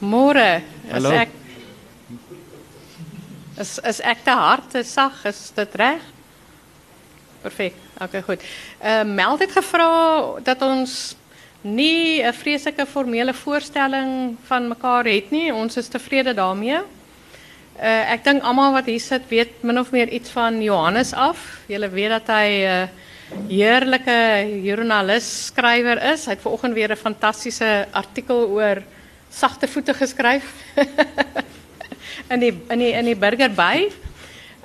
Môre 0.00 0.62
is 0.86 0.92
Hallo. 0.92 1.10
ek 1.10 1.28
is 3.58 3.78
is 3.78 4.00
ek 4.00 4.24
te 4.24 4.30
hard, 4.30 4.70
te 4.70 4.82
sag, 4.82 5.24
is 5.30 5.52
dit 5.54 5.74
reg? 5.78 6.02
Perfek. 7.42 7.76
Okay, 8.00 8.22
goed. 8.22 8.42
Ehm 8.80 9.08
uh, 9.08 9.14
Meld 9.14 9.40
het 9.44 9.52
gevra 9.52 10.40
dat 10.42 10.62
ons 10.62 11.16
nie 11.62 12.22
'n 12.22 12.32
vreeslike 12.32 12.86
formele 12.86 13.34
voorstelling 13.34 14.36
van 14.44 14.68
mekaar 14.68 15.04
het 15.04 15.30
nie. 15.30 15.54
Ons 15.54 15.76
is 15.76 15.88
tevrede 15.88 16.34
daarmee. 16.34 16.80
Uh, 17.74 18.12
ek 18.12 18.24
dink 18.24 18.42
almal 18.42 18.72
wat 18.72 18.86
hier 18.86 19.00
sit 19.00 19.22
weet 19.28 19.62
min 19.62 19.78
of 19.78 19.90
meer 19.90 20.08
iets 20.08 20.30
van 20.30 20.62
Johannes 20.62 21.12
af. 21.12 21.38
Julle 21.66 21.88
weet 21.88 22.10
dat 22.10 22.26
hy 22.26 22.48
'n 22.64 22.88
uh, 22.88 22.88
heerlike 23.48 24.46
joernalis 24.62 25.46
skrywer 25.46 26.02
is. 26.12 26.26
Hy 26.26 26.32
het 26.32 26.42
vanoggend 26.42 26.74
weer 26.74 26.90
'n 26.90 26.96
fantastiese 26.96 27.86
artikel 27.92 28.48
oor 28.48 28.82
sagte 29.34 29.68
voete 29.68 29.94
geskryf 29.94 30.44
in 32.32 32.40
die 32.40 32.52
in 32.70 32.78
die 32.78 32.92
in 32.92 33.08
die 33.10 33.18
burger 33.18 33.50
by. 33.50 33.88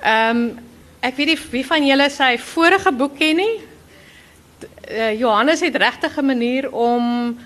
Ehm 0.02 0.36
um, 0.36 0.58
ek 1.00 1.16
weet 1.16 1.30
nie 1.32 1.38
wie 1.50 1.64
van 1.64 1.86
julle 1.86 2.10
sy 2.12 2.34
vorige 2.38 2.92
boek 2.92 3.16
ken 3.18 3.40
nie. 3.40 3.54
Uh, 4.90 5.12
Johannes 5.16 5.62
het 5.64 5.76
regtig 5.80 6.16
'n 6.16 6.26
manier 6.26 6.70
om 6.70 7.38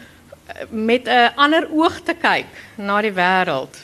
eh, 0.46 0.66
met 0.70 1.06
'n 1.08 1.32
ander 1.36 1.68
oog 1.70 2.00
te 2.02 2.14
kyk 2.14 2.50
na 2.76 3.00
die 3.00 3.14
wêreld. 3.14 3.76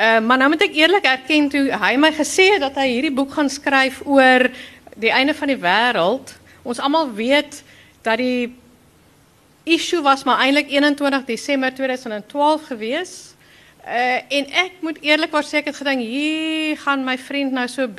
Uh, 0.00 0.20
maar 0.20 0.38
nou 0.38 0.48
moet 0.48 0.62
ek 0.62 0.74
eerlik 0.74 1.04
erken 1.04 1.48
toe 1.48 1.68
hy 1.76 1.96
my 1.96 2.12
gesê 2.12 2.56
het 2.56 2.60
dat 2.60 2.74
hy 2.74 2.88
hierdie 2.88 3.12
boek 3.12 3.32
gaan 3.32 3.50
skryf 3.50 4.00
oor 4.04 4.48
die 4.96 5.12
einde 5.12 5.34
van 5.34 5.48
die 5.48 5.60
wêreld. 5.60 6.32
Ons 6.62 6.80
almal 6.80 7.12
weet 7.12 7.62
dat 8.02 8.16
die 8.16 8.56
issue 9.74 10.02
was 10.02 10.24
maar 10.24 10.40
eintlik 10.44 10.70
21 10.70 11.24
Desember 11.24 11.74
2012 11.74 12.66
gewees. 12.66 13.34
Uh, 13.80 14.20
en 14.28 14.48
ek 14.60 14.82
moet 14.84 14.98
eerlikwaar 15.00 15.46
sê 15.46 15.62
ek 15.62 15.70
het 15.70 15.78
gedink 15.80 16.02
hier 16.04 16.76
gaan 16.82 17.00
my 17.04 17.16
vriend 17.18 17.54
nou 17.56 17.64
so 17.68 17.86
'n 17.88 17.94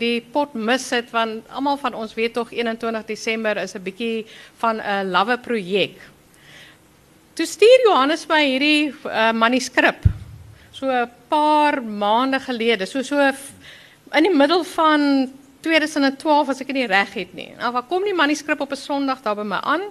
die 0.00 0.20
pot 0.32 0.54
mis 0.54 0.90
het 0.90 1.10
want 1.10 1.44
almal 1.52 1.76
van 1.76 1.94
ons 1.94 2.14
weet 2.14 2.32
tog 2.32 2.52
21 2.52 3.04
Desember 3.04 3.56
is 3.56 3.74
'n 3.74 3.82
bietjie 3.82 4.26
van 4.56 4.80
'n 4.80 5.10
lawwe 5.10 5.36
projek. 5.38 6.00
Toe 7.34 7.46
stuur 7.46 7.80
Johannes 7.84 8.26
my 8.26 8.42
hierdie 8.44 8.94
uh, 9.04 9.32
manuskrip 9.32 10.00
so 10.72 10.86
'n 10.86 11.10
paar 11.28 11.82
maande 11.82 12.40
gelede, 12.40 12.86
so 12.86 13.02
so 13.02 13.18
in 14.12 14.22
die 14.22 14.34
middel 14.34 14.64
van 14.64 15.30
2012 15.60 16.48
as 16.48 16.60
ek 16.60 16.66
dit 16.66 16.76
nie 16.76 16.86
reg 16.86 17.14
het. 17.14 17.34
Nou, 17.34 17.72
waar 17.72 17.82
kom 17.82 18.02
die 18.02 18.14
manuskrip 18.14 18.60
op 18.60 18.72
'n 18.72 18.76
Sondag 18.76 19.22
daar 19.22 19.36
by 19.36 19.42
my 19.42 19.60
aan? 19.60 19.82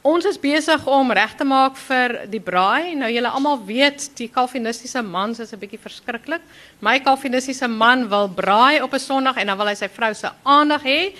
Ons 0.00 0.24
is 0.24 0.38
besig 0.40 0.86
om 0.88 1.10
reg 1.12 1.34
te 1.36 1.44
maak 1.44 1.74
vir 1.76 2.14
die 2.32 2.40
braai. 2.40 2.94
Nou 2.96 3.08
julle 3.12 3.28
almal 3.36 3.58
weet 3.68 4.06
die 4.16 4.30
kalvinistiese 4.32 5.02
mans 5.04 5.40
is 5.44 5.52
'n 5.52 5.60
bietjie 5.60 5.78
verskriklik. 5.78 6.40
My 6.80 7.00
kalvinistiese 7.00 7.68
man 7.68 8.08
wil 8.08 8.26
braai 8.28 8.80
op 8.80 8.94
'n 8.94 8.98
Sondag 8.98 9.36
en 9.36 9.46
dan 9.46 9.58
wil 9.58 9.66
hy 9.66 9.74
sy 9.74 9.88
vrou 9.88 10.14
se 10.14 10.30
aandag 10.42 10.82
hê. 10.84 11.12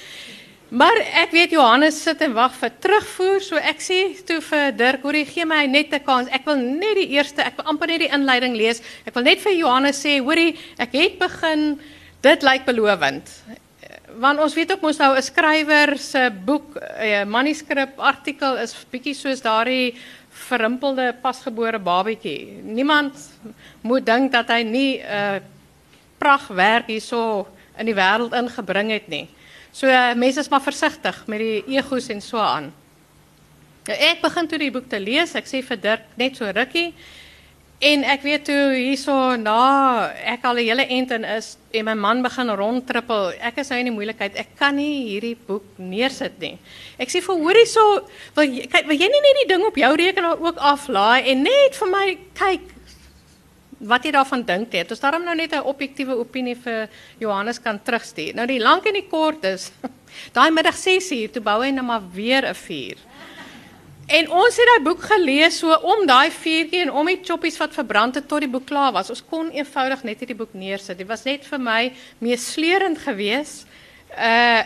Maar 0.70 0.96
ek 0.96 1.30
weet 1.30 1.50
Johannes 1.50 2.02
sit 2.02 2.22
en 2.22 2.32
wag 2.32 2.54
vir 2.54 2.70
terugvoer, 2.80 3.40
so 3.42 3.56
ek 3.56 3.80
sê 3.80 4.24
toe 4.24 4.40
vir 4.40 4.72
Dirk, 4.72 5.02
hoorie, 5.02 5.26
gee 5.26 5.44
my 5.44 5.66
net 5.66 5.92
'n 5.92 6.04
kans. 6.04 6.28
Ek 6.30 6.46
wil 6.46 6.56
net 6.56 6.94
die 6.94 7.10
eerste, 7.10 7.42
ek 7.42 7.56
wil 7.56 7.66
amper 7.66 7.86
net 7.86 8.00
die 8.00 8.08
inleiding 8.08 8.56
lees. 8.56 8.80
Ek 9.06 9.14
wil 9.14 9.24
net 9.24 9.40
vir 9.40 9.52
Johannes 9.52 10.02
sê, 10.02 10.22
hoorie, 10.22 10.56
ek 10.78 10.92
het 10.92 11.18
begin 11.18 11.78
dit 12.22 12.42
lyk 12.42 12.64
belovend 12.64 13.28
want 14.18 14.40
ons 14.40 14.54
weet 14.54 14.72
ook 14.72 14.82
mos 14.82 14.98
nou 14.98 15.16
'n 15.16 15.22
skrywer 15.22 15.98
se 15.98 16.30
boek, 16.44 16.76
'n 16.76 17.28
manuskrip 17.28 17.98
artikel 17.98 18.56
is 18.56 18.74
bietjie 18.90 19.14
soos 19.14 19.40
daardie 19.40 19.94
verrimpelde 20.30 21.14
pasgebore 21.22 21.78
babatjie. 21.78 22.62
Niemand 22.62 23.14
moet 23.82 24.06
dink 24.06 24.32
dat 24.32 24.48
hy 24.48 24.62
nie 24.62 24.98
'n 24.98 25.04
uh, 25.04 25.40
pragtwerk 26.18 26.86
hierso 26.86 27.46
in 27.78 27.86
die 27.86 27.94
wêreld 27.94 28.34
ingebring 28.34 28.90
het 28.90 29.08
nie. 29.08 29.28
So 29.72 29.86
uh, 29.86 30.14
mense 30.14 30.40
is 30.40 30.48
maar 30.48 30.62
versigtig 30.62 31.26
met 31.26 31.38
die 31.38 31.64
egos 31.76 32.08
en 32.08 32.20
so 32.20 32.38
aan. 32.38 32.72
Nou, 33.86 33.96
ek 33.96 34.20
begin 34.20 34.46
toe 34.46 34.58
die 34.58 34.70
boek 34.70 34.88
te 34.88 35.00
lees. 35.00 35.34
Ek 35.34 35.46
sê 35.46 35.62
vir 35.62 35.80
Dirk 35.80 36.02
net 36.16 36.36
so 36.36 36.44
rukkie 36.44 36.94
En 37.80 38.02
ek 38.04 38.20
weet 38.26 38.42
toe 38.44 38.74
hierso 38.76 39.14
na 39.40 40.12
ek 40.28 40.42
al 40.44 40.58
'n 40.60 40.66
hele 40.68 40.84
ent 40.84 41.10
in 41.16 41.24
is 41.24 41.56
en 41.72 41.84
my 41.84 41.94
man 41.94 42.20
begin 42.22 42.50
rondtrippel. 42.52 43.32
Ek 43.40 43.56
is 43.56 43.70
nou 43.70 43.78
in 43.80 43.88
die 43.88 43.94
moeilikheid. 43.94 44.36
Ek 44.36 44.48
kan 44.58 44.76
nie 44.76 45.08
hierdie 45.08 45.36
boek 45.46 45.64
neersit 45.78 46.38
nie. 46.38 46.58
Ek 46.98 47.08
sê 47.08 47.22
vir 47.24 47.36
hoorie 47.40 47.66
so, 47.66 48.04
wil 48.36 48.44
jy 48.44 48.66
kyk, 48.68 48.86
wil 48.86 48.96
jy 48.96 49.08
nie 49.08 49.22
net 49.24 49.36
die 49.40 49.48
ding 49.54 49.64
op 49.64 49.76
jou 49.76 49.96
rekenaar 49.96 50.36
ook 50.36 50.56
aflaai 50.58 51.30
en 51.32 51.42
net 51.42 51.74
vir 51.74 51.88
my 51.88 52.18
kyk 52.34 52.60
wat 53.80 54.04
jy 54.04 54.12
daarvan 54.12 54.44
dink 54.44 54.72
het. 54.72 54.90
Ons 54.90 55.00
daarom 55.00 55.24
nou 55.24 55.34
net 55.34 55.54
'n 55.54 55.64
objektiewe 55.64 56.18
opinie 56.18 56.56
vir 56.56 56.88
Johannes 57.18 57.58
kan 57.58 57.80
terugstuur. 57.82 58.34
Nou 58.34 58.46
die 58.46 58.60
lank 58.60 58.84
en 58.84 58.92
die 58.92 59.08
kort 59.08 59.42
is 59.44 59.72
daai 60.36 60.50
middag 60.50 60.76
6uur 60.76 61.32
toe 61.32 61.42
bou 61.42 61.62
hy 61.62 61.70
nou 61.70 61.84
maar 61.84 62.02
weer 62.12 62.44
'n 62.44 62.54
vuur. 62.54 62.98
En 64.10 64.26
ons 64.34 64.56
het 64.58 64.66
daai 64.66 64.82
boek 64.82 65.04
gelees 65.06 65.60
so 65.60 65.74
om 65.86 66.02
daai 66.08 66.32
vuurtjie 66.34 66.80
en 66.82 66.90
om 66.98 67.06
die 67.06 67.20
choppies 67.22 67.58
wat 67.60 67.76
verbrand 67.76 68.16
het 68.18 68.26
tot 68.28 68.42
die 68.42 68.50
boek 68.50 68.66
klaar 68.66 68.90
was. 68.96 69.10
Ons 69.12 69.22
kon 69.22 69.52
eenvoudig 69.54 70.02
net 70.02 70.18
hierdie 70.18 70.38
boek 70.38 70.56
neersit. 70.58 70.98
Dit 70.98 71.06
was 71.06 71.22
net 71.28 71.46
vir 71.46 71.62
my 71.62 71.80
meesleurend 72.18 72.98
geweest. 73.06 73.66
Uh 74.16 74.62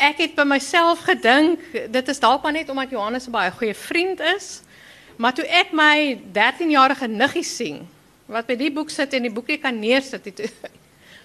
ek 0.00 0.16
het 0.22 0.32
by 0.32 0.46
myself 0.48 1.02
gedink 1.04 1.60
dit 1.92 2.06
is 2.08 2.22
dalk 2.22 2.40
maar 2.40 2.54
net 2.56 2.70
omdat 2.72 2.94
Johannes 2.94 3.26
'n 3.28 3.34
baie 3.34 3.50
goeie 3.52 3.74
vriend 3.74 4.20
is. 4.20 4.62
Maar 5.16 5.34
toe 5.34 5.44
ek 5.44 5.72
my 5.72 6.20
13-jarige 6.32 7.08
niggie 7.08 7.44
sien 7.44 7.88
wat 8.26 8.46
by 8.46 8.56
die 8.56 8.70
boek 8.70 8.90
sit 8.90 9.12
en 9.12 9.22
die 9.22 9.32
boekie 9.34 9.58
kan 9.58 9.78
neersit, 9.78 10.24
het, 10.24 10.40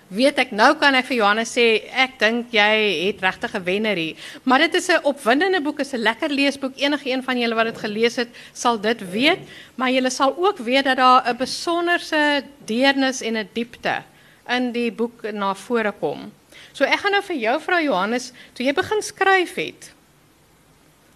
weet 0.08 0.38
ek 0.38 0.52
nou 0.54 0.76
kan 0.78 0.96
ek 0.96 1.08
vir 1.10 1.18
Johannes 1.18 1.52
sê 1.58 1.66
ek 1.90 2.20
dink 2.22 2.54
jy 2.54 2.74
het 3.08 3.22
regtig 3.22 3.56
'n 3.56 3.64
wenner 3.64 3.98
hier. 3.98 4.16
Maar 4.44 4.60
dit 4.60 4.76
is 4.76 4.90
'n 4.90 5.04
opwindende 5.04 5.62
boek, 5.62 5.80
is 5.80 5.94
'n 5.94 6.04
lekker 6.04 6.30
leesboek. 6.30 6.78
Enige 6.78 7.10
een 7.10 7.24
van 7.24 7.38
julle 7.38 7.56
wat 7.56 7.66
dit 7.66 7.78
gelees 7.78 8.16
het, 8.16 8.30
sal 8.54 8.80
dit 8.80 9.12
weet, 9.12 9.40
maar 9.76 9.90
julle 9.90 10.10
sal 10.10 10.36
ook 10.38 10.58
weet 10.58 10.86
dat 10.86 10.98
daar 10.98 11.24
'n 11.28 11.38
besonderse 11.38 12.44
deernis 12.66 13.22
en 13.22 13.38
'n 13.38 13.50
diepte 13.54 14.04
in 14.50 14.72
die 14.72 14.92
boek 14.92 15.32
na 15.34 15.56
vore 15.56 15.92
kom. 15.92 16.32
So 16.74 16.84
ek 16.84 17.00
gaan 17.00 17.12
nou 17.12 17.24
vir 17.24 17.36
jou 17.36 17.62
vra 17.62 17.82
Johannes, 17.82 18.32
toe 18.54 18.66
jy 18.66 18.74
begin 18.74 19.02
skryf 19.02 19.56
het, 19.56 19.92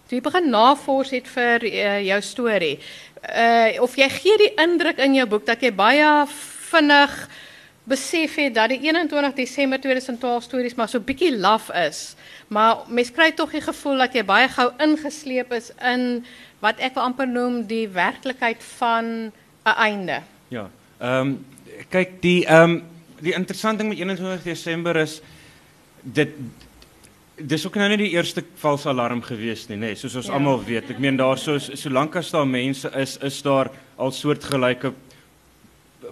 toe 0.08 0.18
jy 0.18 0.20
begin 0.20 0.50
navors 0.50 1.10
het 1.10 1.28
vir 1.28 1.64
uh, 1.64 2.00
jou 2.00 2.20
storie, 2.20 2.78
uh 3.20 3.82
of 3.82 3.96
jy 3.96 4.08
gee 4.08 4.36
die 4.40 4.54
indruk 4.62 4.98
in 4.98 5.14
jou 5.14 5.26
boek 5.26 5.44
dat 5.46 5.60
jy 5.60 5.70
baie 5.76 6.26
vinnig 6.70 7.28
besef 7.90 8.36
het 8.38 8.54
dat 8.54 8.70
die 8.72 8.80
21 8.86 9.34
Desember 9.38 9.80
2012 9.82 10.46
stories 10.46 10.76
maar 10.78 10.88
so 10.88 11.02
bietjie 11.02 11.32
laf 11.38 11.70
is. 11.74 12.14
Maar 12.48 12.84
mens 12.88 13.10
kry 13.14 13.32
tog 13.36 13.52
die 13.54 13.64
gevoel 13.64 14.04
dat 14.04 14.14
jy 14.14 14.24
baie 14.26 14.48
gou 14.52 14.68
ingesleep 14.82 15.52
is 15.56 15.72
in 15.92 16.24
wat 16.62 16.80
ek 16.84 16.94
wil 16.96 17.08
amper 17.08 17.28
noem 17.28 17.64
die 17.70 17.86
werklikheid 17.88 18.62
van 18.78 19.30
'n 19.30 19.76
einde. 19.76 20.22
Ja. 20.48 20.70
Ehm 21.00 21.20
um, 21.20 21.44
kyk 21.90 22.20
die 22.22 22.46
ehm 22.46 22.70
um, 22.70 22.82
die 23.20 23.34
interessante 23.34 23.82
ding 23.82 23.88
met 23.88 23.98
21 23.98 24.42
Desember 24.42 24.96
is 24.96 25.20
dit 26.02 26.28
dis 27.40 27.66
ook 27.66 27.76
nou 27.80 27.88
nie 27.88 27.96
die 27.96 28.14
eerste 28.16 28.44
valse 28.60 28.88
alarm 28.88 29.22
gewees 29.24 29.66
nie, 29.68 29.76
nê, 29.76 29.92
nee, 29.92 29.94
soos 29.94 30.16
ons 30.20 30.26
ja. 30.28 30.36
almal 30.36 30.60
weet. 30.64 30.90
Ek 30.90 30.98
meen 30.98 31.16
daar 31.16 31.38
so 31.38 31.58
solank 31.58 32.16
as 32.16 32.30
daar 32.30 32.48
mense 32.48 32.90
is, 33.00 33.16
is 33.24 33.40
daar 33.42 33.70
al 33.96 34.12
soortgelyke 34.12 34.92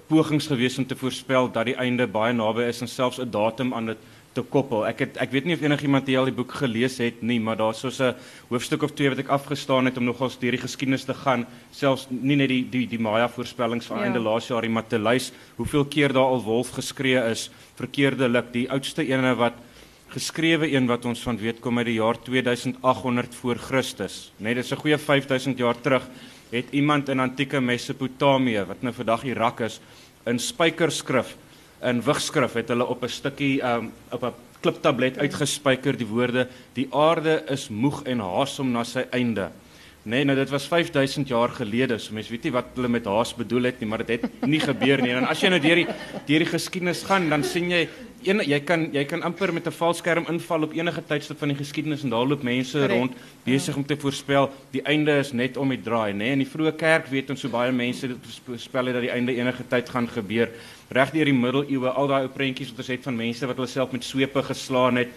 pogings 0.09 0.47
gewees 0.47 0.79
om 0.79 0.87
te 0.87 0.97
voorspel 0.97 1.51
dat 1.53 1.67
die 1.67 1.77
einde 1.77 2.07
baie 2.07 2.33
naby 2.33 2.69
is 2.69 2.81
en 2.81 2.89
selfs 2.89 3.19
'n 3.21 3.31
datum 3.31 3.75
aan 3.75 3.87
dit 3.87 3.99
te 4.33 4.43
koppel. 4.43 4.87
Ek 4.87 4.99
het 4.99 5.17
ek 5.17 5.33
weet 5.35 5.45
nie 5.49 5.55
of 5.57 5.63
enigiemand 5.65 6.07
hier 6.07 6.21
al 6.21 6.31
die 6.31 6.37
boek 6.37 6.53
gelees 6.61 6.99
het 7.03 7.23
nie, 7.23 7.39
maar 7.41 7.57
daar's 7.57 7.81
so 7.81 7.89
'n 7.89 8.15
hoofstuk 8.51 8.83
of 8.83 8.93
twee 8.93 9.09
wat 9.09 9.19
ek 9.19 9.29
afgestaan 9.29 9.85
het 9.85 9.97
om 9.97 10.05
nogals 10.05 10.39
deur 10.39 10.53
die 10.53 10.61
geskiedenis 10.61 11.05
te 11.05 11.15
gaan, 11.15 11.47
selfs 11.71 12.07
nie 12.11 12.37
net 12.37 12.49
die 12.49 12.65
die 12.71 12.87
die 12.87 12.99
Maya 12.99 13.29
voorspellings 13.29 13.87
van 13.87 13.99
ja. 13.99 14.05
einde 14.05 14.21
laas 14.21 14.49
jaar 14.49 14.63
nie, 14.63 14.71
maar 14.71 14.87
te 14.87 14.99
luister 14.99 15.35
hoeveel 15.57 15.85
keer 15.85 16.13
daar 16.13 16.31
al 16.31 16.43
wolf 16.43 16.71
geskree 16.71 17.31
is, 17.31 17.51
verkeerdelik, 17.77 18.53
die 18.53 18.71
oudste 18.71 19.07
ene 19.07 19.35
wat 19.35 19.55
geskrewe 20.09 20.73
een 20.73 20.87
wat 20.87 21.05
ons 21.05 21.21
van 21.21 21.37
weet 21.37 21.61
kom 21.61 21.79
uit 21.79 21.87
die 21.87 21.99
jaar 21.99 22.17
2800 22.23 23.35
voor 23.35 23.57
Christus. 23.57 24.33
Net 24.39 24.57
dis 24.57 24.73
'n 24.73 24.77
goeie 24.77 24.99
5000 24.99 25.59
jaar 25.59 25.81
terug 25.81 26.09
het 26.51 26.71
iemand 26.71 27.09
in 27.09 27.21
antieke 27.21 27.61
Mesopotamië 27.61 28.65
wat 28.69 28.83
nou 28.83 28.95
vandag 28.95 29.25
Irak 29.25 29.61
is 29.61 29.81
in 30.27 30.39
spykerskrif 30.39 31.37
in 31.85 32.03
wigskrif 32.03 32.57
het 32.59 32.69
hulle 32.69 32.87
op 32.87 33.03
'n 33.03 33.09
stukkie 33.09 33.63
um, 33.63 33.93
op 34.11 34.25
'n 34.25 34.35
kliptablet 34.61 35.19
uitgespyker 35.19 35.97
die 35.97 36.07
woorde 36.07 36.49
die 36.75 36.89
aarde 36.91 37.45
is 37.49 37.69
moeg 37.69 38.03
en 38.05 38.21
haas 38.21 38.59
om 38.59 38.71
na 38.71 38.85
sy 38.85 39.05
einde. 39.11 39.51
Nee, 40.03 40.25
nou 40.25 40.37
dit 40.39 40.51
was 40.51 40.67
5000 40.71 41.29
jaar 41.29 41.49
gelede. 41.49 41.99
So 41.99 42.15
mense 42.15 42.31
weet 42.31 42.47
nie 42.49 42.53
wat 42.55 42.71
hulle 42.77 42.89
met 42.89 43.05
haas 43.05 43.35
bedoel 43.35 43.69
het 43.69 43.81
nie, 43.81 43.89
maar 43.89 44.05
dit 44.07 44.15
het 44.17 44.47
nie 44.47 44.61
gebeur 44.63 45.03
nie. 45.03 45.13
En 45.19 45.27
as 45.29 45.43
jy 45.43 45.51
nou 45.51 45.61
deur 45.61 45.83
die 45.83 45.89
deur 46.29 46.45
die 46.45 46.53
geskiedenis 46.53 47.03
gaan, 47.09 47.29
dan 47.29 47.45
sien 47.45 47.69
jy 47.73 47.89
een 48.27 48.41
jy 48.47 48.59
kan 48.67 48.89
jy 48.93 49.05
kan 49.05 49.23
amper 49.23 49.53
met 49.53 49.67
'n 49.67 49.71
valskerm 49.71 50.25
inval 50.29 50.63
op 50.63 50.73
enige 50.73 51.03
tydstip 51.07 51.39
van 51.39 51.49
die 51.49 51.57
geskiedenis 51.57 52.03
en 52.03 52.11
daar 52.11 52.27
loop 52.27 52.43
mense 52.43 52.79
Correct. 52.79 52.93
rond 52.93 53.13
besig 53.45 53.77
om 53.77 53.87
te 53.87 53.97
voorspel 53.97 54.51
die 54.71 54.83
einde 54.83 55.19
is 55.19 55.33
net 55.33 55.57
om 55.57 55.69
die 55.69 55.83
draai, 55.83 56.13
nê? 56.13 56.17
Nee? 56.17 56.33
In 56.33 56.39
die 56.39 56.49
vroeë 56.49 56.77
kerk 56.77 57.07
weet 57.07 57.31
ons 57.31 57.41
so 57.41 57.49
baie 57.49 57.73
mense 57.73 58.09
dit 58.09 58.17
voorspel 58.47 58.87
het 58.87 58.95
dat 58.95 59.03
die 59.03 59.11
einde 59.11 59.35
enige 59.35 59.65
tyd 59.69 59.89
gaan 59.89 60.09
gebeur. 60.09 60.49
Reg 60.91 61.11
deur 61.11 61.25
die 61.25 61.35
middeleeue, 61.35 61.89
al 61.89 62.07
daai 62.07 62.23
ou 62.23 62.29
prentjies 62.29 62.71
wat 62.71 62.79
ons 62.79 62.89
het 62.89 63.03
van 63.03 63.17
mense 63.17 63.47
wat 63.47 63.57
hulle 63.57 63.69
self 63.69 63.93
met 63.93 64.05
swepe 64.05 64.43
geslaan 64.43 64.97
het 64.97 65.09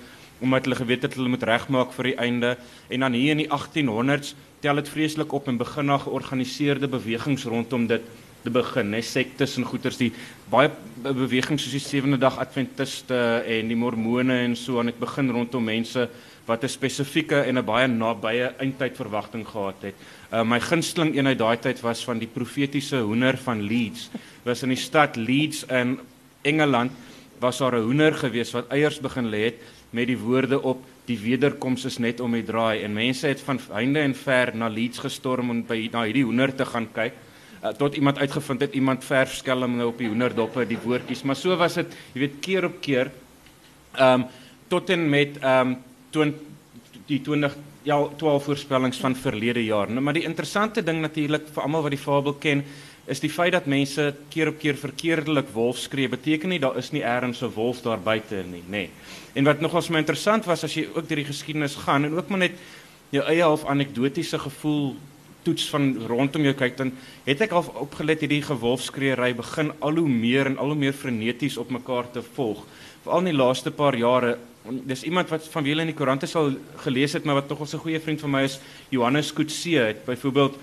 omdat 0.41 0.65
hulle 0.65 0.75
geweet 0.75 1.01
het 1.01 1.13
hulle 1.13 1.29
moet 1.29 1.43
regmaak 1.43 1.93
vir 1.93 2.03
die 2.03 2.17
einde 2.17 2.57
en 2.89 2.99
dan 2.99 3.13
hier 3.13 3.31
in 3.31 3.37
die 3.37 3.49
1800s 3.49 4.33
tel 4.61 4.77
dit 4.77 4.89
vreeslik 4.89 5.33
op 5.33 5.47
en 5.49 5.57
begin 5.57 5.89
na 5.89 5.97
georganiseerde 5.97 6.87
bewegings 6.87 7.45
rondom 7.49 7.87
dit 7.89 8.01
te 8.41 8.49
begin, 8.49 8.89
né, 8.89 9.01
sektes 9.05 9.57
en 9.57 9.65
goeters 9.69 9.99
die 9.99 10.09
baie 10.49 10.71
bewegings 11.01 11.61
soos 11.65 11.75
die 11.75 11.83
Sewende 11.83 12.17
Dag 12.21 12.39
Adventiste 12.41 13.17
en 13.45 13.69
die 13.69 13.77
Mormone 13.77 14.39
en 14.47 14.55
so 14.57 14.79
aan 14.81 14.89
het 14.89 14.99
begin 15.01 15.29
rondom 15.33 15.65
mense 15.65 16.07
wat 16.47 16.63
'n 16.63 16.69
spesifieke 16.69 17.41
en 17.45 17.57
'n 17.57 17.65
baie 17.65 17.87
nabye 17.87 18.53
eindtyd 18.57 18.95
verwagting 18.97 19.45
gehad 19.47 19.81
het. 19.81 19.95
Uh, 20.33 20.43
my 20.43 20.59
gunsteling 20.59 21.15
een 21.17 21.27
uit 21.27 21.37
daai 21.37 21.57
tyd 21.57 21.81
was 21.81 22.03
van 22.03 22.19
die 22.19 22.27
profetiese 22.27 22.97
hoender 22.97 23.37
van 23.37 23.61
Leeds. 23.61 24.09
Was 24.43 24.63
in 24.63 24.69
die 24.69 24.77
stad 24.77 25.15
Leeds 25.15 25.65
in 25.65 25.99
Engeland 26.41 26.91
was 27.39 27.57
daar 27.57 27.75
'n 27.75 27.83
hoender 27.83 28.13
gewees 28.13 28.51
wat 28.51 28.67
eiers 28.69 28.99
begin 28.99 29.29
lê 29.29 29.43
het 29.45 29.55
met 29.89 30.07
die 30.07 30.17
woorde 30.17 30.61
op 30.61 30.83
die 31.06 31.18
wederkoms 31.19 31.86
is 31.86 31.98
net 31.98 32.19
om 32.19 32.31
die 32.31 32.45
draai. 32.45 32.83
En 32.83 32.94
mense 32.94 33.27
het 33.27 33.42
van 33.42 33.59
heinde 33.71 34.00
en 34.00 34.15
ver 34.15 34.56
na 34.56 34.69
Leeds 34.69 35.00
gestorm 35.00 35.50
om 35.50 35.63
by 35.68 35.89
na 35.92 36.06
hierdie 36.06 36.25
hoender 36.27 36.56
te 36.56 36.65
gaan 36.65 36.88
kyk 36.94 37.18
uh, 37.62 37.74
tot 37.77 37.95
iemand 37.95 38.18
uitgevind 38.18 38.62
het 38.62 38.74
iemand 38.74 39.06
verf 39.06 39.33
skelm 39.36 39.77
nou 39.77 39.89
op 39.92 40.00
die 40.01 40.09
hoenderdoppe 40.09 40.65
die 40.68 40.80
woordjies. 40.81 41.24
Maar 41.24 41.38
so 41.38 41.57
was 41.57 41.77
dit 41.80 41.98
jy 42.13 42.25
weet 42.25 42.39
keer 42.42 42.69
op 42.69 42.80
keer 42.81 43.12
ehm 43.98 44.21
um, 44.21 44.30
tot 44.71 44.89
en 44.89 45.09
met 45.09 45.38
ehm 45.42 45.75
um, 46.15 46.31
die 47.06 47.19
20 47.21 47.56
ja 47.83 47.98
12 48.18 48.44
voorspellings 48.44 48.98
van 48.98 49.15
verlede 49.15 49.63
jaar. 49.65 49.89
Nou 49.89 50.01
maar 50.01 50.13
die 50.13 50.24
interessante 50.24 50.83
ding 50.83 51.01
natuurlik 51.01 51.50
vir 51.53 51.63
almal 51.63 51.81
wat 51.81 51.92
die 51.92 52.00
fabel 52.00 52.33
ken 52.33 52.63
is 53.11 53.19
die 53.19 53.31
feit 53.31 53.51
dat 53.51 53.67
mense 53.67 54.13
keer 54.31 54.53
op 54.53 54.59
keer 54.61 54.77
verkeerdelik 54.79 55.49
wolf 55.51 55.81
skree 55.83 56.09
beteken 56.11 56.53
nie 56.53 56.61
daar 56.63 56.77
is 56.79 56.91
nie 56.95 57.03
eers 57.03 57.41
'n 57.43 57.53
wolf 57.55 57.81
daar 57.81 57.99
buite 57.99 58.43
nie 58.47 58.63
nê 58.67 58.71
nee. 58.71 58.89
en 59.35 59.43
wat 59.43 59.61
nogals 59.61 59.89
my 59.89 59.99
interessant 59.99 60.45
was 60.45 60.63
as 60.63 60.73
jy 60.73 60.87
ook 60.95 61.07
deur 61.07 61.19
die 61.23 61.31
geskiedenis 61.33 61.75
gaan 61.75 62.05
en 62.05 62.15
ook 62.15 62.29
maar 62.29 62.39
net 62.39 62.55
jou 63.09 63.23
eie 63.23 63.43
half 63.43 63.65
anekdotiese 63.65 64.39
gevoel 64.39 64.95
toets 65.43 65.69
van 65.69 65.97
rondom 66.07 66.43
jou 66.43 66.53
kyk 66.53 66.77
dan 66.77 66.91
het 67.25 67.41
ek 67.41 67.51
al 67.51 67.65
opgelet 67.83 68.21
hierdie 68.21 68.43
gewolfskreery 68.45 69.33
begin 69.35 69.71
al 69.79 69.95
hoe 69.95 70.09
meer 70.09 70.45
en 70.45 70.57
al 70.57 70.73
hoe 70.73 70.75
meer 70.75 70.93
freneties 70.93 71.57
op 71.57 71.69
mekaar 71.69 72.11
te 72.11 72.21
volg 72.21 72.63
veral 73.03 73.19
in 73.19 73.31
die 73.31 73.39
laaste 73.43 73.71
paar 73.71 73.97
jare 73.97 74.37
dis 74.85 75.03
iemand 75.03 75.29
wat 75.29 75.47
van 75.49 75.63
wiele 75.65 75.81
in 75.81 75.89
die 75.89 75.97
koerante 75.97 76.27
sal 76.29 76.53
gelees 76.83 77.13
het 77.17 77.25
maar 77.25 77.41
wat 77.41 77.47
tog 77.47 77.61
'n 77.65 77.77
goeie 77.77 77.99
vriend 77.99 78.21
van 78.21 78.31
my 78.31 78.43
is 78.43 78.59
Johannes 78.89 79.33
Kutse 79.33 79.79
het 79.79 80.05
byvoorbeeld 80.05 80.55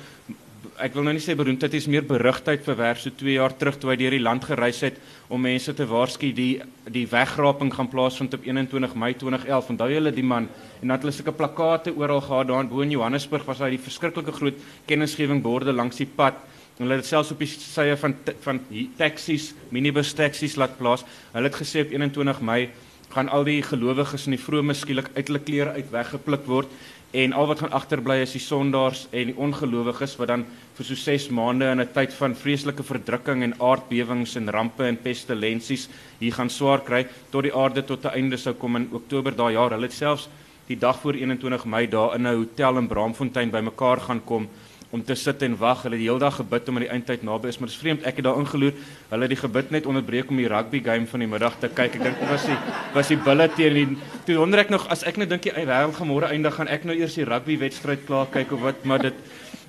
ek 0.78 0.94
wil 0.94 1.06
nou 1.06 1.12
nie 1.16 1.22
sê 1.22 1.34
beroemdheid 1.38 1.74
is 1.74 1.88
meer 1.90 2.04
berugtheid 2.06 2.62
verwerf 2.62 3.00
so 3.02 3.10
2 3.10 3.34
jaar 3.34 3.54
terug 3.58 3.78
toe 3.80 3.90
hy 3.90 3.96
deur 3.98 4.14
die 4.14 4.22
land 4.22 4.44
gereis 4.46 4.78
het 4.86 4.98
om 5.28 5.42
mense 5.42 5.72
te 5.74 5.86
waarsku 5.90 6.30
die 6.34 6.60
die 6.94 7.04
wegraping 7.10 7.72
gaan 7.74 7.90
plaasvind 7.90 8.36
op 8.36 8.46
21 8.46 8.94
Mei 8.94 9.12
2011 9.18 9.72
onthou 9.74 9.88
julle 9.90 10.12
die 10.14 10.24
man? 10.24 10.46
En 10.82 10.92
dat 10.92 11.02
hulle 11.02 11.14
sulke 11.16 11.34
plakate 11.34 11.94
oral 11.98 12.22
gehad 12.22 12.50
daar 12.50 12.62
in 12.62 12.70
Bo 12.70 12.84
in 12.86 12.94
Johannesburg 12.94 13.46
was 13.48 13.58
daar 13.58 13.74
die 13.74 13.82
verskriklike 13.82 14.32
groot 14.32 14.60
kennisgewing 14.86 15.42
borde 15.42 15.74
langs 15.74 15.98
die 15.98 16.06
pad. 16.06 16.38
Hulle 16.78 17.00
het 17.00 17.06
selfs 17.06 17.32
op 17.34 17.42
die 17.42 17.50
sye 17.50 17.96
van 17.98 18.14
van 18.44 18.60
taksies 19.00 19.52
minibus 19.74 20.14
taksies 20.14 20.54
laat 20.56 20.78
plaas. 20.78 21.04
Hulle 21.32 21.50
het 21.50 21.58
gesê 21.58 21.82
op 21.86 21.96
21 21.96 22.40
Mei 22.40 22.68
gaan 23.08 23.28
al 23.32 23.44
die 23.48 23.62
gelowiges 23.64 24.26
in 24.28 24.36
die 24.36 24.42
vrome 24.42 24.74
skielik 24.76 25.08
uit 25.16 25.26
hulle 25.26 25.40
klere 25.40 25.74
uit 25.78 25.90
weggepluk 25.90 26.46
word 26.46 26.72
en 27.10 27.32
al 27.32 27.46
wat 27.48 27.62
gaan 27.62 27.72
agterbly 27.72 28.18
is 28.20 28.34
die 28.36 28.42
sondaars 28.42 29.06
en 29.16 29.30
die 29.30 29.36
ongelowiges 29.40 30.16
wat 30.20 30.28
dan 30.28 30.42
vir 30.76 30.84
so 30.84 30.94
6 30.94 31.28
maande 31.32 31.64
in 31.72 31.80
'n 31.80 31.92
tyd 31.94 32.12
van 32.12 32.34
vreeslike 32.34 32.82
verdrukking 32.82 33.42
en 33.42 33.54
aardbewings 33.60 34.36
en 34.36 34.50
rampe 34.50 34.84
en 34.84 34.96
pestilensies 34.96 35.88
hier 36.18 36.32
gaan 36.32 36.50
swaar 36.50 36.84
kry 36.84 37.06
tot 37.30 37.42
die 37.42 37.54
aarde 37.54 37.82
tot 37.82 38.04
'n 38.04 38.14
einde 38.14 38.36
sou 38.36 38.54
kom 38.54 38.76
in 38.76 38.88
Oktober 38.92 39.32
daai 39.36 39.52
jaar. 39.52 39.70
Hulle 39.70 39.86
het 39.86 39.92
selfs 39.92 40.28
die 40.66 40.76
dag 40.76 41.00
voor 41.00 41.14
21 41.14 41.64
Mei 41.64 41.86
daar 41.86 42.14
in 42.14 42.26
'n 42.26 42.36
hotel 42.36 42.78
in 42.78 42.88
Braamfontein 42.88 43.50
bymekaar 43.50 44.00
gaan 44.00 44.24
kom 44.24 44.48
om 44.90 45.02
te 45.04 45.14
sit 45.14 45.42
en 45.42 45.56
wag. 45.60 45.82
Hulle 45.84 45.96
het 45.96 46.02
die 46.02 46.08
hele 46.08 46.22
dag 46.22 46.36
gebid 46.40 46.68
om 46.68 46.78
aan 46.78 46.84
die 46.86 46.92
eindtyd 46.92 47.24
naby 47.26 47.48
is, 47.48 47.58
maar 47.58 47.68
dit 47.68 47.76
is 47.76 47.80
vreemd. 47.82 48.06
Ek 48.08 48.20
het 48.20 48.24
daar 48.24 48.38
ingeloer. 48.40 48.76
Hulle 49.10 49.26
het 49.26 49.34
die 49.34 49.40
gebid 49.40 49.70
net 49.70 49.88
onderbreek 49.90 50.30
om 50.32 50.40
die 50.40 50.48
rugby 50.48 50.80
game 50.84 51.06
van 51.06 51.24
die 51.24 51.28
middag 51.28 51.58
te 51.60 51.68
kyk. 51.68 51.98
Ek 51.98 52.06
dink 52.08 52.22
was 52.30 52.46
die 52.48 52.56
was 52.94 53.08
die 53.12 53.18
bulle 53.20 53.48
teen 53.56 53.74
die 53.74 53.98
toe 54.24 54.38
wonder 54.40 54.64
ek 54.64 54.70
nog 54.72 54.86
as 54.88 55.04
ek 55.04 55.20
net 55.20 55.28
dink 55.28 55.44
die 55.44 55.52
wêreld 55.52 56.00
môre 56.08 56.32
eindig 56.32 56.54
gaan 56.56 56.68
ek 56.72 56.88
nou 56.88 56.96
eers 56.96 57.18
die 57.20 57.28
rugby 57.28 57.58
wedstryd 57.60 58.06
klaar 58.06 58.32
kyk 58.32 58.52
of 58.56 58.64
wat, 58.64 58.84
maar 58.84 59.02
dit 59.02 59.14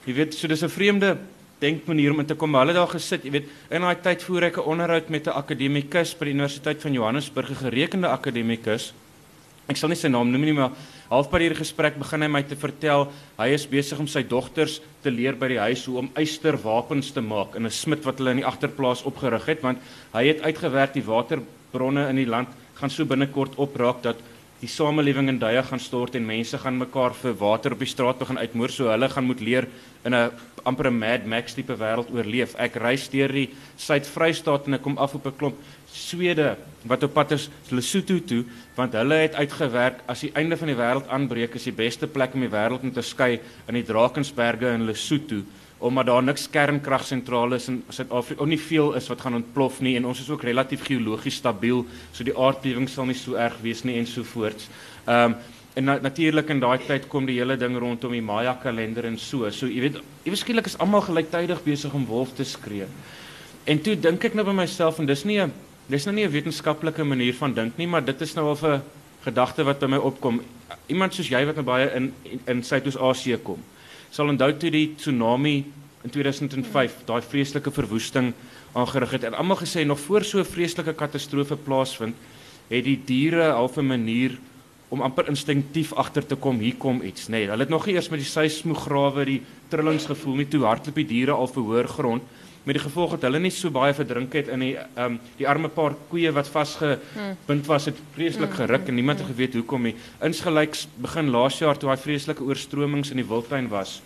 jy 0.05 0.15
weet, 0.15 0.33
so 0.33 0.47
dis 0.47 0.63
'n 0.63 0.69
vreemde 0.69 1.17
denkmanier 1.59 2.11
om 2.11 2.19
in 2.19 2.25
te 2.25 2.35
kom. 2.35 2.55
Hulle 2.55 2.73
daar 2.73 2.87
gesit, 2.87 3.23
jy 3.23 3.31
weet, 3.31 3.49
in 3.69 3.81
daai 3.81 4.01
tyd 4.01 4.23
voer 4.23 4.43
ek 4.43 4.57
'n 4.57 4.69
onderhoud 4.71 5.09
met 5.09 5.27
'n 5.27 5.35
akademikus 5.35 6.15
by 6.17 6.25
die 6.25 6.33
Universiteit 6.33 6.81
van 6.81 6.93
Johannesburg, 6.93 7.49
'n 7.49 7.69
gerekende 7.69 8.07
akademikus. 8.07 8.93
Ek 9.67 9.77
sal 9.77 9.89
nie 9.89 9.95
sy 9.95 10.07
naam 10.07 10.31
noem 10.31 10.41
nie, 10.41 10.53
maar 10.53 10.71
halfpad 11.09 11.41
hierdie 11.41 11.57
gesprek 11.57 11.97
begin 11.97 12.21
hy 12.21 12.29
my 12.29 12.41
te 12.45 12.57
vertel 12.59 13.07
hy 13.39 13.47
is 13.55 13.65
besig 13.69 13.99
om 14.01 14.07
sy 14.07 14.21
dogters 14.29 14.77
te 15.03 15.09
leer 15.13 15.37
by 15.39 15.49
die 15.49 15.61
huis 15.61 15.85
hoe 15.89 15.97
om 16.03 16.11
eysterwapens 16.21 17.09
te 17.15 17.23
maak 17.25 17.55
in 17.57 17.65
'n 17.65 17.73
smid 17.73 18.05
wat 18.05 18.19
hulle 18.19 18.35
in 18.37 18.41
die 18.43 18.49
agterplaas 18.51 19.05
opgerig 19.09 19.45
het 19.49 19.63
want 19.63 19.79
hy 20.13 20.27
het 20.27 20.41
uitgewerk 20.41 20.93
die 20.93 21.05
waterbronne 21.05 22.09
in 22.09 22.21
die 22.21 22.29
land 22.29 22.49
gaan 22.75 22.89
so 22.89 23.05
binnekort 23.05 23.57
opraak 23.57 24.03
dat 24.03 24.21
die 24.59 24.67
samelewing 24.67 25.29
in 25.31 25.39
duie 25.39 25.61
gaan 25.63 25.79
stort 25.79 26.15
en 26.15 26.25
mense 26.27 26.57
gaan 26.59 26.77
mekaar 26.77 27.13
vir 27.15 27.33
water 27.39 27.73
op 27.73 27.79
die 27.79 27.87
straat 27.87 28.19
begin 28.19 28.37
uitmoer 28.37 28.69
so 28.69 28.89
hulle 28.91 29.09
gaan 29.09 29.25
moet 29.25 29.41
leer 29.41 29.67
in 30.03 30.13
'n 30.13 30.31
amper 30.65 30.87
'n 30.87 30.99
Mad 30.99 31.25
Max 31.25 31.53
tipe 31.53 31.75
wêreld 31.75 32.11
oorleef. 32.11 32.55
Ek 32.55 32.75
reis 32.75 33.09
deur 33.09 33.31
die 33.31 33.49
Suid-Vrystaat 33.77 34.67
en 34.67 34.73
ek 34.73 34.81
kom 34.81 34.97
af 34.97 35.15
op 35.15 35.25
'n 35.25 35.37
klomp 35.37 35.55
Swede 35.93 36.55
wat 36.89 37.03
op 37.03 37.13
pad 37.13 37.31
is 37.31 37.49
Lesotho 37.69 38.19
toe 38.25 38.43
want 38.75 38.93
hulle 38.93 39.15
het 39.25 39.35
uitgewerk 39.35 40.03
as 40.07 40.21
die 40.25 40.31
einde 40.33 40.57
van 40.57 40.71
die 40.71 40.77
wêreld 40.79 41.09
aanbreek 41.11 41.55
is 41.55 41.67
die 41.67 41.75
beste 41.75 42.07
plek 42.07 42.33
om 42.33 42.45
die 42.45 42.51
wêreld 42.51 42.83
om 42.83 42.93
te 42.93 43.01
skei 43.01 43.39
in 43.67 43.75
die 43.75 43.85
Drakensberge 43.87 44.73
in 44.73 44.87
Lesotho 44.87 45.43
omdat 45.79 46.05
daar 46.05 46.23
niks 46.23 46.49
kernkragsentrale 46.51 47.55
is 47.55 47.67
in 47.67 47.83
Suid-Afrika, 47.89 48.41
of 48.41 48.47
nie 48.47 48.59
veel 48.59 48.93
is 48.99 49.07
wat 49.07 49.21
gaan 49.21 49.37
ontplof 49.39 49.79
nie 49.81 49.95
en 49.95 50.09
ons 50.09 50.19
is 50.19 50.29
ook 50.29 50.43
relatief 50.43 50.83
geologies 50.83 51.39
stabiel, 51.39 51.85
so 52.11 52.27
die 52.27 52.35
aardbewing 52.35 52.89
sal 52.91 53.07
nie 53.07 53.15
so 53.15 53.39
erg 53.39 53.55
wees 53.63 53.85
nie 53.87 53.95
en 53.99 54.09
so 54.09 54.27
voorts. 54.27 54.67
Ehm 55.05 55.31
um, 55.31 55.39
en 55.77 55.85
na, 55.85 55.93
natuurlik 56.01 56.49
in 56.49 56.59
daai 56.59 56.81
tyd 56.83 57.05
kom 57.07 57.27
die 57.29 57.37
hele 57.37 57.55
ding 57.55 57.77
rondom 57.79 58.11
die 58.11 58.23
Maya 58.25 58.55
kalender 58.59 59.05
en 59.05 59.15
so. 59.21 59.47
So 59.53 59.67
jy 59.69 59.83
weet, 59.85 59.99
eweskielik 60.25 60.65
is 60.67 60.75
almal 60.81 61.05
gelyktydig 61.05 61.61
besig 61.63 61.93
om 61.95 62.07
wolf 62.09 62.33
te 62.35 62.43
skree. 62.43 62.87
En 63.69 63.79
toe 63.85 63.93
dink 63.95 64.25
ek 64.25 64.35
nou 64.35 64.43
by 64.43 64.55
myself 64.57 64.99
en 64.99 65.07
dis 65.07 65.23
nie 65.29 65.39
'n 65.39 65.53
dis 65.89 66.05
nou 66.05 66.15
nie 66.15 66.25
'n 66.25 66.31
wetenskaplike 66.31 67.03
manier 67.03 67.33
van 67.33 67.53
dink 67.53 67.77
nie, 67.77 67.87
maar 67.87 68.05
dit 68.05 68.21
is 68.21 68.33
nou 68.35 68.47
al 68.47 68.57
'n 68.61 68.81
gedagte 69.23 69.63
wat 69.63 69.79
by 69.79 69.87
my 69.87 69.97
opkom. 69.97 70.41
Iemand 70.87 71.13
soos 71.13 71.29
jy 71.29 71.45
wat 71.45 71.55
nou 71.55 71.65
baie 71.65 71.91
in 71.95 72.13
in 72.45 72.63
Suidoos-Asië 72.63 73.37
kom 73.43 73.59
sal 74.13 74.31
onthou 74.31 74.49
toe 74.57 74.71
die 74.73 74.87
tsunami 74.97 75.55
in 76.05 76.13
2005 76.13 77.03
daai 77.07 77.21
vreeslike 77.21 77.71
verwoesting 77.73 78.31
aangerig 78.77 79.17
het 79.17 79.27
en 79.29 79.37
almal 79.37 79.59
gesê 79.61 79.85
nog 79.85 79.99
voor 79.99 80.23
so 80.23 80.39
'n 80.39 80.45
vreeslike 80.45 80.93
katastrofe 80.93 81.55
plaasvind 81.55 82.15
het 82.69 82.83
die 82.83 82.99
diere 83.05 83.51
half 83.51 83.77
'n 83.77 83.85
manier 83.85 84.37
om 84.89 85.01
amper 85.01 85.27
instinktief 85.27 85.93
agter 85.93 86.25
te 86.25 86.35
kom 86.35 86.59
hier 86.59 86.75
kom 86.75 87.01
iets. 87.01 87.27
Nê 87.27 87.31
nee, 87.31 87.47
hulle 87.47 87.59
het 87.59 87.69
nog 87.69 87.85
nie 87.85 87.95
eers 87.95 88.09
met 88.09 88.19
die 88.19 88.29
seismograwe 88.29 89.25
die 89.25 89.41
trillings 89.67 90.05
gevoel 90.05 90.35
nie. 90.35 90.47
Toe 90.47 90.65
hardloop 90.65 90.95
die 90.95 91.05
diere 91.05 91.31
al 91.31 91.47
verhoor 91.47 91.87
grond 91.87 92.23
met 92.69 92.77
die 92.77 92.83
gevolg 92.83 93.15
dat 93.15 93.25
hulle 93.25 93.39
nie 93.41 93.49
so 93.53 93.73
baie 93.73 93.95
verdrink 93.97 94.35
het 94.37 94.51
in 94.53 94.61
die 94.61 94.75
ehm 94.77 95.05
um, 95.05 95.19
die 95.39 95.47
arme 95.49 95.71
paar 95.73 95.95
koeie 96.11 96.29
wat 96.35 96.51
vasgebind 96.53 97.65
was 97.65 97.89
het 97.89 97.97
vreeslik 98.13 98.53
geruk 98.59 98.87
en 98.87 98.95
niemand 98.95 99.23
het 99.23 99.31
geweet 99.31 99.57
hoekom 99.57 99.87
nie. 99.89 99.95
Insgelyks 100.21 100.85
begin 101.01 101.31
laas 101.33 101.57
jaar 101.59 101.77
toe 101.77 101.89
daai 101.89 102.03
vreeslike 102.03 102.45
oorstromings 102.45 103.09
in 103.09 103.23
die 103.23 103.25
wildtuin 103.25 103.71
was 103.73 104.01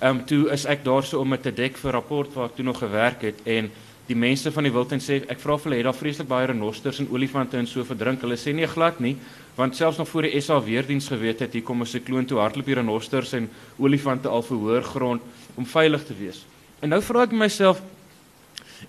ehm 0.00 0.18
um, 0.18 0.24
toe 0.26 0.50
is 0.52 0.64
ek 0.66 0.82
daarso 0.84 1.20
om 1.22 1.30
dit 1.36 1.42
te 1.42 1.52
dek 1.54 1.76
vir 1.78 1.94
rapport 1.94 2.34
waar 2.34 2.50
ek 2.50 2.56
toe 2.56 2.64
nog 2.66 2.80
gewerk 2.82 3.22
het 3.22 3.44
en 3.46 3.70
die 4.08 4.16
mense 4.16 4.50
van 4.52 4.66
die 4.66 4.72
wildtuin 4.72 5.00
sê 5.00 5.20
ek 5.22 5.38
vra 5.40 5.56
vir 5.56 5.70
hulle 5.70 5.78
het 5.80 5.86
daar 5.88 5.96
vreeslik 6.00 6.28
baie 6.28 6.48
renosters 6.50 6.98
en 7.00 7.08
olifante 7.14 7.56
en 7.56 7.68
so 7.70 7.84
verdrink 7.88 8.26
hulle 8.26 8.36
sê 8.36 8.52
nie 8.52 8.66
glad 8.66 8.98
nie 9.00 9.14
want 9.56 9.76
selfs 9.78 10.00
nog 10.02 10.08
voor 10.10 10.26
die 10.26 10.40
SA 10.40 10.58
weerdiens 10.66 11.08
geweet 11.08 11.46
het 11.46 11.54
hier 11.54 11.62
kom 11.62 11.80
'n 11.82 11.86
sikloon 11.86 12.26
toe 12.26 12.42
hardloop 12.42 12.66
hier 12.66 12.82
renosters 12.82 13.32
en 13.32 13.48
olifante 13.78 14.28
al 14.28 14.42
verhoor 14.42 14.82
grond 14.82 15.22
om 15.54 15.64
veilig 15.64 16.04
te 16.04 16.14
wees 16.18 16.44
En 16.84 16.92
nou 16.92 17.00
vra 17.00 17.24
ek 17.24 17.32
myself 17.32 17.80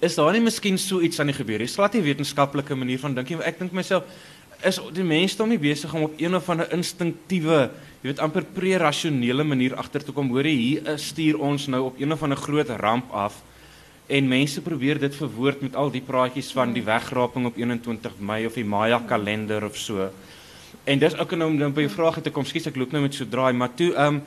is 0.04 0.18
daar 0.20 0.36
nie 0.36 0.44
miskien 0.44 0.76
so 0.82 1.00
iets 1.00 1.22
aan 1.24 1.32
die 1.32 1.38
gebeur? 1.38 1.62
Dis 1.64 1.78
glad 1.80 1.94
nie 1.96 2.04
wetenskaplike 2.04 2.76
manier 2.76 3.00
van 3.00 3.16
dink 3.16 3.32
nie. 3.32 3.40
Ek 3.48 3.62
dink 3.62 3.72
myself 3.72 4.04
is 4.68 4.82
die 4.96 5.06
mense 5.08 5.40
dan 5.40 5.54
nie 5.54 5.62
besig 5.62 5.94
om 5.96 6.10
op 6.10 6.20
een 6.20 6.36
of 6.36 6.48
ander 6.52 6.68
instinktiewe, 6.76 7.70
jy 8.02 8.10
weet 8.10 8.22
amper 8.24 8.44
pre-rasionele 8.56 9.46
manier 9.48 9.76
agter 9.80 10.04
te 10.04 10.16
kom. 10.16 10.28
Hoor 10.34 10.48
hier 10.48 10.96
stuur 11.00 11.40
ons 11.40 11.70
nou 11.72 11.86
op 11.88 12.00
een 12.02 12.12
of 12.12 12.24
ander 12.24 12.40
groot 12.40 12.72
ramp 12.84 13.12
af 13.16 13.40
En 14.06 14.28
mense 14.30 14.62
probeer 14.62 15.00
dit 15.02 15.16
verwoord 15.18 15.64
met 15.66 15.76
al 15.76 15.90
die 15.90 16.04
praatjies 16.06 16.52
van 16.54 16.76
die 16.76 16.84
wegraping 16.86 17.48
op 17.50 17.56
21 17.58 18.20
Mei 18.22 18.44
of 18.46 18.54
die 18.54 18.66
Maya 18.66 19.00
kalender 19.10 19.66
of 19.66 19.78
so. 19.82 20.10
En 20.84 21.00
dis 21.02 21.16
ook 21.18 21.32
om 21.32 21.58
dan 21.58 21.74
by 21.74 21.88
jou 21.88 21.94
vrae 21.96 22.22
te 22.22 22.30
kom. 22.30 22.46
Skus 22.46 22.70
ek 22.70 22.78
loop 22.78 22.94
nou 22.94 23.02
met 23.02 23.18
so 23.18 23.26
draai, 23.26 23.54
maar 23.58 23.74
toe 23.74 23.94
ehm 23.96 24.20
um, 24.20 24.24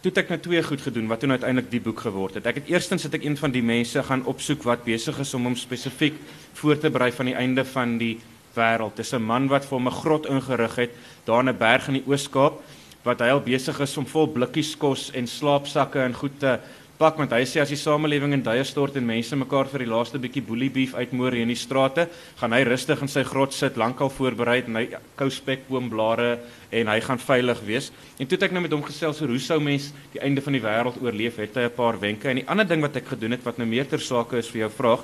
toe 0.00 0.08
het 0.08 0.22
ek 0.22 0.30
nou 0.32 0.38
twee 0.40 0.62
goed 0.64 0.80
gedoen 0.80 1.08
wat 1.10 1.20
toe 1.20 1.28
nou 1.28 1.36
uiteindelik 1.36 1.70
die 1.70 1.82
boek 1.84 2.00
geword 2.06 2.38
het. 2.38 2.46
Ek 2.48 2.62
het 2.62 2.70
eerstens 2.72 3.04
het 3.04 3.14
ek 3.18 3.24
een 3.26 3.36
van 3.36 3.52
die 3.52 3.64
mense 3.64 4.00
gaan 4.06 4.24
opsoek 4.24 4.64
wat 4.64 4.86
besig 4.86 5.18
is 5.20 5.34
om 5.36 5.44
hom 5.44 5.56
spesifiek 5.60 6.16
voor 6.60 6.80
te 6.80 6.90
berei 6.90 7.10
van 7.12 7.28
die 7.28 7.36
einde 7.36 7.64
van 7.68 7.98
die 8.00 8.14
wêreld. 8.56 8.96
Dis 8.96 9.12
'n 9.12 9.22
man 9.22 9.48
wat 9.48 9.64
vir 9.68 9.76
hom 9.78 9.88
'n 9.88 10.00
grot 10.00 10.26
ingerig 10.26 10.76
het 10.76 10.90
daar 11.24 11.40
in 11.40 11.48
'n 11.48 11.58
berg 11.58 11.88
in 11.88 12.00
die 12.00 12.06
Oos-Kaap 12.06 12.62
wat 13.04 13.20
hy 13.20 13.28
al 13.28 13.40
besig 13.40 13.80
is 13.80 13.96
om 13.96 14.06
vol 14.06 14.26
blikkies 14.28 14.76
kos 14.76 15.10
en 15.12 15.26
slaapsakke 15.26 16.00
en 16.00 16.14
goed 16.14 16.38
te 16.40 16.58
pak 17.00 17.16
want 17.16 17.32
hy 17.32 17.46
sê 17.48 17.62
as 17.62 17.70
die 17.72 17.78
samelewing 17.80 18.34
in 18.36 18.42
duie 18.44 18.64
stort 18.68 18.98
en 19.00 19.06
mense 19.08 19.36
mekaar 19.38 19.70
vir 19.72 19.86
die 19.86 19.88
laaste 19.88 20.18
bietjie 20.20 20.42
boelie 20.44 20.68
beef 20.72 20.92
uitmoor 20.92 21.32
in 21.38 21.48
die 21.48 21.56
strate, 21.56 22.04
gaan 22.36 22.52
hy 22.52 22.60
rustig 22.68 23.00
in 23.00 23.08
sy 23.08 23.22
grot 23.24 23.56
sit, 23.56 23.78
lankal 23.80 24.12
voorberei 24.12 24.58
en 24.66 24.76
hy 24.76 24.82
kou 25.16 25.30
spekboomblare 25.32 26.34
en 26.76 26.90
hy 26.92 26.98
gaan 27.06 27.22
veilig 27.22 27.62
wees. 27.64 27.88
En 28.20 28.28
toe 28.28 28.36
het 28.36 28.44
ek 28.50 28.56
nou 28.56 28.64
met 28.66 28.76
hom 28.76 28.84
gesels 28.84 29.22
oor 29.24 29.32
hoe 29.32 29.40
sou 29.40 29.56
mens 29.64 29.88
die 30.12 30.20
einde 30.20 30.44
van 30.44 30.58
die 30.58 30.64
wêreld 30.66 31.00
oorleef? 31.00 31.40
Het 31.40 31.56
hy 31.56 31.64
'n 31.70 31.76
paar 31.78 31.96
wenke? 32.00 32.28
En 32.28 32.36
die 32.36 32.48
ander 32.48 32.68
ding 32.68 32.82
wat 32.84 32.96
ek 32.96 33.08
gedoen 33.16 33.32
het 33.32 33.44
wat 33.48 33.56
nou 33.56 33.68
meer 33.68 33.88
ter 33.88 34.00
sake 34.00 34.36
is 34.36 34.50
vir 34.50 34.68
jou 34.68 34.70
vraag, 34.70 35.00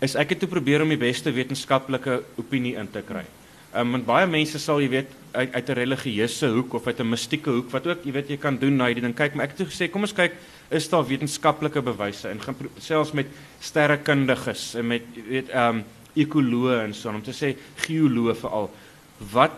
is 0.00 0.16
ek 0.16 0.30
het 0.30 0.40
toe 0.40 0.48
probeer 0.48 0.82
om 0.82 0.88
die 0.88 0.96
beste 0.96 1.30
wetenskaplike 1.30 2.22
opinie 2.38 2.76
in 2.76 2.88
te 2.90 3.02
kry. 3.02 3.39
Ehm 3.70 3.86
um, 3.86 3.90
want 3.92 4.06
baie 4.06 4.26
mense 4.26 4.58
sal 4.58 4.80
jy 4.82 4.88
weet 4.90 5.10
uit 5.30 5.52
uit 5.54 5.68
'n 5.68 5.78
religieuse 5.78 6.46
hoek 6.46 6.72
of 6.74 6.86
uit 6.86 7.00
'n 7.00 7.08
mistieke 7.08 7.50
hoek 7.50 7.70
wat 7.70 7.86
ook 7.86 8.04
jy 8.04 8.12
weet 8.12 8.28
jy 8.28 8.36
kan 8.36 8.58
doen 8.58 8.76
na 8.76 8.86
hierdie 8.86 9.02
ding 9.02 9.14
kyk, 9.14 9.34
maar 9.34 9.44
ek 9.44 9.50
het 9.54 9.58
toe 9.58 9.66
gesê 9.70 9.90
kom 9.90 10.02
ons 10.02 10.12
kyk 10.12 10.32
is 10.70 10.88
daar 10.88 11.06
wetenskaplike 11.06 11.82
bewyse 11.82 12.28
en 12.28 12.40
selfs 12.78 13.12
met 13.12 13.26
sterrekundiges 13.60 14.74
en 14.74 14.86
met 14.86 15.02
jy 15.14 15.22
weet 15.28 15.48
ehm 15.50 15.76
um, 15.76 15.84
ekoloë 16.16 16.84
en 16.84 16.94
so 16.94 17.08
om 17.08 17.22
te 17.22 17.32
sê 17.32 17.54
geoloë 17.86 18.34
veral 18.34 18.70
wat 19.32 19.52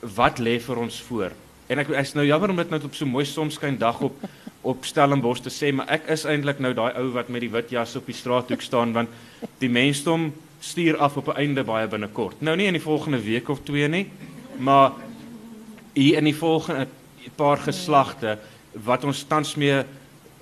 wat 0.00 0.38
lê 0.38 0.60
vir 0.60 0.78
ons 0.78 1.00
voor? 1.02 1.32
En 1.68 1.78
ek 1.78 1.88
is 1.88 2.14
nou 2.14 2.26
jammer 2.26 2.50
om 2.50 2.56
dit 2.56 2.70
nou 2.70 2.80
op 2.84 2.94
so 2.94 3.06
mooi 3.06 3.24
sonskyn 3.24 3.78
dag 3.78 4.00
op 4.00 4.14
op 4.70 4.84
Stellenbosch 4.84 5.42
te 5.42 5.50
sê, 5.50 5.72
maar 5.72 5.88
ek 5.88 6.08
is 6.08 6.24
eintlik 6.24 6.58
nou 6.58 6.72
daai 6.74 6.94
ou 6.98 7.10
wat 7.14 7.28
met 7.28 7.40
die 7.40 7.50
wit 7.50 7.70
jas 7.70 7.96
op 7.96 8.06
die 8.06 8.14
straathoek 8.14 8.62
staan 8.62 8.92
want 8.92 9.08
die 9.58 9.70
mensdom 9.70 10.32
stuur 10.60 10.96
af 10.96 11.16
op 11.16 11.28
'n 11.28 11.36
einde 11.36 11.64
baie 11.64 11.86
binnekort. 11.86 12.40
Nou 12.40 12.56
nie 12.56 12.66
in 12.66 12.72
die 12.72 12.82
volgende 12.82 13.22
week 13.22 13.48
of 13.48 13.60
twee 13.62 13.88
nie, 13.88 14.10
maar 14.56 14.92
hier 15.92 16.16
in 16.16 16.24
die 16.24 16.36
volgende 16.36 16.86
paar 17.34 17.56
geslagte 17.56 18.38
wat 18.72 19.04
ons 19.04 19.24
tans 19.28 19.54
mee 19.54 19.82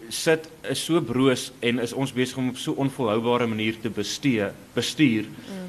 sit 0.08 0.48
is 0.70 0.84
so 0.84 1.00
broos 1.00 1.52
en 1.60 1.78
is 1.78 1.92
ons 1.92 2.12
besig 2.12 2.36
om 2.36 2.48
op 2.48 2.56
so 2.60 2.72
onvolhoubare 2.72 3.46
manier 3.46 3.76
te 3.80 3.90
bestuur 3.90 4.52
bestuur 4.74 5.24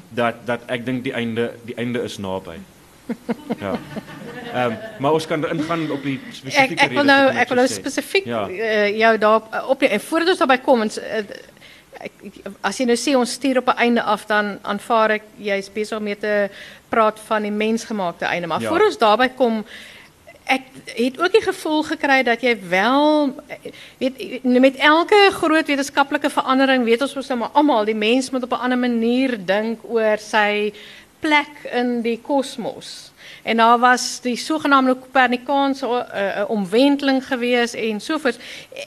dat 0.08 0.42
dat 0.46 0.66
ek 0.66 0.84
dink 0.86 1.04
die 1.04 1.12
einde 1.12 1.52
die 1.64 1.76
einde 1.76 2.02
is 2.02 2.18
naby. 2.18 2.58
Ja. 3.60 3.78
Ehm 4.52 4.72
um, 4.72 4.78
maar 4.98 5.12
ons 5.12 5.26
kan 5.26 5.44
ingaan 5.48 5.90
op 5.90 6.02
die 6.02 6.20
spesifieke 6.30 6.74
rede. 6.74 6.74
Ek, 6.74 6.90
ek 6.90 6.94
wil 6.96 7.04
nou 7.04 7.22
ek 7.30 7.48
wil 7.48 7.58
nou 7.60 7.66
spesifiek 7.70 8.26
ja. 8.26 8.42
uh, 8.48 8.88
jou 8.98 9.12
daar 9.18 9.68
op 9.68 9.80
die, 9.80 9.88
en 9.88 10.00
voordat 10.00 10.28
ons 10.28 10.42
daarby 10.42 10.56
kom 10.64 10.82
ons 10.86 10.98
uh, 10.98 11.20
ek, 12.06 12.38
as 12.60 12.78
jy 12.80 12.86
nou 12.88 12.96
sê 13.00 13.16
ons 13.18 13.36
stuur 13.38 13.60
op 13.62 13.68
'n 13.72 13.82
einde 13.86 14.02
af 14.02 14.26
dan 14.26 14.58
aanvaar 14.62 15.18
ek 15.18 15.24
jy's 15.38 15.68
besig 15.72 15.98
om 15.98 16.06
te 16.14 16.48
praat 16.88 17.20
van 17.28 17.42
die 17.42 17.50
mensgemaakte 17.52 18.24
einde 18.24 18.46
maar 18.46 18.62
ja. 18.62 18.68
voor 18.68 18.86
ons 18.86 18.98
daarby 18.98 19.28
kom 19.36 19.64
ek 20.46 20.62
het 20.94 21.18
ook 21.20 21.32
die 21.32 21.42
gevoel 21.42 21.82
gekry 21.82 22.22
dat 22.22 22.42
jy 22.42 22.54
wel 22.68 23.34
weet 23.98 24.44
met 24.44 24.76
elke 24.76 25.18
groot 25.34 25.66
wetenskaplike 25.66 26.30
verandering 26.30 26.84
weet 26.84 27.02
ons 27.02 27.14
mos 27.18 27.28
nou 27.28 27.38
maar 27.38 27.54
almal 27.58 27.84
die 27.84 27.98
mens 27.98 28.30
moet 28.30 28.46
op 28.46 28.52
'n 28.52 28.64
ander 28.68 28.78
manier 28.78 29.36
dink 29.46 29.82
oor 29.82 30.18
sy 30.18 30.72
plek 31.26 31.66
in 31.74 32.00
die 32.06 32.18
kosmos. 32.22 33.10
En 33.46 33.56
daar 33.56 33.78
was 33.78 34.20
die 34.20 34.36
sogenaamde 34.36 34.96
Kopernikaanse 34.98 35.86
uh, 35.86 36.44
omwenteling 36.50 37.20
gewees 37.26 37.74
en 37.74 38.00
sovoorts. 38.00 38.38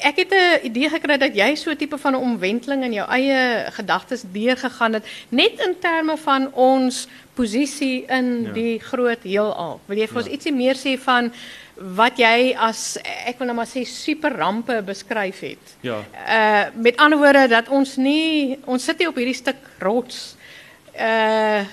Ek 0.03 0.15
het 0.15 0.31
'n 0.36 0.65
idee 0.67 0.89
gekry 0.89 1.17
dat 1.17 1.36
jy 1.36 1.55
so 1.55 1.72
'n 1.72 1.75
tipe 1.75 1.98
van 1.98 2.13
'n 2.13 2.24
omwenteling 2.29 2.84
in 2.84 2.93
jou 2.93 3.08
eie 3.10 3.65
gedagtes 3.72 4.24
deurgegaan 4.31 4.93
het 4.93 5.05
net 5.29 5.60
in 5.67 5.75
terme 5.79 6.17
van 6.17 6.53
ons 6.53 7.08
posisie 7.34 8.05
in 8.08 8.43
ja. 8.43 8.51
die 8.51 8.79
groot 8.79 9.24
heelal. 9.24 9.79
Wil 9.86 9.98
jy 9.98 10.08
vir 10.08 10.17
ons 10.17 10.25
ja. 10.25 10.31
ietsie 10.31 10.53
meer 10.53 10.75
sê 10.75 11.00
van 11.00 11.31
wat 11.75 12.17
jy 12.17 12.55
as 12.58 12.98
ek 13.25 13.38
wil 13.39 13.48
nou 13.48 13.55
maar 13.55 13.69
sê 13.72 13.86
super 13.88 14.36
rampe 14.36 14.81
beskryf 14.86 15.39
het? 15.39 15.75
Ja. 15.81 16.03
Uh 16.27 16.81
met 16.81 16.98
ander 16.98 17.19
woorde 17.19 17.48
dat 17.48 17.69
ons 17.69 17.96
nie 17.96 18.60
ons 18.65 18.84
sit 18.84 19.00
hier 19.00 19.10
op 19.10 19.15
hierdie 19.15 19.39
stuk 19.39 19.62
rots. 19.79 20.36
Uh 21.00 21.63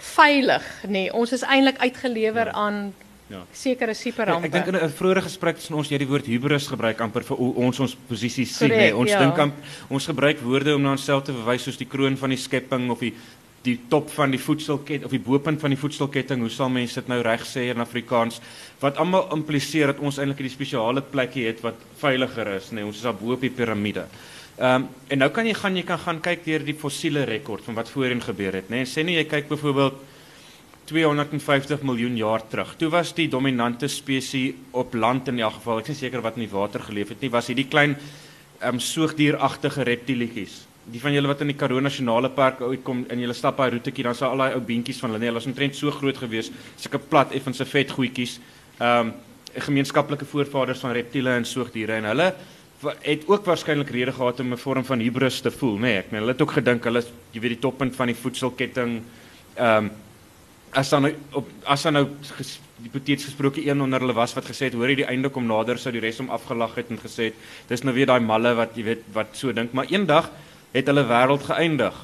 veilig 0.00 0.66
nie. 0.88 1.08
Ons 1.12 1.32
is 1.36 1.42
eintlik 1.42 1.78
uitgelewer 1.78 2.46
ja. 2.46 2.52
aan 2.52 2.92
ja. 3.30 3.42
sekere. 3.52 3.94
Ja, 3.94 4.38
ek 4.40 4.52
dink 4.52 4.70
in 4.72 4.76
'n 4.76 4.94
vroeë 5.00 5.22
gesprek 5.26 5.60
tussen 5.60 5.76
ons 5.78 5.90
jy 5.90 5.98
die 5.98 6.08
woord 6.08 6.26
hubris 6.26 6.66
gebruik 6.70 7.00
amper 7.00 7.24
vir 7.24 7.36
ons 7.38 7.80
ons 7.80 7.96
posisie 8.08 8.46
sien 8.46 8.70
nê. 8.70 8.92
Ons 8.92 9.10
ja. 9.10 9.20
dink 9.20 9.54
ons 9.88 10.06
gebruik 10.06 10.40
woorde 10.40 10.74
om 10.74 10.82
na 10.82 10.96
onsself 10.96 11.24
te 11.24 11.32
verwys 11.32 11.62
soos 11.62 11.78
die 11.78 11.88
kroon 11.88 12.16
van 12.16 12.30
die 12.30 12.40
skepping 12.40 12.90
of 12.90 13.00
die 13.00 13.14
die 13.62 13.76
top 13.92 14.08
van 14.08 14.30
die 14.32 14.40
voedselketting 14.40 15.04
of 15.04 15.12
die 15.12 15.20
bopunt 15.20 15.60
van 15.60 15.70
die 15.70 15.76
voedselketting. 15.78 16.40
Hoe 16.40 16.50
sal 16.50 16.70
mense 16.72 16.96
dit 16.96 17.08
nou 17.08 17.20
reg 17.20 17.44
sê 17.44 17.68
in 17.68 17.80
Afrikaans? 17.80 18.40
Wat 18.80 18.96
almal 18.96 19.28
impliseer 19.36 19.92
dat 19.92 19.98
ons 20.00 20.18
eintlik 20.18 20.40
'n 20.40 20.48
spesiale 20.48 21.02
plekkie 21.02 21.46
het 21.46 21.60
wat 21.60 21.76
veiliger 22.00 22.56
is 22.56 22.72
nê. 22.72 22.82
Ons 22.82 22.96
is 22.96 23.02
daar 23.02 23.14
bo 23.14 23.32
op 23.32 23.40
die 23.40 23.50
piramide. 23.50 24.00
Ehm 24.00 24.39
um, 24.60 24.86
en 25.08 25.22
nou 25.22 25.30
kan 25.32 25.46
jy 25.46 25.54
gaan 25.56 25.76
jy 25.76 25.82
kan 25.88 25.98
gaan 25.98 26.20
kyk 26.20 26.44
deur 26.44 26.64
die 26.64 26.76
fossiele 26.76 27.24
rekord 27.28 27.64
van 27.64 27.78
wat 27.78 27.88
voorheen 27.88 28.20
gebeur 28.20 28.58
het, 28.58 28.70
né? 28.70 28.82
Nee, 28.82 28.88
sê 28.88 29.04
nou 29.06 29.14
jy 29.14 29.24
kyk 29.24 29.48
byvoorbeeld 29.48 30.00
250 30.90 31.84
miljoen 31.86 32.16
jaar 32.18 32.42
terug. 32.50 32.74
Toe 32.76 32.90
was 32.90 33.12
die 33.14 33.28
dominante 33.30 33.88
spesies 33.88 34.56
op 34.74 34.94
land 34.94 35.28
in 35.30 35.38
elk 35.38 35.60
geval, 35.60 35.80
ek 35.84 35.92
is 35.94 36.02
seker 36.02 36.24
wat 36.24 36.36
in 36.36 36.44
die 36.44 36.52
water 36.52 36.82
geleef 36.82 37.14
het 37.14 37.22
nie, 37.22 37.30
was 37.30 37.48
hierdie 37.52 37.68
klein 37.70 37.96
ehm 38.60 38.76
um, 38.76 38.82
soogdieragtige 38.84 39.86
reptilietjies. 39.88 40.58
Die 40.90 41.00
van 41.00 41.14
julle 41.14 41.30
wat 41.30 41.40
in 41.44 41.52
die 41.52 41.56
Karoo 41.56 41.80
Nasionale 41.80 42.28
Park 42.34 42.60
uitkom 42.60 43.04
en 43.08 43.20
julle 43.22 43.36
stap 43.36 43.60
daai 43.60 43.70
roetjie, 43.76 44.04
dan 44.04 44.16
sal 44.18 44.34
al 44.34 44.44
daai 44.44 44.58
ou 44.58 44.62
beentjies 44.66 45.00
van 45.00 45.12
hulle, 45.12 45.22
nee, 45.22 45.30
hulle 45.30 45.40
was 45.40 45.48
omtrent 45.48 45.78
so 45.78 45.94
groot 45.94 46.18
gewees, 46.18 46.50
sulke 46.76 47.00
plat 47.00 47.32
effense 47.32 47.64
vet 47.64 47.96
goedjies. 47.96 48.38
Ehm 48.78 49.08
um, 49.08 49.18
gemeenskaplike 49.50 50.28
voorvaders 50.30 50.78
van 50.78 50.92
reptiele 50.94 51.32
en 51.34 51.44
soogdiere 51.44 51.96
en 51.98 52.04
hulle 52.06 52.28
het 53.04 53.26
ook 53.28 53.44
waarskynlik 53.44 53.90
rede 53.90 54.12
gehad 54.12 54.40
om 54.40 54.52
'n 54.52 54.58
vorm 54.58 54.84
van 54.84 55.00
hubris 55.00 55.40
te 55.40 55.50
voel, 55.50 55.76
nê. 55.76 55.80
Nee, 55.80 55.98
ek 55.98 56.10
meen 56.10 56.20
hulle 56.20 56.32
het 56.32 56.42
ook 56.42 56.52
gedink 56.52 56.84
hulle 56.84 57.02
jy 57.32 57.40
weet 57.40 57.50
die 57.50 57.58
toppunt 57.58 57.96
van 57.96 58.06
die 58.06 58.16
voedselketting. 58.16 59.02
Ehm 59.54 59.84
um, 59.84 59.90
as 60.70 60.88
dan 60.88 61.02
nou 61.02 61.14
op 61.32 61.48
as 61.64 61.82
dan 61.82 61.92
nou 61.92 62.08
hipoteties 62.82 63.24
gesproke 63.24 63.66
een 63.66 63.80
onder 63.82 64.00
hulle 64.00 64.14
was 64.14 64.34
wat 64.34 64.46
gesê 64.46 64.70
het 64.70 64.76
hoor 64.78 64.88
jy 64.88 65.00
die 65.02 65.08
einde 65.10 65.28
kom 65.28 65.46
nader 65.46 65.78
sou 65.78 65.92
die 65.92 66.00
res 66.00 66.18
hom 66.18 66.30
afgelag 66.30 66.74
het 66.78 66.90
en 66.90 66.98
gesê 66.98 67.30
het 67.30 67.34
dis 67.68 67.82
nou 67.82 67.94
weer 67.94 68.06
daai 68.06 68.20
malle 68.20 68.54
wat 68.54 68.76
jy 68.78 68.84
weet 68.84 69.02
wat 69.12 69.36
so 69.36 69.52
dink, 69.52 69.72
maar 69.72 69.90
eendag 69.90 70.30
het 70.72 70.86
hulle 70.86 71.04
wêreld 71.04 71.42
geëindig. 71.42 71.94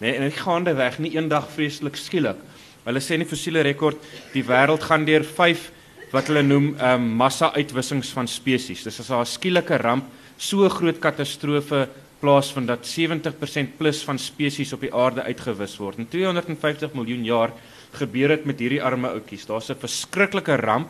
Nê, 0.00 0.06
nee, 0.06 0.14
en 0.14 0.22
dit 0.22 0.36
gaande 0.38 0.74
weg, 0.74 0.98
nie 0.98 1.14
eendag 1.16 1.48
vreeslik 1.50 1.96
skielik. 1.96 2.38
Hulle 2.84 3.00
sê 3.00 3.16
in 3.16 3.24
die 3.24 3.28
fossiele 3.28 3.62
rekord 3.66 3.98
die 4.32 4.44
wêreld 4.46 4.82
gaan 4.82 5.04
deur 5.04 5.24
5 5.24 5.70
wat 6.14 6.30
hulle 6.30 6.44
noem 6.46 6.66
um, 6.68 6.78
ehm, 6.78 7.06
massa 7.18 7.50
uitwissings 7.56 8.12
van 8.14 8.28
spesies. 8.30 8.84
Dis 8.86 9.00
as 9.00 9.10
'n 9.10 9.26
skielike 9.26 9.76
ramp, 9.82 10.04
so 10.38 10.68
groot 10.68 10.98
katastrofe 10.98 11.88
plaasvind 12.20 12.66
dat 12.66 12.86
70% 12.86 13.76
plus 13.76 14.02
van 14.04 14.18
spesies 14.18 14.72
op 14.72 14.80
die 14.80 14.94
aarde 14.94 15.22
uitgewis 15.22 15.76
word. 15.76 15.98
In 15.98 16.08
250 16.08 16.94
miljoen 16.94 17.24
jaar 17.24 17.50
gebeur 17.92 18.28
dit 18.28 18.44
met 18.44 18.58
hierdie 18.58 18.82
arme 18.82 19.08
ouetjies. 19.08 19.46
Daar's 19.46 19.70
'n 19.70 19.80
verskriklike 19.80 20.56
ramp. 20.56 20.88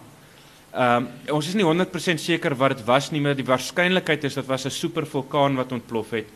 Ehm 0.75 1.07
um, 1.28 1.35
ons 1.37 1.47
is 1.47 1.54
nie 1.54 1.64
100% 1.64 2.21
seker 2.21 2.54
wat 2.54 2.76
dit 2.76 2.87
was 2.87 3.11
nie, 3.11 3.21
maar 3.21 3.37
die 3.37 3.45
waarskynlikheid 3.45 4.25
is 4.25 4.35
dat 4.35 4.47
was 4.47 4.66
'n 4.66 4.71
supervulkaan 4.71 5.57
wat 5.57 5.73
ontplof 5.73 6.11
het 6.11 6.26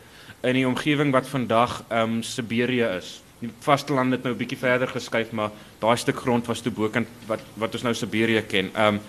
in 0.43 0.53
die 0.53 0.67
omgewing 0.67 1.11
wat 1.11 1.27
vandag 1.27 1.83
ehm 1.89 2.01
um, 2.01 2.23
Siberië 2.23 2.97
is 2.97 3.21
die 3.39 3.49
vasteland 3.63 4.11
het 4.11 4.23
nou 4.23 4.33
'n 4.33 4.37
bietjie 4.37 4.57
verder 4.57 4.87
geskuif, 4.87 5.31
maar 5.31 5.51
daai 5.79 5.97
stuk 5.97 6.17
grond 6.17 6.47
was 6.47 6.61
toe 6.61 6.71
bokant 6.71 7.07
wat 7.27 7.39
wat 7.55 7.73
ons 7.73 7.83
nou 7.83 7.93
Siberië 7.93 8.41
ken. 8.41 8.71
Ehm 8.75 8.95
um, 8.95 8.99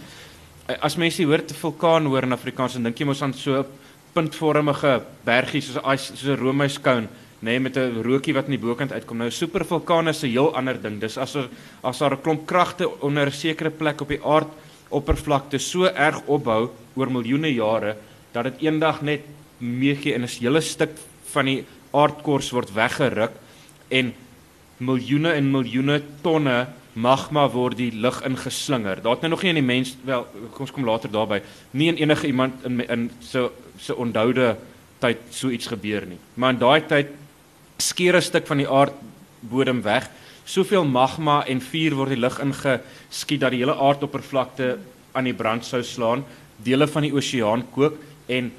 as 0.81 0.97
mense 0.97 1.25
hoor 1.25 1.45
te 1.45 1.55
vulkaan 1.55 2.07
hoor 2.07 2.23
in 2.23 2.33
Afrikaans, 2.33 2.73
dan 2.73 2.83
dink 2.83 2.99
jy 2.99 3.07
mos 3.07 3.23
aan 3.23 3.35
so 3.35 3.65
puntvormige 4.15 5.03
bergie 5.25 5.61
soos 5.61 5.83
'n 5.83 5.99
soos 5.99 6.25
'n 6.25 6.37
roomhuiskoun, 6.37 7.09
nê, 7.41 7.43
nee, 7.43 7.61
met 7.61 7.77
'n 7.77 8.03
rookie 8.03 8.35
wat 8.35 8.45
in 8.45 8.51
die 8.51 8.67
bokant 8.67 8.93
uitkom. 8.93 9.17
Nou 9.17 9.29
'n 9.29 9.33
supervulkaan 9.33 10.09
is 10.09 10.23
'n 10.23 10.31
heel 10.31 10.55
ander 10.55 10.81
ding. 10.83 11.01
Dis 11.01 11.19
as 11.19 11.35
er 11.35 11.49
as 11.83 11.99
daar 11.99 12.13
'n 12.13 12.23
klomp 12.23 12.47
kragte 12.47 13.01
onder 13.01 13.27
'n 13.27 13.33
sekere 13.33 13.71
plek 13.71 14.01
op 14.01 14.09
die 14.09 14.23
aardoppervlakte 14.23 15.59
so 15.59 15.85
erg 15.85 16.23
opbou 16.27 16.71
oor 16.95 17.11
miljoene 17.11 17.55
jare 17.55 17.97
dat 18.33 18.45
dit 18.45 18.55
eendag 18.61 19.03
net 19.03 19.21
meegee 19.59 20.15
en 20.15 20.23
'n 20.23 20.29
hele 20.41 20.61
stuk 20.61 20.91
van 21.33 21.45
die 21.45 21.65
aardkors 21.93 22.51
word 22.51 22.73
weggeruk 22.73 23.33
en 23.91 24.13
miljoene 24.81 25.35
en 25.37 25.51
miljoene 25.51 26.01
tonne 26.25 26.59
magma 26.93 27.47
word 27.51 27.79
die 27.79 27.91
lug 27.93 28.19
ingeslinger. 28.27 29.03
Daar 29.03 29.19
het 29.19 29.25
nou 29.25 29.35
nog 29.35 29.43
nie 29.45 29.53
in 29.53 29.61
die 29.61 29.67
mens 29.67 29.95
wel 30.05 30.27
kom 30.55 30.67
ons 30.67 30.75
kom 30.75 30.87
later 30.87 31.13
daarby 31.13 31.41
nie 31.71 31.91
in 31.93 32.01
enige 32.01 32.27
iemand 32.27 32.65
in 32.67 32.81
in 32.89 33.11
so 33.21 33.51
so 33.79 33.95
onthoude 33.95 34.57
tyd 35.01 35.19
so 35.31 35.49
iets 35.49 35.71
gebeur 35.71 36.07
nie. 36.07 36.19
Maar 36.35 36.57
in 36.57 36.59
daai 36.59 36.87
tyd 36.87 37.15
skeer 37.79 38.17
'n 38.17 38.23
stuk 38.23 38.47
van 38.47 38.57
die 38.57 38.69
aardbodem 38.69 39.83
weg. 39.83 40.11
Soveel 40.45 40.85
magma 40.85 41.47
en 41.47 41.61
vuur 41.61 41.95
word 41.95 42.09
die 42.09 42.21
lug 42.21 42.41
ingeskiet 42.41 43.41
dat 43.41 43.51
die 43.51 43.61
hele 43.61 43.75
aardoppervlakte 43.75 44.79
aan 45.13 45.25
die 45.25 45.35
brand 45.35 45.65
sou 45.65 45.83
slaan. 45.83 46.25
Dele 46.57 46.87
van 46.89 47.03
die 47.03 47.15
oseaan 47.15 47.65
kook 47.71 47.97
en 48.27 48.53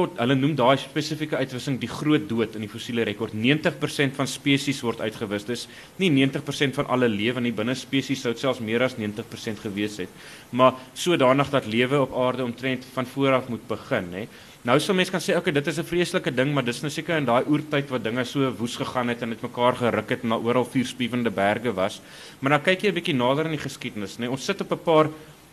tot 0.00 0.18
hulle 0.22 0.36
noem 0.38 0.54
daai 0.56 0.78
spesifieke 0.80 1.36
uitwissing 1.36 1.78
die 1.80 1.90
groot 1.90 2.28
dood 2.30 2.56
in 2.56 2.64
die 2.64 2.70
fossiele 2.72 3.04
rekord. 3.08 3.34
90% 3.36 4.16
van 4.16 4.28
spesies 4.30 4.80
word 4.84 5.02
uitgewis. 5.04 5.46
Dis 5.48 5.66
nie 6.00 6.10
90% 6.14 6.78
van 6.78 6.88
alle 6.94 7.08
lewe 7.10 7.42
in 7.42 7.50
die 7.50 7.56
binnespesies 7.56 8.22
sou 8.24 8.32
selfs 8.38 8.62
meer 8.64 8.84
as 8.86 8.96
90% 9.00 9.64
gewees 9.66 9.98
het. 10.00 10.12
Maar 10.56 10.78
sodanig 10.94 11.50
dat 11.52 11.68
lewe 11.70 12.00
op 12.06 12.16
aarde 12.16 12.46
omtrent 12.46 12.86
van 12.94 13.08
voor 13.12 13.36
af 13.40 13.50
moet 13.52 13.66
begin, 13.68 14.14
hè. 14.16 14.24
Nou 14.68 14.74
sou 14.76 14.92
mense 14.92 15.12
kan 15.12 15.22
sê 15.24 15.38
okay, 15.38 15.54
dit 15.56 15.66
is 15.72 15.78
'n 15.80 15.88
vreeslike 15.88 16.34
ding, 16.36 16.52
maar 16.52 16.64
dis 16.64 16.82
nou 16.82 16.90
seker 16.90 17.16
in 17.16 17.24
daai 17.24 17.44
oertyd 17.48 17.88
wat 17.88 18.04
dinge 18.04 18.24
so 18.24 18.50
woes 18.58 18.76
gegaan 18.76 19.08
het 19.08 19.22
en 19.22 19.30
dit 19.30 19.42
mekaar 19.42 19.76
geruk 19.76 20.10
het 20.10 20.22
en 20.22 20.28
daar 20.28 20.44
oral 20.44 20.64
vuurspiewende 20.64 21.30
berge 21.30 21.72
was. 21.72 22.00
Maar 22.40 22.50
dan 22.50 22.62
kyk 22.62 22.82
jy 22.82 22.88
'n 22.88 22.94
bietjie 22.94 23.14
nader 23.14 23.44
in 23.46 23.56
die 23.56 23.64
geskiedenis, 23.68 24.18
nê. 24.18 24.28
Ons 24.28 24.44
sit 24.44 24.60
op 24.60 24.72
'n 24.72 24.84
paar 24.84 25.08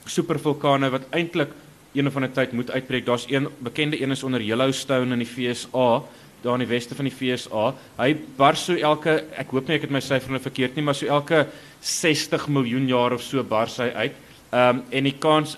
supervulkane 0.05 0.89
wat 0.89 1.07
eintlik 1.11 1.51
een 1.93 2.11
van 2.11 2.23
'n 2.23 2.31
tyd 2.31 2.51
moet 2.51 2.71
uitbreek. 2.71 3.05
Daar's 3.05 3.25
een 3.29 3.47
bekende 3.57 4.01
een 4.01 4.11
is 4.11 4.23
onder 4.23 4.41
Yellowstone 4.41 5.11
in 5.11 5.19
die 5.19 5.27
VSA, 5.27 6.03
daar 6.41 6.53
in 6.53 6.59
die 6.59 6.67
weste 6.67 6.95
van 6.95 7.05
die 7.05 7.13
VSA. 7.13 7.73
Hy 7.97 8.15
bars 8.35 8.65
so 8.65 8.73
elke 8.73 9.23
ek 9.37 9.49
hoop 9.49 9.67
nie 9.67 9.75
ek 9.75 9.81
het 9.81 9.91
my 9.91 9.99
syfer 9.99 10.29
nou 10.29 10.41
verkeerd 10.41 10.75
nie, 10.75 10.83
maar 10.83 10.95
so 10.95 11.05
elke 11.05 11.47
60 11.79 12.47
miljoen 12.47 12.87
jaar 12.87 13.13
of 13.13 13.21
so 13.21 13.43
bars 13.43 13.77
hy 13.77 13.91
uit. 13.95 14.13
Ehm 14.51 14.77
um, 14.77 14.83
en 14.89 15.03
die 15.03 15.17
kans 15.19 15.57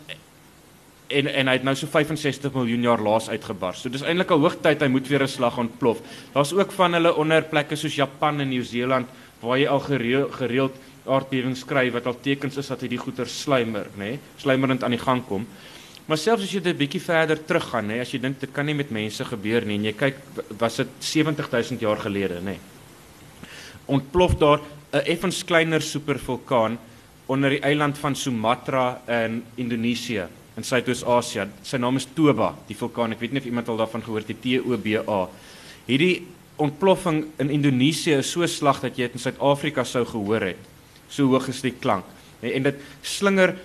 en 1.08 1.28
en 1.28 1.48
hy 1.48 1.54
het 1.54 1.64
nou 1.64 1.76
so 1.76 1.88
65 1.88 2.54
miljoen 2.54 2.82
jaar 2.82 3.02
laas 3.02 3.30
uitgebars. 3.30 3.82
So 3.82 3.90
dis 3.90 4.02
eintlik 4.06 4.32
al 4.32 4.40
hoogtyd 4.40 4.82
hy 4.82 4.88
moet 4.88 5.08
weer 5.08 5.24
'n 5.24 5.28
slag 5.28 5.58
ontplof. 5.58 6.02
Daar's 6.34 6.54
ook 6.54 6.72
van 6.72 6.94
hulle 6.94 7.16
onder 7.16 7.44
plekke 7.44 7.76
soos 7.76 7.96
Japan 7.96 8.40
en 8.40 8.50
Nieu-Seeland 8.50 9.08
waar 9.42 9.58
jy 9.58 9.68
al 9.68 9.80
gereeld, 9.80 10.34
gereeld 10.34 10.76
aardbewings 11.08 11.66
kry 11.66 11.92
wat 11.92 12.06
al 12.06 12.18
tekens 12.22 12.58
is 12.58 12.68
dat 12.68 12.82
hy 12.82 12.88
die 12.88 12.98
goeie 13.02 13.26
slymer, 13.26 13.88
nê, 13.98 14.12
nee, 14.14 14.20
slymerend 14.38 14.84
aan 14.84 14.92
die 14.92 15.02
gang 15.02 15.24
kom. 15.26 15.48
Maar 16.10 16.18
selfs 16.18 16.48
as 16.48 16.54
jy 16.56 16.60
dit 16.66 16.74
'n 16.74 16.78
bietjie 16.78 17.02
verder 17.02 17.38
teruggaan, 17.38 17.88
nê, 17.88 18.00
as 18.02 18.10
jy 18.10 18.20
dink 18.20 18.40
dit 18.40 18.52
kan 18.52 18.66
nie 18.66 18.74
met 18.74 18.90
mense 18.90 19.24
gebeur 19.24 19.66
nie 19.66 19.76
en 19.76 19.84
jy 19.86 19.94
kyk 19.94 20.16
was 20.58 20.78
dit 20.78 20.88
70000 21.00 21.80
jaar 21.80 21.98
gelede, 21.98 22.42
nê. 22.42 22.58
Ontplof 23.86 24.34
daar 24.40 24.60
'n 24.92 25.06
effens 25.06 25.44
kleiner 25.46 25.82
supervulkaan 25.82 26.80
onder 27.28 27.50
die 27.50 27.62
eiland 27.62 27.98
van 27.98 28.16
Sumatra 28.16 29.02
in 29.08 29.44
Indonesië 29.56 30.26
in 30.58 30.64
Suidoos-Asië. 30.64 31.48
Sy 31.64 31.78
naam 31.78 31.96
is 31.96 32.08
Toba, 32.16 32.56
die 32.68 32.76
vulkaan. 32.76 33.12
Ek 33.12 33.20
weet 33.20 33.32
nie 33.32 33.40
of 33.42 33.46
iemand 33.46 33.70
al 33.70 33.78
daarvan 33.78 34.02
gehoor 34.02 34.24
het, 34.28 34.42
T 34.42 34.60
O 34.66 34.78
B 34.78 34.98
A. 35.08 35.30
Hierdie 35.86 36.28
ontploffing 36.58 37.26
in 37.38 37.50
Indonesië 37.50 38.18
is 38.18 38.32
so 38.32 38.46
sleg 38.46 38.82
dat 38.82 38.98
jy 38.98 39.04
dit 39.04 39.14
in 39.14 39.20
Suid-Afrika 39.20 39.84
sou 39.84 40.06
gehoor 40.06 40.42
het. 40.42 40.58
So 41.08 41.28
hoog 41.28 41.48
is 41.48 41.62
die 41.62 41.76
klank. 41.80 42.06
Nee, 42.42 42.54
en 42.54 42.64
dit 42.64 42.76
slinger 43.02 43.56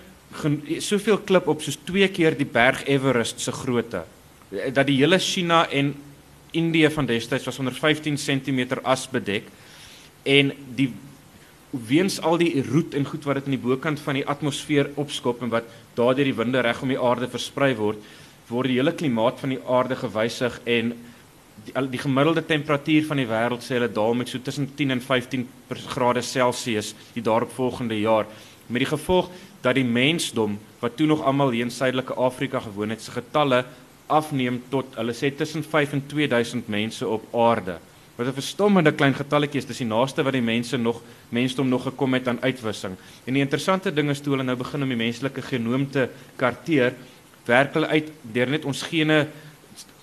soveel 0.82 1.18
klip 1.26 1.48
op 1.48 1.62
soos 1.62 1.78
twee 1.84 2.08
keer 2.08 2.36
die 2.38 2.48
berg 2.48 2.84
Everest 2.90 3.40
se 3.40 3.52
grootte 3.52 4.04
dat 4.50 4.86
die 4.86 4.98
hele 5.00 5.18
China 5.18 5.64
en 5.70 5.94
Indië 6.54 6.90
van 6.90 7.06
destyds 7.06 7.44
was 7.44 7.58
onder 7.58 7.74
15 7.74 8.16
cm 8.16 8.78
as 8.82 9.08
bedek 9.10 9.48
en 10.22 10.52
die 10.76 10.92
weens 11.70 12.20
al 12.22 12.38
die 12.38 12.62
roet 12.62 12.94
en 12.94 13.06
goed 13.06 13.24
wat 13.26 13.40
dit 13.40 13.48
in 13.50 13.56
die 13.56 13.64
bokant 13.64 14.00
van 14.00 14.14
die 14.14 14.26
atmosfeer 14.26 14.92
opskop 15.00 15.42
en 15.42 15.50
wat 15.50 15.66
daardeur 15.98 16.30
die 16.30 16.36
winde 16.38 16.62
reg 16.62 16.82
om 16.82 16.92
die 16.92 17.00
aarde 17.00 17.28
versprei 17.30 17.72
word 17.78 17.98
word 18.48 18.70
die 18.70 18.78
hele 18.78 18.94
klimaat 18.94 19.40
van 19.40 19.54
die 19.54 19.62
aarde 19.66 19.96
gewysig 19.98 20.60
en 20.70 20.92
die, 21.64 21.74
die 21.90 22.02
gemiddelde 22.02 22.44
temperatuur 22.46 23.08
van 23.08 23.22
die 23.22 23.28
wêreld 23.30 23.64
sê 23.64 23.78
hulle 23.78 23.90
daal 23.90 24.14
met 24.18 24.30
so 24.30 24.38
tussen 24.38 24.68
10 24.76 24.94
en 24.94 25.02
15 25.02 25.48
grade 25.96 26.22
Celsius 26.22 26.92
die 27.14 27.24
daaropvolgende 27.24 27.98
jaar 28.00 28.28
met 28.68 28.84
die 28.84 28.92
gevolg 28.92 29.30
dat 29.64 29.78
die 29.78 29.86
mensdom 29.86 30.58
wat 30.82 30.98
toe 30.98 31.08
nog 31.08 31.24
almal 31.24 31.54
hier 31.54 31.64
in 31.64 31.72
suidelike 31.72 32.14
Afrika 32.20 32.60
gewoon 32.60 32.92
het, 32.92 33.02
se 33.02 33.14
getalle 33.14 33.64
afneem 34.12 34.60
tot 34.68 34.98
hulle 34.98 35.14
sê 35.16 35.30
tussen 35.32 35.64
5 35.64 35.96
en 35.96 36.02
2000 36.10 36.68
mense 36.68 37.08
op 37.08 37.24
aarde. 37.32 37.78
Wat 38.16 38.26
'n 38.26 38.32
verstommende 38.32 38.92
klein 38.92 39.14
getalletjie 39.14 39.58
is, 39.58 39.66
dis 39.66 39.78
die 39.82 39.86
naaste 39.86 40.22
wat 40.22 40.32
die 40.32 40.42
mense 40.42 40.76
nog 40.76 41.02
mensdom 41.28 41.68
nog 41.68 41.82
gekom 41.82 42.14
het 42.14 42.28
aan 42.28 42.42
uitwissing. 42.42 42.94
En 43.24 43.32
die 43.32 43.42
interessante 43.42 43.92
ding 43.92 44.10
is 44.10 44.20
toe 44.20 44.32
hulle 44.32 44.44
nou 44.44 44.56
begin 44.56 44.82
om 44.82 44.88
die 44.88 44.96
menslike 44.96 45.42
genoom 45.42 45.90
te 45.90 46.08
karteer, 46.36 46.94
werk 47.46 47.74
hulle 47.74 47.86
uit 47.86 48.12
deur 48.22 48.50
net 48.50 48.64
ons 48.64 48.82
gene 48.82 49.26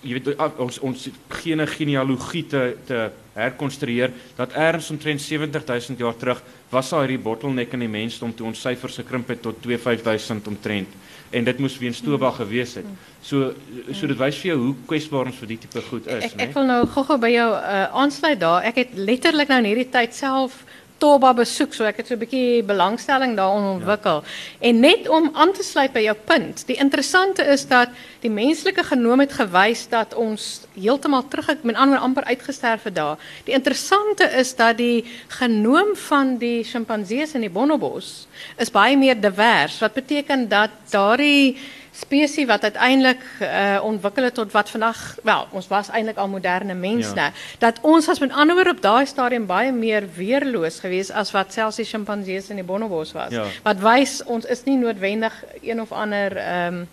jy 0.02 0.18
weet 0.18 0.60
ons 0.62 0.78
ons 0.82 1.08
gene 1.40 1.66
genealogie 1.66 2.46
te 2.50 2.62
te 2.86 3.10
herkonstrueer 3.32 4.12
dat 4.36 4.52
erns 4.52 4.90
omtrent 4.92 5.22
70000 5.24 5.98
jaar 5.98 6.16
terug 6.20 6.42
was 6.70 6.90
daar 6.92 7.06
hierdie 7.06 7.22
bottleneck 7.22 7.72
in 7.72 7.86
die 7.86 7.88
mensdom 7.88 8.34
toe 8.36 8.46
ons 8.50 8.60
syfers 8.60 8.98
gekrimp 9.00 9.30
het 9.32 9.40
tot 9.42 9.62
25000 9.64 10.50
omtrent 10.52 11.00
en 11.32 11.44
dit 11.44 11.58
moes 11.64 11.78
weens 11.80 12.00
Toba 12.04 12.30
gewees 12.36 12.74
het. 12.76 12.88
So 13.24 13.52
so 13.94 14.08
dit 14.10 14.18
wys 14.18 14.38
vir 14.42 14.52
jou 14.52 14.58
hoe 14.66 14.74
kwesbaar 14.90 15.30
ons 15.30 15.38
vir 15.40 15.52
die 15.54 15.58
tipe 15.64 15.82
goed 15.88 16.06
is, 16.06 16.26
né? 16.34 16.34
Ek, 16.34 16.50
ek 16.50 16.56
wil 16.58 16.68
nou 16.68 16.80
gou-gou 16.92 17.18
by 17.22 17.30
jou 17.32 17.48
uh, 17.56 17.82
aansluit 18.02 18.40
daar. 18.42 18.68
Ek 18.68 18.82
het 18.82 18.94
letterlik 18.98 19.52
nou 19.52 19.62
in 19.62 19.70
hierdie 19.70 19.88
tyd 19.92 20.16
self 20.16 20.62
Toba 21.02 21.32
besoek, 21.34 21.72
so 21.74 21.82
ek 21.88 21.96
het 21.98 22.06
so 22.06 22.14
'n 22.14 22.22
bietjie 22.22 22.62
belangstelling 22.62 23.34
daarin 23.34 23.64
ontwikkel. 23.76 24.22
Ja. 24.22 24.68
En 24.68 24.80
net 24.80 25.08
om 25.08 25.30
aan 25.34 25.52
te 25.52 25.62
sluit 25.62 25.92
by 25.92 26.00
jou 26.00 26.14
punt, 26.14 26.66
die 26.66 26.76
interessante 26.76 27.42
is 27.42 27.66
dat 27.66 27.88
die 28.20 28.30
menslike 28.30 28.84
genoom 28.84 29.20
het 29.20 29.32
gewys 29.32 29.88
dat 29.88 30.14
ons 30.14 30.60
heeltemal 30.74 31.28
terug 31.28 31.46
het, 31.46 31.64
met 31.64 31.76
ander 31.76 31.98
amper 31.98 32.24
uitgesterf 32.24 32.82
het 32.82 32.94
daar. 32.94 33.18
Die 33.44 33.54
interessante 33.54 34.24
is 34.24 34.54
dat 34.56 34.76
die 34.76 35.04
genoom 35.28 35.96
van 35.96 36.38
die 36.38 36.64
sjimpansees 36.64 37.34
in 37.34 37.40
die 37.40 37.50
bonobos 37.50 38.26
is 38.56 38.70
baie 38.70 38.96
meer 38.96 39.20
divers, 39.20 39.80
wat 39.80 39.94
beteken 39.94 40.48
dat 40.48 40.70
daardie 40.90 41.58
spesie 41.92 42.46
wat 42.48 42.62
uiteindelik 42.64 43.20
uh, 43.40 43.80
ontwikkel 43.84 44.24
het 44.24 44.34
tot 44.34 44.52
wat 44.52 44.70
vandag 44.72 45.00
wel 45.22 45.46
ons 45.52 45.68
was 45.68 45.90
eintlik 45.92 46.16
al 46.16 46.28
moderne 46.28 46.74
mense 46.74 47.14
ja. 47.14 47.32
dat 47.60 47.78
ons 47.82 48.08
as 48.08 48.20
met 48.22 48.32
ander 48.32 48.56
woorde 48.56 48.72
op 48.72 48.80
daai 48.82 49.06
stadium 49.06 49.46
baie 49.46 49.72
meer 49.72 50.06
weerloos 50.16 50.80
geweest 50.80 51.12
as 51.12 51.34
wat 51.36 51.52
selfs 51.52 51.76
die 51.82 51.88
sjimpansees 51.88 52.48
in 52.48 52.62
die 52.62 52.64
bonobos 52.64 53.12
was 53.12 53.36
ja. 53.36 53.44
wat 53.66 53.84
wys 53.84 54.22
ons 54.24 54.48
is 54.48 54.64
nie 54.64 54.78
noodwendig 54.80 55.36
een 55.60 55.80
of 55.80 55.92
ander 55.92 56.36
ehm 56.36 56.82
um, 56.82 56.88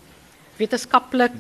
wetenskaplik 0.59 1.35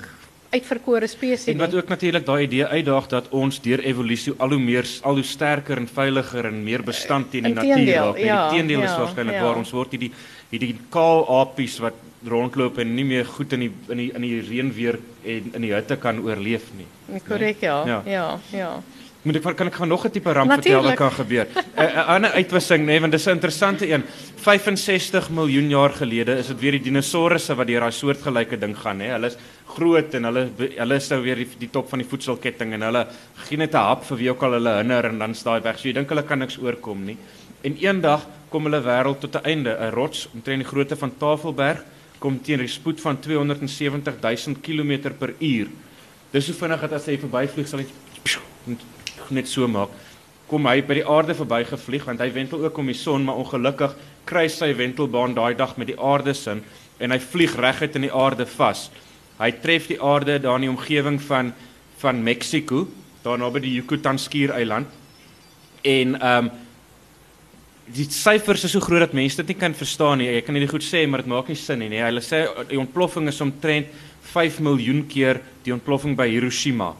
uitverkore 0.49 1.07
spesie 1.07 1.53
en 1.53 1.59
wat 1.59 1.73
ook 1.75 1.91
natuurlik 1.91 2.25
daai 2.25 2.43
idee 2.47 2.65
uitdaag 2.65 3.07
dat 3.11 3.27
ons 3.35 3.59
deur 3.61 3.83
evolusie 3.83 4.33
al 4.37 4.55
hoe 4.55 4.61
meer 4.63 4.87
al 5.03 5.19
hoe 5.19 5.23
sterker 5.23 5.77
en 5.77 5.87
veiliger 5.87 6.47
en 6.47 6.63
meer 6.63 6.83
bestand 6.83 7.31
teen 7.31 7.43
die 7.43 7.53
natuur 7.53 7.93
raak. 7.93 8.17
Ja, 8.17 8.37
die 8.47 8.57
teendeel 8.57 8.81
is 8.81 8.93
ja, 8.93 8.99
waarskynlik 9.03 9.35
ja. 9.35 9.43
waar 9.43 9.59
ons 9.61 9.73
word 9.75 9.97
hierdie 9.97 10.13
hierdie 10.49 10.77
kaal 10.89 11.27
apies 11.41 11.77
wat 11.83 11.99
rondloop 12.27 12.77
en 12.77 12.95
nie 12.95 13.05
meer 13.05 13.25
goed 13.25 13.53
in 13.53 13.59
die 13.59 13.71
in 13.89 13.97
die 13.97 14.11
in 14.15 14.21
die 14.21 14.39
reën 14.41 14.71
weer 14.75 14.99
en 15.23 15.51
in 15.53 15.61
die 15.61 15.73
hitte 15.73 15.95
kan 15.97 16.19
oorleef 16.19 16.71
nie. 16.77 16.87
Korrek, 17.27 17.61
ja. 17.61 17.83
Ja, 17.87 18.01
ja. 18.05 18.39
ja. 18.51 18.71
Moet 19.19 19.35
ek 19.35 19.55
kan 19.59 19.67
ek 19.67 19.75
gaan 19.75 19.89
nog 19.91 20.05
'n 20.05 20.11
tipe 20.11 20.31
ramp 20.31 20.51
vertel 20.51 20.83
wat 20.83 20.95
kan 20.95 21.11
gebeur. 21.11 21.47
'n 21.75 22.05
Ander 22.15 22.31
uitwissing 22.31 22.83
nê, 22.83 22.85
nee, 22.85 22.99
want 22.99 23.11
dis 23.11 23.27
'n 23.27 23.35
interessante 23.35 23.87
een. 23.87 24.03
65 24.35 25.29
miljoen 25.29 25.69
jaar 25.69 25.89
gelede 25.89 26.37
is 26.37 26.47
dit 26.47 26.59
weer 26.59 26.71
die 26.71 26.87
dinosourusse 26.91 27.55
wat 27.55 27.67
deur 27.67 27.81
daai 27.81 27.91
soortgelyke 27.91 28.57
ding 28.57 28.77
gaan 28.77 28.97
nê. 28.97 29.03
Nee. 29.03 29.11
Hulle 29.11 29.27
is 29.27 29.37
groot 29.67 30.13
en 30.13 30.23
hulle 30.23 30.49
hulle 30.57 30.95
is 30.95 31.09
nou 31.09 31.21
weer 31.21 31.35
die, 31.35 31.47
die 31.59 31.69
top 31.69 31.89
van 31.89 31.99
die 31.99 32.07
voedselketting 32.07 32.73
en 32.73 32.81
hulle 32.81 33.07
gee 33.47 33.57
net 33.57 33.73
'n 33.73 33.77
hap 33.77 34.05
vir 34.05 34.17
wie 34.17 34.29
ook 34.29 34.43
al 34.43 34.51
hulle 34.51 34.77
hinder 34.77 35.05
en 35.05 35.19
dan 35.19 35.35
staan 35.35 35.55
hy 35.55 35.63
weg. 35.63 35.79
So 35.79 35.87
jy 35.87 35.93
dink 35.93 36.09
hulle 36.09 36.23
kan 36.23 36.39
niks 36.39 36.57
oorkom 36.57 37.05
nie. 37.05 37.17
En 37.61 37.75
eendag 37.75 38.25
kom 38.49 38.63
hulle 38.63 38.81
wêreld 38.81 39.19
tot 39.19 39.35
'n 39.35 39.45
einde. 39.45 39.77
'n 39.77 39.91
Rots 39.91 40.29
omtrent 40.33 40.63
die 40.63 40.69
grootte 40.69 40.95
van 40.95 41.11
Tafelberg 41.17 41.83
kom 42.19 42.39
teen 42.41 42.61
'n 42.61 42.67
spoed 42.67 43.01
van 43.01 43.19
270 43.19 44.19
000 44.21 44.55
km 44.61 45.13
per 45.17 45.33
uur. 45.39 45.67
Dis 46.31 46.45
so 46.45 46.53
vinnig 46.53 46.81
dat 46.81 46.93
as 46.93 47.05
hy 47.05 47.17
verbyvlieg 47.17 47.67
sal 47.67 47.79
hy 47.79 47.87
net 49.29 49.47
so 49.47 49.67
maak. 49.67 49.89
Kom 50.47 50.65
hy 50.65 50.81
by 50.81 50.93
die 50.93 51.07
aarde 51.07 51.35
verbygevlieg 51.37 52.05
want 52.05 52.19
hy 52.19 52.31
wentel 52.33 52.63
ook 52.65 52.77
om 52.77 52.85
die 52.85 52.97
son, 52.97 53.25
maar 53.25 53.35
ongelukkig 53.35 53.95
kry 54.25 54.47
sy 54.47 54.73
wentelbaan 54.75 55.33
daai 55.33 55.55
dag 55.55 55.77
met 55.77 55.87
die 55.87 55.99
aarde 55.99 56.33
sin 56.33 56.63
en 56.99 57.11
hy 57.11 57.19
vlieg 57.19 57.55
reguit 57.55 57.95
in 57.95 58.01
die 58.01 58.13
aarde 58.13 58.45
vas. 58.45 58.89
Hy 59.39 59.51
tref 59.63 59.87
die 59.87 60.01
aarde 60.01 60.39
daar 60.39 60.59
in 60.59 60.67
die 60.67 60.73
omgewing 60.75 61.21
van 61.21 61.53
van 61.99 62.23
Mexiko, 62.23 62.87
daar 63.23 63.37
naby 63.37 63.59
die 63.59 63.73
Yucatan 63.75 64.19
skiereiland. 64.19 64.87
En 65.83 66.15
ehm 66.15 66.45
um, 66.45 66.51
die 67.95 68.05
syfers 68.13 68.63
is 68.67 68.73
so 68.75 68.83
groot 68.83 69.01
dat 69.01 69.15
mense 69.17 69.39
dit 69.41 69.53
nie 69.53 69.59
kan 69.59 69.73
verstaan 69.73 70.19
nie. 70.21 70.29
Ek 70.37 70.45
kan 70.47 70.57
dit 70.57 70.69
goed 70.69 70.85
sê, 70.85 71.05
maar 71.07 71.23
dit 71.23 71.31
maak 71.31 71.49
nie 71.49 71.57
sin 71.57 71.81
nie. 71.81 72.01
Hulle 72.01 72.21
sê 72.21 72.43
die 72.69 72.79
ontploffing 72.79 73.29
is 73.31 73.41
omtrent 73.41 73.89
5 74.29 74.59
miljoen 74.65 75.05
keer 75.09 75.41
die 75.65 75.73
ontploffing 75.73 76.15
by 76.17 76.27
Hiroshima. 76.29 76.93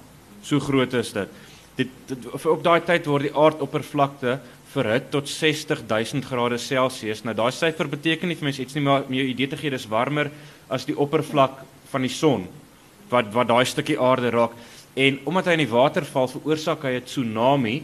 So 0.43 0.60
groot 0.63 0.93
is 0.97 1.13
dit. 1.13 1.36
Dit, 1.80 1.91
dit 2.10 2.25
op 2.34 2.63
daai 2.63 2.82
tyd 2.88 3.06
word 3.08 3.30
die 3.30 3.36
aardoppervlakte 3.36 4.39
verhit 4.73 5.10
tot 5.13 5.30
60000 5.30 6.25
grade 6.25 6.58
Celsius. 6.62 7.23
Nou 7.25 7.36
daai 7.38 7.52
syfer 7.56 7.89
beteken 7.89 8.30
nie 8.30 8.38
vir 8.38 8.49
mense 8.49 8.63
iets 8.63 8.78
nie, 8.78 8.86
maar 8.86 9.06
om 9.08 9.15
jou 9.17 9.28
idee 9.30 9.49
te 9.49 9.58
gee, 9.58 9.73
dis 9.73 9.88
warmer 9.89 10.30
as 10.69 10.86
die 10.86 10.97
oppervlak 10.97 11.63
van 11.89 12.06
die 12.06 12.13
son 12.13 12.45
wat 13.10 13.32
wat 13.34 13.49
daai 13.49 13.65
stukkie 13.65 13.97
aarde 13.97 14.30
raak. 14.34 14.54
En 14.99 15.17
omdat 15.30 15.49
hy 15.49 15.56
in 15.58 15.63
die 15.63 15.71
water 15.71 16.06
val, 16.06 16.30
veroorsaak 16.30 16.84
hy 16.86 16.97
'n 16.99 17.06
tsunami. 17.06 17.78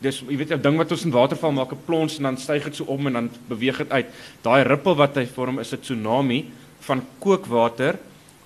Dis 0.00 0.20
jy 0.20 0.36
weet 0.36 0.52
'n 0.52 0.62
ding 0.62 0.76
wat 0.76 0.90
ons 0.90 1.04
in 1.04 1.10
waterval 1.10 1.52
maak 1.52 1.72
'n 1.72 1.84
plons 1.86 2.16
en 2.16 2.22
dan 2.22 2.36
styg 2.36 2.64
dit 2.64 2.76
so 2.76 2.84
om 2.84 3.06
en 3.06 3.12
dan 3.12 3.30
beweeg 3.48 3.78
dit 3.78 3.90
uit. 3.90 4.06
Daai 4.42 4.62
rippel 4.62 4.96
wat 4.96 5.14
hy 5.14 5.26
vorm 5.26 5.58
is 5.58 5.72
'n 5.72 5.80
tsunami 5.80 6.50
van 6.80 7.06
kookwater 7.18 7.98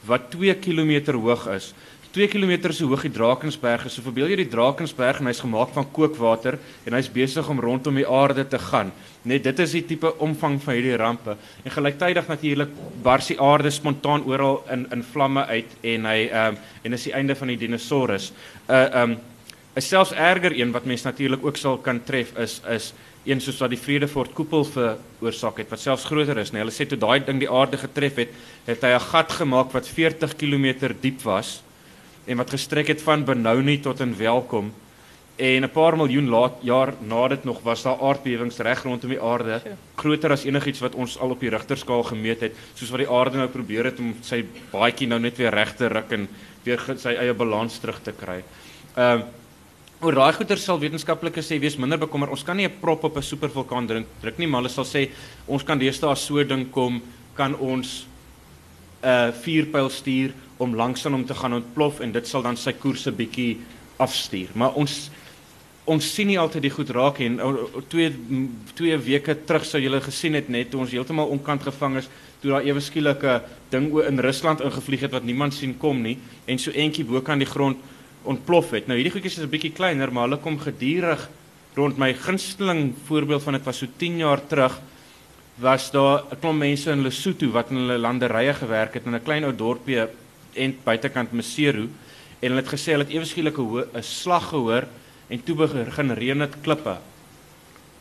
wat 0.07 0.31
2 0.31 0.55
km 0.55 1.13
hoog 1.13 1.47
is. 1.49 1.75
2 2.13 2.29
km 2.29 2.73
so 2.73 2.89
hoog 2.89 3.03
die 3.05 3.13
Drakensberg 3.13 3.85
is. 3.87 3.95
So 3.95 4.03
verbeel 4.03 4.31
jy 4.33 4.41
die 4.41 4.49
Drakensberg 4.49 5.21
en 5.21 5.29
hy's 5.29 5.43
gemaak 5.45 5.75
van 5.75 5.87
kookwater 5.93 6.57
en 6.89 6.97
hy's 6.97 7.11
besig 7.13 7.49
om 7.53 7.61
rondom 7.61 7.95
die 7.95 8.07
aarde 8.09 8.47
te 8.49 8.59
gaan. 8.59 8.93
Net 9.29 9.45
dit 9.45 9.61
is 9.61 9.75
die 9.77 9.85
tipe 9.91 10.15
omvang 10.25 10.57
van 10.65 10.75
hierdie 10.79 10.97
rampe. 10.97 11.37
En 11.65 11.75
gelyktydig 11.75 12.31
natuurlik 12.33 12.73
bars 13.05 13.29
die 13.29 13.41
aarde 13.41 13.71
spontaan 13.71 14.25
oral 14.25 14.63
in 14.73 14.87
in 14.95 15.05
vlamme 15.13 15.45
uit 15.47 15.77
en 15.83 16.09
hy 16.09 16.21
ehm 16.27 16.57
um, 16.57 16.63
en 16.83 16.97
is 16.97 17.05
die 17.05 17.13
einde 17.13 17.37
van 17.37 17.53
die 17.53 17.61
dinosaurus. 17.61 18.33
'n 18.33 18.73
uh, 18.73 18.85
ehm 18.87 19.11
um, 19.11 19.19
'n 19.79 19.81
selfs 19.81 20.13
erger 20.13 20.53
een 20.59 20.73
wat 20.75 20.85
mense 20.85 21.07
natuurlik 21.07 21.45
ook 21.47 21.57
sal 21.57 21.77
kan 21.79 22.03
tref 22.05 22.35
is 22.37 22.61
is 22.67 22.93
een 23.25 23.41
soos 23.41 23.61
wat 23.63 23.71
die 23.71 23.79
Vredefort 23.79 24.33
koepel 24.35 24.65
veroorsaak 24.65 25.61
het 25.63 25.71
wat 25.71 25.81
selfs 25.81 26.07
groter 26.09 26.39
is. 26.39 26.51
Nee, 26.51 26.63
hulle 26.63 26.75
sê 26.75 26.87
toe 26.89 26.99
daai 26.99 27.21
ding 27.25 27.39
die 27.39 27.51
aarde 27.51 27.79
getref 27.79 28.19
het, 28.19 28.35
het 28.67 28.83
hy 28.83 28.91
'n 28.97 29.07
gat 29.13 29.33
gemaak 29.33 29.73
wat 29.73 29.87
40 29.87 30.35
km 30.37 30.95
diep 31.01 31.23
was 31.23 31.63
en 32.27 32.37
wat 32.37 32.51
gestrek 32.51 32.89
het 32.89 33.03
van 33.03 33.25
Benoni 33.25 33.79
tot 33.81 34.01
in 34.01 34.17
Welkom. 34.17 34.73
En 35.37 35.63
'n 35.63 35.71
paar 35.71 35.97
miljoen 35.97 36.29
laat 36.29 36.57
jaar 36.63 36.95
na 37.01 37.29
dit 37.29 37.45
nog 37.45 37.63
was 37.63 37.83
daar 37.83 38.01
aardbewings 38.01 38.59
reg 38.59 38.83
rondom 38.83 39.11
die 39.11 39.23
aarde, 39.23 39.63
groter 39.95 40.33
as 40.33 40.45
enigiets 40.45 40.81
wat 40.81 40.95
ons 40.95 41.19
al 41.19 41.31
op 41.31 41.41
die 41.41 41.51
Rigterskaal 41.51 42.03
gemeet 42.03 42.41
het, 42.41 42.55
soos 42.75 42.91
wat 42.91 42.99
die 42.99 43.11
aarde 43.11 43.37
nou 43.37 43.49
probeer 43.49 43.85
het 43.85 43.99
om 43.99 44.17
sy 44.23 44.45
baadjie 44.73 45.07
nou 45.07 45.21
net 45.21 45.37
weer 45.37 45.55
reg 45.55 45.77
te 45.77 45.87
ruk 45.87 46.11
en 46.11 46.29
weer 46.65 46.81
sy 46.97 47.15
eie 47.15 47.35
balans 47.35 47.79
terug 47.79 48.03
te 48.03 48.13
kry. 48.13 48.43
Ehm 48.97 49.19
uh, 49.19 49.25
Oor 49.99 50.15
daai 50.15 50.31
goeie 50.31 50.57
sal 50.63 50.79
wetenskaplikes 50.79 51.49
sê 51.51 51.57
wees 51.59 51.75
minder 51.75 51.99
bekommer. 51.99 52.31
Ons 52.31 52.45
kan 52.47 52.57
nie 52.57 52.69
'n 52.69 52.79
prop 52.81 53.03
op 53.03 53.17
'n 53.17 53.23
supervulkaan 53.23 53.87
druk 53.87 54.07
druk 54.23 54.39
nie, 54.39 54.47
maar 54.47 54.63
hulle 54.63 54.71
sal 54.71 54.85
sê 54.85 55.11
ons 55.49 55.65
kan 55.65 55.77
deesdae 55.79 56.15
so 56.15 56.45
ding 56.45 56.71
kom, 56.71 57.03
kan 57.35 57.57
ons 57.57 58.07
'n 59.03 59.07
uh, 59.07 59.33
vuurpyl 59.33 59.91
stuur 59.91 60.33
om 60.59 60.77
langs 60.77 61.05
aan 61.05 61.13
hom 61.13 61.25
te 61.27 61.35
gaan 61.35 61.53
ontplof 61.53 62.01
en 62.01 62.13
dit 62.13 62.27
sal 62.27 62.43
dan 62.43 62.57
sy 62.57 62.73
koers 62.73 63.09
'n 63.09 63.17
bietjie 63.17 63.59
afstuur. 63.99 64.49
Maar 64.55 64.75
ons 64.75 65.11
ons 65.85 66.15
sien 66.15 66.27
nie 66.27 66.39
altyd 66.39 66.63
die 66.63 66.71
goed 66.71 66.91
raak 66.91 67.19
en 67.19 67.41
twee 67.89 68.13
twee 68.75 68.97
weke 68.97 69.35
terug 69.35 69.65
sou 69.65 69.81
julle 69.81 70.01
gesien 70.01 70.35
het 70.35 70.49
net 70.49 70.71
toe 70.71 70.81
ons 70.81 70.93
heeltemal 70.93 71.27
onkant 71.27 71.63
gevang 71.63 71.97
is 71.97 72.09
toe 72.41 72.51
daar 72.51 72.63
ewe 72.63 72.81
skielike 72.81 73.43
ding 73.71 73.91
in 74.07 74.21
Rusland 74.21 74.61
ingevlieg 74.61 75.01
het 75.01 75.13
wat 75.13 75.25
niemand 75.25 75.55
sien 75.55 75.79
kom 75.79 76.03
nie 76.03 76.19
en 76.47 76.59
so 76.59 76.71
eentjie 76.71 77.05
bo 77.05 77.21
kan 77.21 77.39
die 77.39 77.49
grond 77.49 77.79
ontplof 78.29 78.71
het. 78.77 78.87
Nou 78.87 78.99
hierdie 78.99 79.13
goedjies 79.15 79.39
is 79.39 79.45
'n 79.45 79.51
bietjie 79.51 79.73
kleiner, 79.73 80.13
maar 80.13 80.29
hulle 80.29 80.41
kom 80.43 80.59
gedurig 80.59 81.29
rond 81.75 81.99
my 81.99 82.13
gunsteling 82.15 82.95
voorbeeld 83.07 83.43
van 83.43 83.53
dit 83.53 83.65
was 83.65 83.79
so 83.79 83.87
10 83.97 84.19
jaar 84.19 84.41
terug 84.47 84.81
was 85.59 85.91
daar 85.91 86.23
'n 86.31 86.39
klomp 86.41 86.59
mense 86.59 86.91
in 86.91 87.03
Lesotho 87.03 87.51
wat 87.51 87.71
in 87.71 87.77
hulle 87.77 87.99
landerye 87.99 88.55
gewerk 88.55 88.95
het 88.95 89.07
in 89.07 89.15
'n 89.15 89.23
klein 89.23 89.45
ou 89.45 89.55
dorpie 89.55 90.07
en 90.55 90.77
buitekant 90.85 91.33
Maseru 91.33 91.89
en 92.41 92.49
hulle 92.49 92.63
het 92.63 92.73
gesê 92.75 92.93
hulle 92.93 93.05
het 93.05 93.15
ewe 93.15 93.25
skielik 93.25 93.59
'n 93.59 94.03
slag 94.03 94.49
gehoor 94.49 94.85
en 95.29 95.43
toe 95.45 95.55
begin 95.55 96.11
reën 96.11 96.39
dit 96.39 96.61
klippe. 96.63 96.97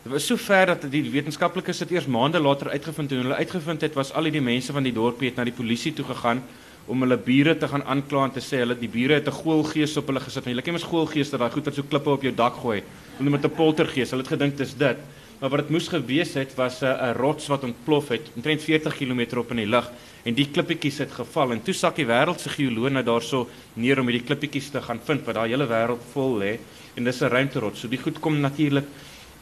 Dit 0.03 0.11
was 0.11 0.25
so 0.25 0.37
ver 0.37 0.65
dat 0.65 0.91
die 0.91 1.11
wetenskaplikes 1.11 1.77
dit 1.77 1.91
eers 1.91 2.05
maande 2.05 2.39
later 2.39 2.69
uitgevind 2.69 3.09
het 3.09 3.19
en 3.19 3.25
hulle 3.25 3.35
uitgevind 3.35 3.81
het 3.81 3.93
was 3.93 4.13
al 4.13 4.23
die 4.23 4.41
mense 4.41 4.71
van 4.71 4.83
die 4.83 4.93
dorpie 4.93 5.27
het 5.27 5.35
na 5.35 5.43
die 5.43 5.53
polisie 5.53 5.93
toe 5.93 6.05
gegaan 6.05 6.43
om 6.87 7.01
hulle 7.03 7.17
bure 7.17 7.57
te 7.57 7.67
gaan 7.67 7.83
aankla 7.83 8.23
en 8.25 8.31
te 8.31 8.43
sê 8.43 8.61
hulle 8.63 8.77
die 8.79 8.89
bure 8.89 9.19
het 9.19 9.27
'n 9.27 9.39
goelgees 9.43 9.97
op 9.97 10.07
hulle 10.07 10.19
gesit. 10.19 10.45
Jy 10.45 10.53
like 10.53 10.71
mos 10.71 10.83
goelgees 10.83 11.29
dat 11.29 11.39
daai 11.39 11.51
goed 11.51 11.65
wat 11.65 11.75
so 11.75 11.83
klippe 11.83 12.09
op 12.09 12.21
jou 12.23 12.33
dak 12.33 12.55
gooi. 12.55 12.81
Hulle 13.17 13.29
met 13.29 13.43
'n 13.43 13.49
poltergees. 13.49 14.11
Hulle 14.11 14.23
het 14.23 14.31
gedink 14.31 14.57
dis 14.57 14.73
dit. 14.73 14.97
Maar 15.39 15.49
wat 15.49 15.59
dit 15.59 15.69
moes 15.69 15.87
gewees 15.87 16.33
het 16.33 16.55
was 16.55 16.81
'n 16.81 16.85
'n 16.85 17.13
rots 17.13 17.47
wat 17.47 17.63
ontplof 17.63 18.07
het 18.09 18.31
omtrent 18.35 18.61
40 18.61 18.95
km 18.97 19.37
op 19.37 19.51
in 19.51 19.57
die 19.57 19.67
lug 19.67 19.91
en 20.23 20.33
die 20.33 20.47
klippietjies 20.51 20.97
het 20.97 21.11
geval 21.11 21.51
en 21.51 21.61
toe 21.61 21.73
sak 21.73 21.95
die 21.95 22.05
wêreld 22.05 22.39
se 22.39 22.49
geoloë 22.49 22.89
nou 22.89 23.03
daarso 23.03 23.47
neer 23.73 23.99
om 23.99 24.07
hierdie 24.07 24.25
klippietjies 24.25 24.69
te 24.69 24.81
gaan 24.81 24.99
vind 25.05 25.25
wat 25.25 25.35
daai 25.35 25.49
hele 25.49 25.67
wêreld 25.67 26.01
vol 26.13 26.39
lê 26.39 26.57
en 26.95 27.03
dis 27.03 27.21
'n 27.21 27.29
ruimterots. 27.29 27.79
So 27.79 27.87
die 27.87 28.01
goed 28.01 28.19
kom 28.19 28.39
natuurlik 28.39 28.85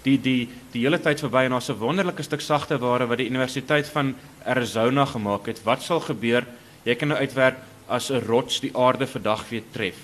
die 0.04 0.18
die 0.22 0.50
die 0.72 0.82
hele 0.82 1.00
tyd 1.00 1.20
verby 1.20 1.46
en 1.46 1.52
daar's 1.52 1.70
'n 1.70 1.80
wonderlike 1.80 2.24
stuk 2.24 2.42
sagte 2.42 2.78
ware 2.78 3.08
wat 3.08 3.18
die 3.18 3.30
Universiteit 3.30 3.88
van 3.88 4.16
Arizona 4.46 5.06
gemaak 5.06 5.46
het. 5.46 5.64
Wat 5.64 5.82
sal 5.82 6.00
gebeur 6.00 6.46
Jy 6.86 6.96
kan 6.96 7.10
nou 7.10 7.18
uitwerk 7.18 7.58
as 7.88 8.12
'n 8.12 8.22
rots 8.26 8.60
die 8.60 8.72
aarde 8.78 9.08
vandag 9.08 9.50
weer 9.50 9.64
tref. 9.72 9.98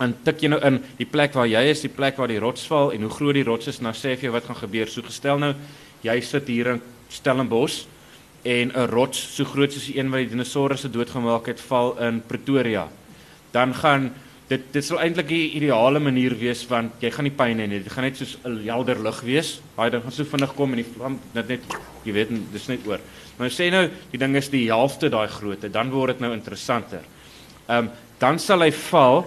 En 0.00 0.14
tik 0.24 0.40
jy 0.40 0.48
nou 0.48 0.60
in 0.64 0.80
die 0.96 1.06
plek 1.06 1.34
waar 1.36 1.46
jy 1.46 1.60
is, 1.70 1.80
die 1.80 1.92
plek 1.92 2.16
waar 2.16 2.28
die 2.28 2.40
rots 2.40 2.66
val 2.66 2.92
en 2.92 3.02
hoe 3.02 3.10
groot 3.10 3.34
die 3.34 3.44
rots 3.44 3.68
is, 3.68 3.80
nou 3.80 3.92
sê 3.92 4.16
vir 4.16 4.30
jou 4.30 4.32
wat 4.32 4.44
gaan 4.44 4.56
gebeur. 4.56 4.88
So 4.88 5.02
gestel 5.02 5.38
nou 5.38 5.54
jy 6.02 6.20
sit 6.20 6.48
hier 6.48 6.66
in 6.66 6.80
Stellenbosch 7.08 7.84
en 8.42 8.72
'n 8.72 8.88
rots 8.88 9.18
so 9.36 9.44
groot 9.44 9.72
soos 9.72 9.86
die 9.86 9.98
een 9.98 10.10
wat 10.10 10.20
die 10.20 10.30
dinosourusse 10.30 10.88
doodgemaak 10.88 11.46
het 11.46 11.60
val 11.60 11.98
in 11.98 12.22
Pretoria. 12.26 12.88
Dan 13.52 13.74
gaan 13.74 14.14
dit 14.48 14.72
dit 14.72 14.84
sal 14.84 14.98
eintlik 14.98 15.28
die 15.28 15.52
ideale 15.52 16.00
manier 16.00 16.34
wees 16.38 16.66
want 16.66 16.92
jy 17.00 17.10
gaan 17.10 17.24
nie 17.24 17.36
pyn 17.36 17.58
hê 17.58 17.68
nie. 17.68 17.82
Dit 17.82 17.92
gaan 17.92 18.04
net 18.04 18.16
soos 18.16 18.38
'n 18.44 18.64
helder 18.64 18.98
lig 18.98 19.20
wees. 19.20 19.60
Daai 19.76 19.90
ding 19.90 20.02
gaan 20.02 20.12
so 20.12 20.24
vinnig 20.24 20.54
kom 20.54 20.70
en 20.70 20.76
die 20.76 20.92
vlam 20.96 21.20
net 21.34 21.48
net 21.48 21.60
jy 22.04 22.12
weet, 22.12 22.52
dis 22.52 22.68
net 22.68 22.86
oor. 22.86 23.00
Maar 23.40 23.48
sê 23.48 23.70
nou 23.72 23.86
die 24.12 24.20
ding 24.20 24.36
is 24.36 24.50
die 24.52 24.66
helfte 24.68 25.08
daai 25.08 25.28
grootte, 25.32 25.70
dan 25.72 25.88
word 25.90 26.18
dit 26.18 26.26
nou 26.26 26.34
interessanter. 26.36 27.06
Ehm 27.66 27.86
um, 27.86 27.92
dan 28.20 28.36
sal 28.36 28.60
hy 28.60 28.68
val 28.76 29.22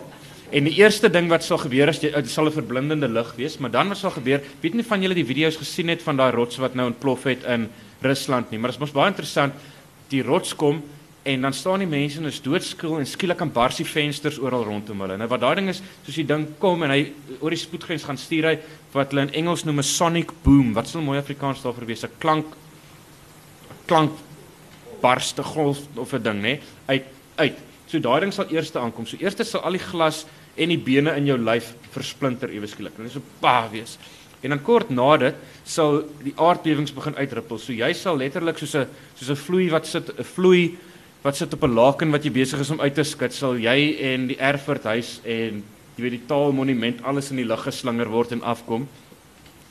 en 0.54 0.68
die 0.70 0.76
eerste 0.78 1.10
ding 1.10 1.26
wat 1.32 1.42
sal 1.42 1.58
gebeur 1.58 1.90
is 1.90 1.98
dit 1.98 2.14
sal 2.30 2.46
'n 2.46 2.54
verblindende 2.54 3.08
lig 3.10 3.32
wees, 3.36 3.58
maar 3.58 3.72
dan 3.72 3.90
wat 3.90 3.98
sal 3.98 4.12
gebeur? 4.14 4.40
Weet 4.62 4.76
nie 4.76 4.86
van 4.86 5.02
julle 5.02 5.16
die 5.18 5.26
video's 5.26 5.58
gesien 5.58 5.90
het 5.90 6.04
van 6.04 6.16
daai 6.16 6.32
rots 6.32 6.58
wat 6.62 6.76
nou 6.76 6.86
ontplof 6.94 7.24
het 7.24 7.44
in 7.44 7.70
Rusland 8.02 8.52
nie, 8.52 8.60
maar 8.60 8.70
dit 8.70 8.78
is 8.78 8.86
mos 8.86 8.94
baie 8.94 9.10
interessant. 9.10 9.54
Die 10.10 10.22
rots 10.22 10.56
kom 10.56 10.84
en 11.24 11.42
dan 11.42 11.54
staan 11.54 11.80
die 11.80 11.88
mense 11.88 12.20
en 12.20 12.26
is 12.26 12.42
doodskil 12.42 13.00
en 13.00 13.08
skielik 13.08 13.38
kan 13.38 13.52
bars 13.52 13.78
die 13.78 13.86
vensters 13.86 14.38
oral 14.38 14.64
rondom 14.64 15.02
hulle. 15.02 15.18
Nou 15.18 15.28
wat 15.28 15.42
daai 15.42 15.56
ding 15.56 15.70
is, 15.70 15.82
soos 16.06 16.16
die 16.16 16.28
ding 16.28 16.48
kom 16.60 16.84
en 16.84 16.92
hy 16.92 17.14
oor 17.40 17.50
die 17.50 17.58
spoedgrens 17.58 18.04
gaan 18.04 18.18
stuur 18.18 18.46
hy 18.46 18.60
wat 18.94 19.10
hulle 19.10 19.22
in 19.22 19.34
Engels 19.34 19.64
noem 19.64 19.80
'n 19.80 19.84
sonic 19.84 20.32
boom. 20.44 20.74
Wat 20.74 20.88
sal 20.88 21.02
mooi 21.02 21.18
Afrikaans 21.18 21.64
daarvoor 21.64 21.86
wees? 21.86 22.04
'n 22.04 22.12
Klank 22.20 22.46
klank 23.94 24.18
barste 25.04 25.44
golf 25.44 25.86
of 25.96 26.14
'n 26.14 26.24
ding 26.24 26.42
nê 26.42 26.60
uit 26.88 27.06
uit. 27.38 27.58
So 27.88 28.00
daai 28.00 28.20
ding 28.22 28.34
sal 28.34 28.50
eers 28.50 28.76
aankom. 28.76 29.06
So 29.06 29.18
eers 29.20 29.38
sal 29.50 29.62
al 29.62 29.78
die 29.78 29.86
glas 29.92 30.26
en 30.56 30.70
die 30.70 30.78
bene 30.78 31.16
in 31.18 31.26
jou 31.26 31.38
lyf 31.38 31.74
versplinter 31.92 32.50
ewe 32.50 32.68
skielik. 32.68 32.98
Dit 32.98 33.06
is 33.06 33.14
so 33.14 33.22
pa 33.40 33.70
wees. 33.70 33.98
En 34.44 34.50
dan 34.50 34.62
kort 34.62 34.90
na 34.90 35.18
dit 35.18 35.36
sal 35.64 36.04
die 36.24 36.34
aardbewings 36.36 36.94
begin 36.94 37.16
uitrippel. 37.16 37.60
So 37.60 37.74
jy 37.74 37.94
sal 37.94 38.18
letterlik 38.18 38.58
soos 38.58 38.76
'n 38.76 38.88
soos 39.16 39.30
'n 39.30 39.36
vloei 39.36 39.70
wat 39.70 39.86
sit 39.86 40.10
'n 40.10 40.24
vloei 40.24 40.78
wat 41.24 41.36
sit 41.36 41.54
op 41.54 41.64
'n 41.64 41.74
laken 41.74 42.12
wat 42.12 42.24
jy 42.24 42.32
besig 42.32 42.60
is 42.60 42.72
om 42.72 42.82
uit 42.82 42.96
te 42.96 43.04
skud, 43.04 43.34
sal 43.34 43.56
jy 43.58 43.98
en 44.02 44.28
die 44.28 44.38
Erfurt 44.38 44.84
huis 44.84 45.22
en 45.24 45.64
jy 45.96 46.02
weet 46.04 46.12
die 46.12 46.28
taalmonument 46.28 47.04
alles 47.04 47.32
in 47.32 47.38
die 47.38 47.46
lug 47.46 47.64
geslinger 47.64 48.10
word 48.10 48.32
en 48.32 48.42
afkom. 48.42 48.88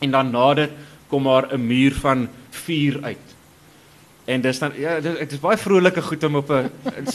En 0.00 0.10
dan 0.10 0.30
na 0.30 0.54
dit 0.54 0.70
kom 1.08 1.22
maar 1.22 1.52
'n 1.52 1.66
muur 1.66 1.92
van 1.92 2.28
vuur 2.50 3.02
uit. 3.02 3.31
En 4.24 4.40
dis 4.40 4.58
dan 4.58 4.72
ja, 4.78 5.00
dit 5.00 5.32
is 5.32 5.40
baie 5.42 5.58
vrolike 5.58 6.02
goed 6.02 6.24
om 6.24 6.36
op 6.36 6.50
'n 6.50 6.70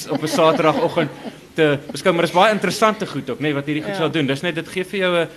op 0.10 0.24
'n 0.24 0.28
Saterdagoggend 0.28 1.12
te 1.54 1.80
beskou, 1.91 2.13
maar 2.13 2.26
dis 2.26 2.34
baie 2.36 2.54
interessante 2.54 3.08
goed 3.08 3.30
ook, 3.30 3.39
nê, 3.39 3.41
nee, 3.41 3.54
wat 3.54 3.65
hierdie 3.65 3.84
goed 3.84 3.93
ja. 3.93 3.98
sal 3.98 4.12
doen. 4.12 4.26
Dis 4.26 4.41
net 4.41 4.56
dit 4.56 4.67
gee 4.67 4.84
vir 4.84 5.00
jou 5.00 5.13
'n 5.15 5.28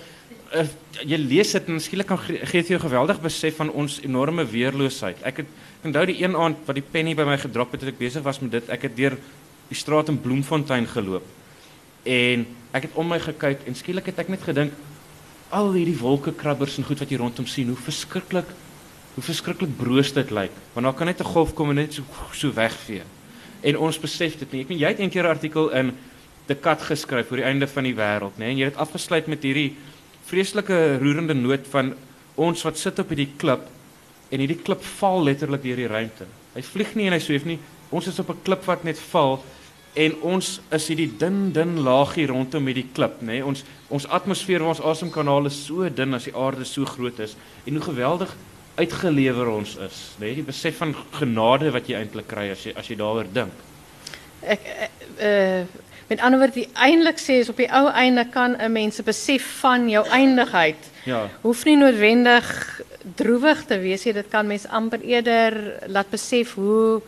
jy 1.07 1.17
lees 1.17 1.51
dit 1.51 1.67
en 1.67 1.79
skielik 1.79 2.07
kan 2.07 2.19
gee 2.19 2.63
vir 2.63 2.75
jou 2.75 2.79
geweldig 2.79 3.21
besef 3.21 3.55
van 3.55 3.71
ons 3.71 4.01
enorme 4.03 4.45
weerloosheid. 4.45 5.21
Ek 5.23 5.37
het 5.37 5.47
onthou 5.83 6.05
die 6.05 6.23
een 6.23 6.35
aand 6.35 6.57
wat 6.65 6.75
die 6.75 6.85
penny 6.91 7.15
by 7.15 7.23
my 7.23 7.37
gedrop 7.37 7.71
het 7.71 7.79
toe 7.79 7.89
ek 7.89 7.97
besig 7.97 8.23
was 8.23 8.39
met 8.39 8.51
dit. 8.51 8.69
Ek 8.69 8.81
het 8.81 8.95
deur 8.95 9.17
die 9.69 9.77
straat 9.77 10.09
in 10.09 10.19
Bloemfontein 10.21 10.87
geloop. 10.87 11.23
En 12.03 12.45
ek 12.75 12.89
het 12.89 12.97
om 12.99 13.07
my 13.07 13.19
gekyk 13.19 13.63
en 13.67 13.75
skielik 13.75 14.05
het 14.11 14.19
ek 14.19 14.27
net 14.33 14.43
gedink 14.43 14.73
al 15.51 15.73
hierdie 15.75 15.97
wolkekrabbers 15.99 16.77
en 16.79 16.87
goed 16.87 16.99
wat 16.99 17.11
jy 17.11 17.19
rondom 17.19 17.47
sien, 17.47 17.67
hoe 17.67 17.79
verskriklik 17.79 18.47
hoe 19.15 19.23
verskriklik 19.23 19.77
broos 19.77 20.13
dit 20.13 20.31
lyk. 20.31 20.51
Want 20.73 20.85
daar 20.85 20.93
kan 20.93 21.07
net 21.07 21.19
'n 21.19 21.33
golf 21.33 21.53
kom 21.53 21.69
en 21.69 21.75
net 21.75 21.93
so 21.93 22.03
so 22.31 22.53
wegvee. 22.53 23.03
En 23.61 23.77
ons 23.77 23.99
besef 23.99 24.37
dit 24.39 24.51
nie. 24.51 24.61
Ek 24.61 24.67
meen 24.67 24.79
jy 24.79 24.87
het 24.87 24.99
eendag 24.99 25.23
'n 25.23 25.35
artikel 25.35 25.69
in 25.69 25.93
The 26.47 26.55
Cut 26.55 26.81
geskryf 26.81 27.31
oor 27.31 27.37
die 27.37 27.45
einde 27.45 27.67
van 27.67 27.83
die 27.83 27.95
wêreld, 27.95 28.37
nê? 28.37 28.51
En 28.51 28.57
jy 28.57 28.65
het 28.65 28.75
afgesluit 28.75 29.27
met 29.27 29.43
hierdie 29.43 29.75
vreeslike 30.25 30.97
roerende 31.01 31.33
noot 31.33 31.67
van 31.67 31.93
ons 32.35 32.63
wat 32.63 32.77
sit 32.77 32.99
op 32.99 33.09
hierdie 33.09 33.33
klip 33.37 33.67
en 34.31 34.39
hierdie 34.39 34.59
klip 34.63 34.83
val 34.99 35.23
letterlik 35.23 35.63
deur 35.63 35.75
die 35.75 35.87
ruimte. 35.87 36.25
Hy 36.55 36.61
vlieg 36.61 36.95
nie 36.95 37.07
en 37.07 37.13
hy 37.13 37.19
sweef 37.19 37.45
nie. 37.45 37.59
Ons 37.91 38.07
is 38.07 38.19
op 38.19 38.29
'n 38.29 38.43
klip 38.43 38.65
wat 38.65 38.83
net 38.83 38.99
val 39.11 39.43
en 39.93 40.15
ons 40.21 40.61
is 40.71 40.87
hierdie 40.87 41.11
dun 41.17 41.51
dun 41.51 41.81
laagie 41.83 42.27
rondom 42.27 42.65
hierdie 42.65 42.87
klip, 42.93 43.21
nê? 43.21 43.43
Ons 43.43 43.63
ons 43.89 44.07
atmosfeer 44.07 44.63
ons 44.63 44.79
asemkanale 44.79 45.49
so 45.49 45.89
dun 45.89 46.13
as 46.13 46.23
die 46.23 46.35
aarde 46.35 46.65
so 46.65 46.85
groot 46.85 47.19
is 47.19 47.35
en 47.65 47.73
hoe 47.73 47.83
geweldig 47.83 48.35
uitgelewer 48.81 49.47
ons 49.51 49.75
is, 49.85 49.99
nê? 50.19 50.25
Nee, 50.25 50.39
die 50.41 50.47
besef 50.47 50.77
van 50.81 50.95
genade 51.17 51.71
wat 51.73 51.87
jy 51.89 51.99
eintlik 52.01 52.27
kry 52.31 52.49
as 52.53 52.65
jy 52.65 52.73
as 52.75 52.89
jy 52.89 52.97
daaroor 52.99 53.29
dink. 53.33 53.53
Ek 54.41 54.67
uh, 55.21 55.63
Met 56.11 56.19
ander 56.19 56.41
woorde, 56.41 56.57
die 56.59 56.67
eintlik 56.75 57.21
sê 57.23 57.37
is 57.39 57.47
op 57.47 57.59
die 57.61 57.69
ou 57.71 57.85
einde 57.87 58.25
kan 58.33 58.57
'n 58.59 58.71
mens 58.71 58.99
'n 58.99 59.05
besef 59.07 59.43
van 59.61 59.87
jou 59.89 60.03
eindigheid. 60.07 60.81
Ja. 61.05 61.29
Hoef 61.41 61.63
nie 61.65 61.77
noodwendig 61.77 62.81
droewig 63.15 63.63
te 63.65 63.79
wees 63.79 64.03
nie. 64.05 64.13
Dit 64.13 64.27
kan 64.29 64.47
mens 64.47 64.67
amper 64.67 64.99
eerder 65.01 65.79
laat 65.87 66.09
besef 66.09 66.53
hoe 66.53 67.01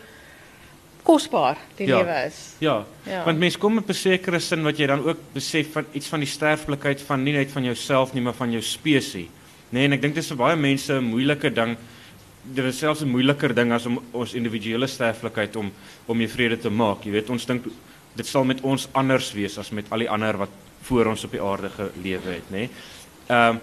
kosbaar 1.03 1.57
die 1.75 1.87
Ja. 1.87 1.97
lewe 1.97 2.25
is. 2.27 2.53
Ja. 2.59 2.85
Ja. 3.03 3.23
Want 3.23 3.39
mense 3.39 3.57
kom 3.57 3.77
op 3.77 3.89
'n 3.89 3.93
sekere 3.93 4.39
sin 4.39 4.63
wat 4.63 4.77
jy 4.77 4.87
dan 4.87 5.03
ook 5.03 5.17
besef 5.33 5.71
van 5.71 5.85
iets 5.91 6.07
van 6.07 6.19
die 6.19 6.29
sterflikheid 6.29 7.01
van 7.01 7.23
nie 7.23 7.33
net 7.33 7.51
van 7.51 7.63
jouself 7.63 8.13
nie, 8.13 8.21
maar 8.23 8.33
van 8.33 8.51
jou 8.51 8.61
spesies. 8.61 9.27
Nee, 9.73 9.87
en 9.87 9.95
ek 9.95 10.03
dink 10.03 10.13
dit 10.13 10.21
is 10.21 10.29
vir 10.29 10.37
baie 10.37 10.57
mense 10.59 10.93
'n 10.93 11.03
moeilike 11.03 11.49
ding. 11.49 11.77
Dit 12.43 12.65
is 12.65 12.77
selfs 12.77 13.01
'n 13.01 13.09
moeiliker 13.09 13.53
ding 13.55 13.71
as 13.71 13.85
om 13.85 13.99
ons 14.13 14.33
individuele 14.33 14.87
sterflikheid 14.87 15.55
om 15.55 15.71
om 16.05 16.19
jou 16.19 16.29
vrede 16.29 16.57
te 16.57 16.69
maak. 16.69 17.05
Jy 17.05 17.11
weet, 17.11 17.29
ons 17.29 17.45
dink 17.45 17.65
dit 18.15 18.25
sal 18.25 18.43
met 18.43 18.61
ons 18.61 18.87
anders 18.93 19.33
wees 19.33 19.57
as 19.57 19.71
met 19.71 19.85
al 19.89 19.99
die 19.99 20.09
ander 20.09 20.37
wat 20.37 20.49
voor 20.81 21.05
ons 21.05 21.23
op 21.23 21.31
die 21.31 21.41
aarde 21.41 21.69
gelewe 21.69 22.29
het, 22.29 22.51
nê. 22.51 22.69
Ehm 23.29 23.57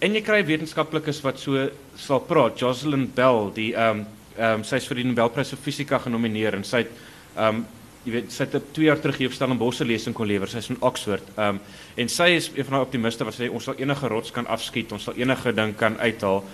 en 0.00 0.14
jy 0.14 0.20
kry 0.20 0.44
wetenskaplikes 0.44 1.22
wat 1.22 1.38
so 1.38 1.70
sal 1.96 2.20
praat. 2.20 2.58
Jocelyn 2.58 3.10
Bell, 3.14 3.50
die 3.54 3.72
ehm 3.74 4.00
um, 4.00 4.06
ehm 4.36 4.58
um, 4.58 4.64
sy 4.64 4.76
is 4.76 4.86
vir 4.86 4.96
die 4.96 5.04
Nobelprys 5.04 5.50
vir 5.50 5.58
fisika 5.58 5.98
genomineer 5.98 6.54
en 6.54 6.64
sy 6.64 6.76
het 6.76 6.90
ehm 7.36 7.56
um, 7.56 7.66
jy 8.04 8.12
weet 8.12 8.32
sy 8.32 8.44
het 8.44 8.54
'n 8.54 8.62
2 8.72 8.84
jaar 8.86 9.00
terug 9.00 9.16
hier 9.16 9.28
op 9.28 9.34
Stellenbosch 9.34 9.80
'n 9.80 9.86
lesing 9.86 10.14
kon 10.14 10.26
lewer. 10.26 10.48
Sy 10.48 10.56
is 10.56 10.66
van 10.66 10.76
Oxford. 10.80 11.22
Ehm 11.36 11.48
um, 11.48 11.60
en 11.96 12.08
sy 12.08 12.28
is 12.36 12.50
een 12.54 12.64
van 12.64 12.72
daai 12.72 12.82
optimiste 12.84 13.24
wat 13.24 13.34
sê 13.34 13.50
ons 13.50 13.64
sal 13.64 13.74
enige 13.74 14.08
rots 14.08 14.30
kan 14.30 14.46
afskiet, 14.46 14.92
ons 14.92 15.02
sal 15.02 15.14
enige 15.14 15.52
ding 15.52 15.76
kan 15.76 15.98
uithaal. 15.98 16.44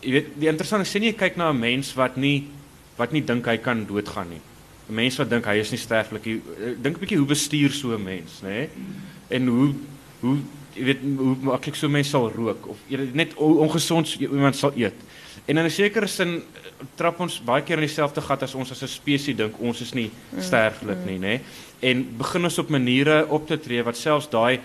Jy 0.00 0.10
weet, 0.12 0.26
die 0.38 0.48
interessante 0.48 0.84
sien 0.86 1.02
jy 1.02 1.12
kyk 1.12 1.36
na 1.36 1.50
'n 1.50 1.58
mens 1.58 1.94
wat 1.94 2.16
nie 2.16 2.46
wat 2.96 3.12
nie 3.12 3.24
dink 3.24 3.46
hy 3.46 3.56
kan 3.58 3.86
doodgaan 3.86 4.28
nie. 4.28 4.40
'n 4.88 4.94
Mens 4.94 5.16
wat 5.16 5.30
dink 5.30 5.44
hy 5.44 5.58
is 5.60 5.70
nie 5.70 5.78
sterflik 5.78 6.24
nie. 6.24 6.40
Eh, 6.60 6.74
Dink 6.82 6.96
'n 6.96 7.00
bietjie 7.00 7.18
hoe 7.18 7.26
bestuur 7.26 7.70
so 7.72 7.94
'n 7.94 8.02
mens, 8.04 8.40
nê? 8.42 8.68
En 9.28 9.46
hoe 9.46 9.74
hoe 10.20 10.38
jy 10.74 10.84
weet 10.84 10.98
hoe 11.16 11.36
maklik 11.42 11.74
so 11.74 11.86
'n 11.86 11.92
mens 11.92 12.08
sal 12.10 12.30
rook 12.30 12.68
of 12.68 12.76
net 13.12 13.34
ongesond 13.34 14.08
so 14.08 14.20
iemand 14.20 14.56
sal 14.56 14.72
eet. 14.76 14.94
En 15.48 15.56
in 15.56 15.64
'n 15.64 15.70
sekere 15.70 16.06
sin 16.06 16.28
eh, 16.28 16.86
trap 16.94 17.20
ons 17.20 17.40
baie 17.40 17.62
keer 17.62 17.78
in 17.80 17.86
dieselfde 17.86 18.20
gat 18.20 18.42
as 18.42 18.54
ons 18.54 18.70
as 18.70 18.82
'n 18.82 18.88
spesies 18.88 19.36
dink 19.36 19.60
ons 19.60 19.80
is 19.80 19.94
nie 19.94 20.10
sterflik 20.38 21.06
nie, 21.06 21.18
nê? 21.18 21.40
En 21.80 22.16
begin 22.18 22.44
ons 22.44 22.58
op 22.58 22.68
maniere 22.68 23.26
op 23.28 23.46
te 23.46 23.56
tree 23.58 23.82
wat 23.82 23.96
selfs 23.96 24.28
daai 24.28 24.60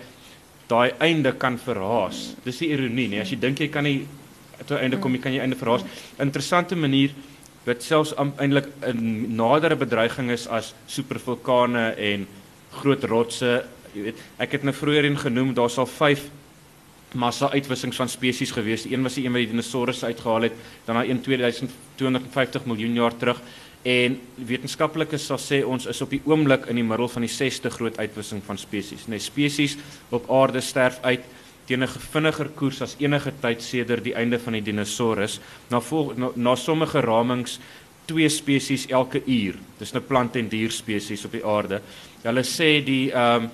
daai 0.68 0.92
einde 0.98 1.32
kan 1.32 1.58
verhaas. 1.58 2.34
Dis 2.44 2.58
die 2.58 2.68
ironie, 2.68 3.08
nê? 3.08 3.20
As 3.20 3.30
jy 3.30 3.40
dink 3.40 3.58
jy 3.58 3.68
kan 3.68 3.84
nie 3.84 4.06
tot 4.66 4.78
einde 4.78 4.98
kom, 4.98 5.12
jy 5.12 5.20
kan 5.20 5.32
jy 5.32 5.40
einde 5.40 5.56
verhaas. 5.56 5.84
Interessante 6.18 6.76
manier 6.76 7.10
wat 7.64 7.82
selfs 7.82 8.14
eintlik 8.14 8.68
'n 8.82 9.36
nadere 9.36 9.76
bedreiging 9.76 10.30
is 10.30 10.46
as 10.46 10.74
supervulkane 10.86 11.94
en 11.96 12.26
groot 12.70 13.04
rotse. 13.04 13.64
Jy 13.94 14.02
weet, 14.02 14.18
ek 14.38 14.52
het 14.52 14.62
nou 14.62 14.74
vroeër 14.74 15.16
genoem, 15.16 15.54
daar 15.54 15.70
sal 15.70 15.86
5 15.86 16.30
massa 17.14 17.50
uitwissings 17.52 17.96
van 17.96 18.08
spesies 18.08 18.50
gewees. 18.54 18.82
Die 18.82 18.94
een 18.94 19.02
was 19.02 19.14
die 19.14 19.24
een 19.26 19.32
wat 19.32 19.44
die 19.44 19.52
dinosourusse 19.52 20.06
uitgehaal 20.06 20.48
het, 20.48 20.56
dan 20.84 20.96
een 20.96 21.20
2250 21.22 22.64
miljoen 22.64 22.94
jaar 22.94 23.16
terug. 23.16 23.40
En 23.84 24.16
wetenskaplikes 24.48 25.26
sal 25.28 25.38
sê 25.38 25.60
ons 25.68 25.86
is 25.86 26.00
op 26.00 26.12
die 26.14 26.22
oomblik 26.24 26.70
in 26.72 26.78
die 26.80 26.86
middel 26.86 27.08
van 27.12 27.26
die 27.26 27.32
6ste 27.32 27.68
groot 27.70 27.98
uitwissing 28.00 28.40
van 28.46 28.58
spesies. 28.58 29.06
Nee, 29.06 29.20
spesies 29.20 29.76
op 30.08 30.30
aarde 30.32 30.62
sterf 30.64 31.02
uit 31.02 31.24
teen 31.68 31.82
'n 31.82 31.88
vinniger 31.88 32.48
koers 32.56 32.82
as 32.82 32.96
enige 32.98 33.32
tyd 33.40 33.62
sedert 33.62 34.04
die 34.04 34.14
einde 34.14 34.38
van 34.38 34.52
die 34.52 34.62
dinosourus. 34.62 35.40
Na, 35.70 35.80
vol, 35.80 36.12
na 36.16 36.30
na 36.34 36.54
sommige 36.56 37.00
ramings 37.00 37.58
twee 38.06 38.28
spesies 38.28 38.86
elke 38.86 39.22
uur. 39.26 39.54
Dis 39.78 39.92
nou 39.92 40.02
plant 40.02 40.36
en 40.36 40.48
dier 40.48 40.70
spesies 40.70 41.24
op 41.24 41.32
die 41.32 41.44
aarde. 41.44 41.80
Hulle 42.22 42.44
sê 42.44 42.84
die 42.84 43.12
ehm 43.12 43.44
um, 43.44 43.50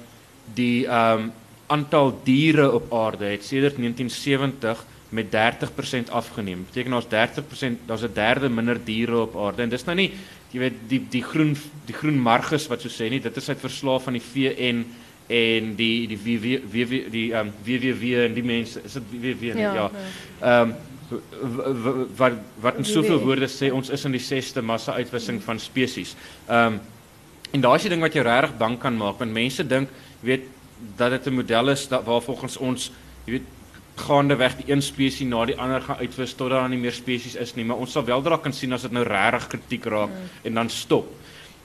die 0.54 0.86
ehm 0.86 1.20
um, 1.20 1.32
aantal 1.70 2.12
diere 2.24 2.66
op 2.72 2.92
aarde 2.94 3.30
het 3.30 3.44
sedert 3.46 3.76
1970 3.76 4.84
met 5.10 5.30
30% 5.30 6.10
afgeneem. 6.10 6.66
Beteken 6.68 6.92
ons 6.98 7.06
30% 7.06 7.86
daar's 7.86 8.02
'n 8.02 8.14
derde 8.14 8.48
minder 8.48 8.78
diere 8.84 9.22
op 9.26 9.36
aarde 9.36 9.62
en 9.62 9.70
dis 9.70 9.84
nou 9.84 9.96
nie 9.96 10.12
jy 10.50 10.58
weet 10.64 10.78
die 10.90 11.00
die 11.10 11.22
groen 11.22 11.54
die 11.86 11.94
groen 11.94 12.18
marges 12.18 12.66
wat 12.70 12.82
so 12.82 12.90
sê 12.90 13.08
nie, 13.10 13.20
dit 13.22 13.36
is 13.36 13.48
uit 13.48 13.62
verslae 13.62 14.02
van 14.02 14.18
die 14.18 14.24
VN 14.24 14.84
en 15.30 15.74
die 15.78 16.08
die 16.10 16.18
WW 16.18 17.02
die 17.10 17.26
ehm 17.32 17.48
um, 17.48 17.52
WWW 17.66 18.24
en 18.26 18.34
die 18.34 18.46
mense 18.46 18.82
is 18.84 18.96
dit 18.98 19.12
WWW 19.12 19.54
nie? 19.54 19.66
Ja, 19.66 19.74
ja. 19.74 19.90
Ehm 20.40 20.72
um, 20.72 20.78
wat 22.18 22.38
wat 22.62 22.76
in 22.78 22.86
soveel 22.86 23.18
woorde 23.22 23.48
sê 23.50 23.70
ons 23.74 23.90
is 23.90 24.04
in 24.06 24.14
die 24.14 24.22
6ste 24.22 24.62
massa 24.62 24.94
uitwissing 24.98 25.40
van 25.42 25.58
spesies. 25.58 26.16
Ehm 26.48 26.74
um, 26.74 26.80
en 27.50 27.62
daai 27.62 27.76
is 27.76 27.86
die 27.86 27.90
ding 27.90 28.02
wat 28.02 28.14
jou 28.14 28.22
regtig 28.22 28.58
bang 28.58 28.76
kan 28.78 28.96
maak 28.96 29.18
want 29.18 29.34
mense 29.34 29.66
dink 29.66 29.90
weet 30.22 30.44
dat 30.96 31.10
dit 31.10 31.26
'n 31.26 31.34
model 31.34 31.70
is 31.70 31.88
dat 31.88 32.04
waar 32.04 32.22
volgens 32.22 32.56
ons 32.56 32.92
jy 33.24 33.32
weet 33.32 33.48
gaande 34.00 34.36
weg 34.36 34.56
die 34.56 34.72
een 34.72 34.82
spesies 34.82 35.28
na 35.28 35.44
die 35.44 35.56
ander 35.60 35.82
gaan 35.84 36.00
uitwis 36.00 36.34
tot 36.38 36.50
daar 36.50 36.68
nie 36.68 36.78
meer 36.80 36.94
spesies 36.96 37.36
is 37.40 37.54
nie, 37.54 37.64
maar 37.64 37.76
ons 37.82 37.92
sal 37.92 38.04
wel 38.04 38.22
dra 38.22 38.36
kan 38.36 38.52
sien 38.52 38.72
as 38.72 38.86
dit 38.86 38.92
nou 38.92 39.04
regtig 39.04 39.46
kritiek 39.54 39.84
raak 39.92 40.08
mm. 40.08 40.30
en 40.48 40.54
dan 40.54 40.70
stop. 40.70 41.12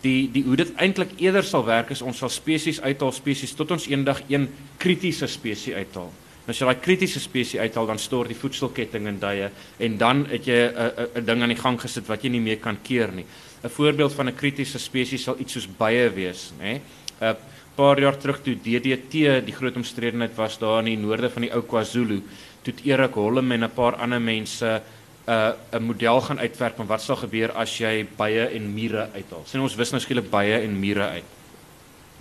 Die 0.01 0.31
die 0.31 0.43
hoe 0.43 0.55
dit 0.55 0.73
eintlik 0.75 1.15
eerder 1.17 1.43
sal 1.43 1.65
werk 1.65 1.89
is 1.95 2.01
ons 2.01 2.17
sal 2.17 2.29
spesies 2.29 2.81
uithaal 2.81 3.11
spesies 3.15 3.55
tot 3.55 3.71
ons 3.71 3.87
eendag 3.87 4.21
een 4.27 4.49
kritiese 4.77 5.27
spesies 5.27 5.73
uithaal. 5.73 6.11
En 6.45 6.53
as 6.53 6.59
jy 6.59 6.67
daai 6.67 6.81
kritiese 6.81 7.19
spesies 7.19 7.61
uithaal 7.61 7.87
dan 7.89 7.99
stort 7.99 8.29
die 8.29 8.37
voedselketting 8.37 9.07
in 9.09 9.17
duie 9.19 9.49
en 9.79 9.97
dan 9.97 10.25
het 10.29 10.45
jy 10.45 10.59
'n 10.69 11.09
'n 11.21 11.25
ding 11.25 11.41
aan 11.41 11.53
die 11.55 11.63
gang 11.63 11.81
gesit 11.81 12.07
wat 12.07 12.23
jy 12.23 12.29
nie 12.29 12.41
meer 12.41 12.59
kan 12.59 12.77
keer 12.83 13.11
nie. 13.11 13.25
'n 13.63 13.69
Voorbeeld 13.69 14.13
van 14.13 14.27
'n 14.27 14.35
kritiese 14.35 14.79
spesies 14.79 15.23
sal 15.23 15.39
iets 15.39 15.53
soos 15.53 15.67
bye 15.67 16.09
wees, 16.09 16.51
nê? 16.59 16.81
'n 17.21 17.35
paar 17.75 17.99
jaar 17.99 18.17
terug 18.17 18.41
toe 18.43 18.55
DDT 18.55 19.43
die 19.45 19.55
groot 19.55 19.75
omstredenheid 19.75 20.35
was 20.37 20.57
daar 20.59 20.79
in 20.79 20.93
die 20.93 20.99
noorde 20.99 21.29
van 21.29 21.45
die 21.45 21.51
ou 21.53 21.61
KwaZulu, 21.61 22.21
toe 22.63 22.73
Erik 22.87 23.17
Hollem 23.19 23.51
en 23.51 23.63
'n 23.63 23.71
paar 23.75 23.95
ander 23.95 24.21
mense 24.21 24.81
'n 25.27 25.31
uh, 25.31 25.51
'n 25.71 25.83
model 25.83 26.21
gaan 26.21 26.39
uitwerk 26.39 26.75
van 26.75 26.87
wat 26.87 27.01
sal 27.01 27.15
gebeur 27.15 27.51
as 27.51 27.77
jy 27.77 28.07
bye 28.17 28.47
en 28.53 28.73
mure 28.73 29.09
uithaal. 29.13 29.43
Sien 29.45 29.61
ons 29.61 29.75
wis 29.75 29.91
nou 29.91 30.01
skielik 30.01 30.29
bye 30.29 30.61
en 30.61 30.79
mure 30.79 31.01
uit. 31.01 31.29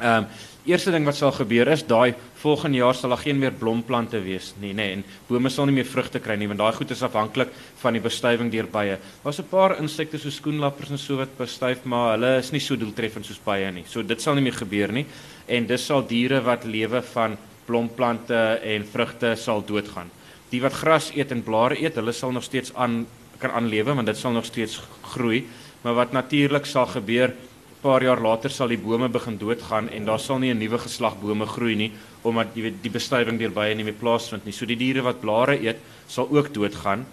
Ehm 0.01 0.17
um, 0.17 0.27
eerste 0.65 0.93
ding 0.95 1.05
wat 1.05 1.17
sal 1.19 1.33
gebeur 1.37 1.69
is 1.69 1.83
daai 1.85 2.15
volgende 2.41 2.79
jaar 2.79 2.97
sal 2.97 3.13
daar 3.13 3.21
geen 3.21 3.39
meer 3.39 3.53
blomplante 3.53 4.21
wees 4.25 4.53
nie, 4.61 4.73
nê, 4.73 4.77
nee, 4.81 4.93
en 4.97 5.05
bome 5.29 5.51
sal 5.53 5.69
nie 5.69 5.77
meer 5.77 5.89
vrugte 5.89 6.21
kry 6.25 6.37
nie 6.41 6.49
want 6.49 6.63
daai 6.63 6.73
goed 6.77 6.95
is 6.95 7.03
afhanklik 7.05 7.53
van 7.83 7.97
die 7.97 8.03
bestuiving 8.05 8.53
deur 8.53 8.69
bye. 8.73 8.97
Daar's 9.25 9.41
'n 9.41 9.49
paar 9.51 9.77
insekte 9.79 10.19
so 10.19 10.31
skoenlappers 10.31 10.91
en 10.91 10.99
so 10.99 11.17
wat 11.17 11.37
bestuif, 11.37 11.85
maar 11.85 12.17
hulle 12.17 12.39
is 12.39 12.53
nie 12.53 12.61
so 12.61 12.77
doeltreffend 12.77 13.27
soos 13.27 13.41
bye 13.45 13.71
nie. 13.71 13.85
So 13.87 14.03
dit 14.03 14.21
sal 14.21 14.35
nie 14.35 14.43
meer 14.43 14.57
gebeur 14.57 14.93
nie 14.93 15.07
en 15.47 15.67
dis 15.67 15.85
sal 15.87 16.03
diere 16.03 16.41
wat 16.41 16.65
lewe 16.65 17.03
van 17.03 17.37
blomplante 17.67 18.61
en 18.63 18.85
vrugte 18.85 19.37
sal 19.37 19.63
doodgaan. 19.67 20.11
Die 20.51 20.61
wat 20.61 20.73
gras 20.73 21.11
eet 21.15 21.31
en 21.33 21.43
blare 21.43 21.77
eet, 21.81 21.95
hulle 21.95 22.13
sal 22.13 22.33
nog 22.33 22.45
steeds 22.45 22.73
aan 22.75 23.07
kan 23.39 23.51
aanlewe 23.51 23.95
want 23.95 24.07
dit 24.07 24.17
sal 24.17 24.33
nog 24.33 24.45
steeds 24.45 24.81
groei. 25.03 25.47
Maar 25.83 25.95
wat 25.95 26.13
natuurlik 26.13 26.65
sal 26.67 26.87
gebeur, 26.87 27.29
'n 27.29 27.54
paar 27.85 28.05
jaar 28.05 28.21
later 28.25 28.53
sal 28.53 28.71
die 28.73 28.81
bome 28.81 29.11
begin 29.13 29.37
doodgaan 29.39 29.91
en 29.93 30.07
daar 30.09 30.21
sal 30.21 30.39
nie 30.41 30.53
'n 30.53 30.59
nuwe 30.59 30.79
geslag 30.79 31.21
bome 31.21 31.47
groei 31.47 31.75
nie 31.77 31.93
omdat 32.23 32.55
jy 32.57 32.63
weet 32.63 32.83
die 32.83 32.91
bestuiving 32.91 33.39
deur 33.39 33.53
bye 33.53 33.75
nie 33.75 33.85
meer 33.85 34.01
plaasvind 34.01 34.47
nie. 34.47 34.53
So 34.53 34.67
die 34.67 34.77
diere 34.77 35.03
wat 35.03 35.21
blare 35.21 35.59
eet, 35.61 35.77
sal 36.07 36.29
ook 36.31 36.55
doodgaan. 36.55 37.05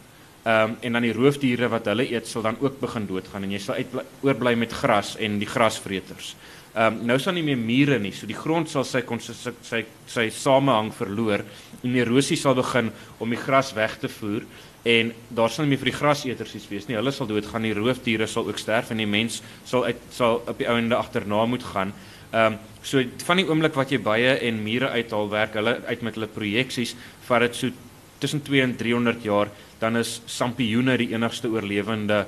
Ehm 0.44 0.72
um, 0.72 0.78
en 0.82 0.94
dan 0.94 1.02
die 1.02 1.14
roofdiere 1.14 1.68
wat 1.70 1.86
hulle 1.86 2.08
eet 2.12 2.28
sal 2.28 2.42
dan 2.42 2.58
ook 2.60 2.80
begin 2.80 3.06
doodgaan 3.08 3.44
en 3.44 3.52
jy 3.52 3.60
sal 3.60 3.76
uit 3.76 3.88
oorbly 4.22 4.56
met 4.56 4.72
gras 4.74 5.16
en 5.20 5.38
die 5.40 5.48
grasvreters. 5.48 6.36
Ehm 6.74 7.02
um, 7.02 7.06
nou 7.06 7.20
sal 7.20 7.34
nie 7.34 7.44
meer 7.44 7.58
mure 7.58 8.00
nie. 8.00 8.12
So 8.12 8.26
die 8.26 8.38
grond 8.38 8.70
sal 8.70 8.84
sy 8.84 9.04
sy 9.20 9.52
sy, 9.62 9.86
sy 10.08 10.30
samehang 10.30 10.94
verloor 10.94 11.44
en 11.84 11.96
erosie 11.96 12.38
sal 12.38 12.56
begin 12.56 12.92
om 13.20 13.30
die 13.30 13.38
gras 13.38 13.74
weg 13.74 14.00
te 14.00 14.10
voer 14.10 14.48
en 14.84 15.12
daar 15.30 15.50
sal 15.50 15.66
nie 15.66 15.76
meer 15.76 15.82
vir 15.84 15.92
die 15.92 16.00
graseters 16.00 16.56
iets 16.58 16.70
wees 16.72 16.88
nie. 16.90 16.98
Hulle 16.98 17.14
sal 17.14 17.30
doodgaan. 17.30 17.68
Die 17.68 17.76
roofdiere 17.78 18.28
sal 18.28 18.48
ook 18.50 18.60
sterf 18.60 18.90
en 18.92 19.02
die 19.02 19.10
mens 19.10 19.42
sal 19.70 19.86
uit 19.86 20.02
sal 20.14 20.42
op 20.42 20.58
die 20.58 20.70
ouende 20.70 20.98
agterna 20.98 21.46
moet 21.46 21.66
gaan. 21.74 21.94
Ehm 22.32 22.54
um, 22.54 22.60
so 22.82 22.98
van 23.28 23.38
die 23.38 23.46
oomblik 23.46 23.76
wat 23.78 23.92
jy 23.94 24.00
bye 24.02 24.32
en 24.42 24.64
mure 24.64 24.88
uithaal 24.90 25.28
werk 25.30 25.54
hulle 25.54 25.76
uit 25.86 26.02
met 26.02 26.16
hulle 26.18 26.30
projeksies 26.34 26.96
vat 27.28 27.44
dit 27.46 27.60
so 27.60 27.70
tussen 28.18 28.42
2 28.42 28.64
en 28.64 28.74
300 28.78 29.22
jaar 29.24 29.52
dan 29.80 30.00
is 30.00 30.16
sampioene 30.26 30.96
die 30.98 31.12
enigste 31.14 31.50
oorlewende 31.50 32.24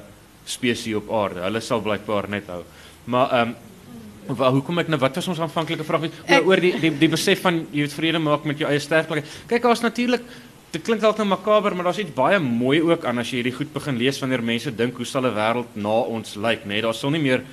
spesies 0.46 1.00
op 1.00 1.10
aarde. 1.10 1.42
Hulle 1.42 1.62
sal 1.62 1.82
blykbaar 1.82 2.30
net 2.30 2.52
hou. 2.54 2.64
Maar 3.06 3.32
ehm 3.32 3.56
um, 3.56 3.62
Waar 4.24 4.54
hoekom 4.56 4.80
ek 4.80 4.88
nou 4.88 4.96
wat 5.02 5.18
was 5.20 5.26
ons 5.28 5.40
aanvanklike 5.44 5.84
vraag 5.84 6.06
oor, 6.08 6.46
oor 6.48 6.62
die 6.64 6.72
die 6.80 6.92
die 6.96 7.10
besef 7.12 7.42
van 7.44 7.58
jy 7.76 7.84
het 7.84 7.96
vrede 7.96 8.22
maak 8.24 8.46
met 8.48 8.62
jou 8.62 8.70
eie 8.70 8.80
sterflikheid. 8.80 9.28
Kyk, 9.50 9.66
daar's 9.66 9.84
natuurlik 9.84 10.24
dit 10.74 10.82
klink 10.82 11.04
dalk 11.04 11.20
nou 11.22 11.28
makaber, 11.30 11.76
maar 11.76 11.92
daar's 11.92 12.02
iets 12.02 12.16
baie 12.16 12.40
mooi 12.42 12.80
ook 12.82 13.04
aan 13.06 13.22
as 13.22 13.30
jy 13.30 13.42
hierdie 13.42 13.58
goed 13.60 13.74
begin 13.76 14.00
lees 14.00 14.18
wanneer 14.22 14.42
mense 14.42 14.72
dink 14.74 14.98
hoe 14.98 15.06
sal 15.06 15.28
'n 15.28 15.36
wêreld 15.36 15.76
na 15.76 16.00
ons 16.16 16.36
lyk, 16.36 16.66
né? 16.66 16.74
Nee, 16.74 16.82
daar 16.82 16.96
sal 16.96 17.12
nie 17.12 17.22
meer 17.22 17.44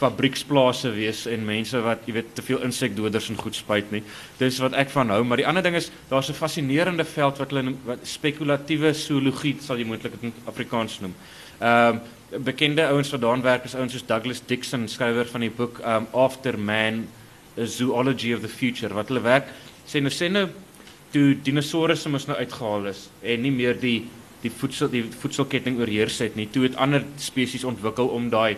fabrieksplase 0.00 0.90
wees 0.94 1.26
en 1.26 1.44
mense 1.44 1.76
wat 1.84 2.06
jy 2.06 2.12
weet 2.12 2.34
te 2.34 2.42
veel 2.42 2.62
insekdoders 2.64 3.28
en 3.28 3.36
goed 3.36 3.54
spuit 3.54 3.90
nie. 3.92 4.02
Dis 4.38 4.58
wat 4.58 4.72
ek 4.72 4.88
van 4.88 5.10
hou, 5.10 5.22
maar 5.24 5.36
die 5.36 5.46
ander 5.46 5.62
ding 5.62 5.76
is 5.76 5.90
daar's 6.08 6.30
'n 6.30 6.34
fascinerende 6.34 7.04
veld 7.04 7.38
wat 7.38 7.50
hulle 7.50 7.74
wat 7.84 7.98
spekulatiewe 8.02 8.94
zoologie 8.94 9.56
sal 9.60 9.76
jy 9.76 9.84
moontlik 9.84 10.12
in 10.22 10.32
Afrikaans 10.46 11.00
noem. 11.00 11.14
Ehm 11.60 11.96
um, 11.96 12.00
bekende 12.44 12.86
ouens 12.86 13.10
wat 13.10 13.20
daarin 13.20 13.42
werk 13.42 13.64
is 13.64 13.74
ouens 13.74 13.92
soos 13.92 14.06
Douglas 14.06 14.40
Dixon, 14.46 14.88
skrywer 14.88 15.26
van 15.26 15.40
die 15.40 15.50
boek 15.50 15.80
um 15.84 16.06
After 16.12 16.58
Man 16.58 17.08
'n 17.56 17.66
zoology 17.66 18.32
of 18.34 18.40
the 18.40 18.48
future 18.48 18.94
wat 18.94 19.08
hulle 19.08 19.20
werk 19.20 19.46
sê 19.86 20.00
nou 20.00 20.10
sê 20.10 20.30
nou 20.30 20.48
toe 21.12 21.34
dinosourusse 21.44 22.08
mos 22.08 22.26
nou 22.26 22.36
uitgehaal 22.38 22.86
is 22.92 23.08
en 23.22 23.42
nie 23.42 23.54
meer 23.54 23.78
die 23.80 23.98
die 24.40 24.50
voedsel 24.50 24.88
die 24.88 25.02
voedselketting 25.04 25.78
oorheers 25.80 26.18
het 26.24 26.36
nie 26.36 26.46
toe 26.48 26.64
het 26.64 26.76
ander 26.80 27.04
spesies 27.20 27.66
ontwikkel 27.68 28.08
om 28.08 28.30
daai 28.32 28.56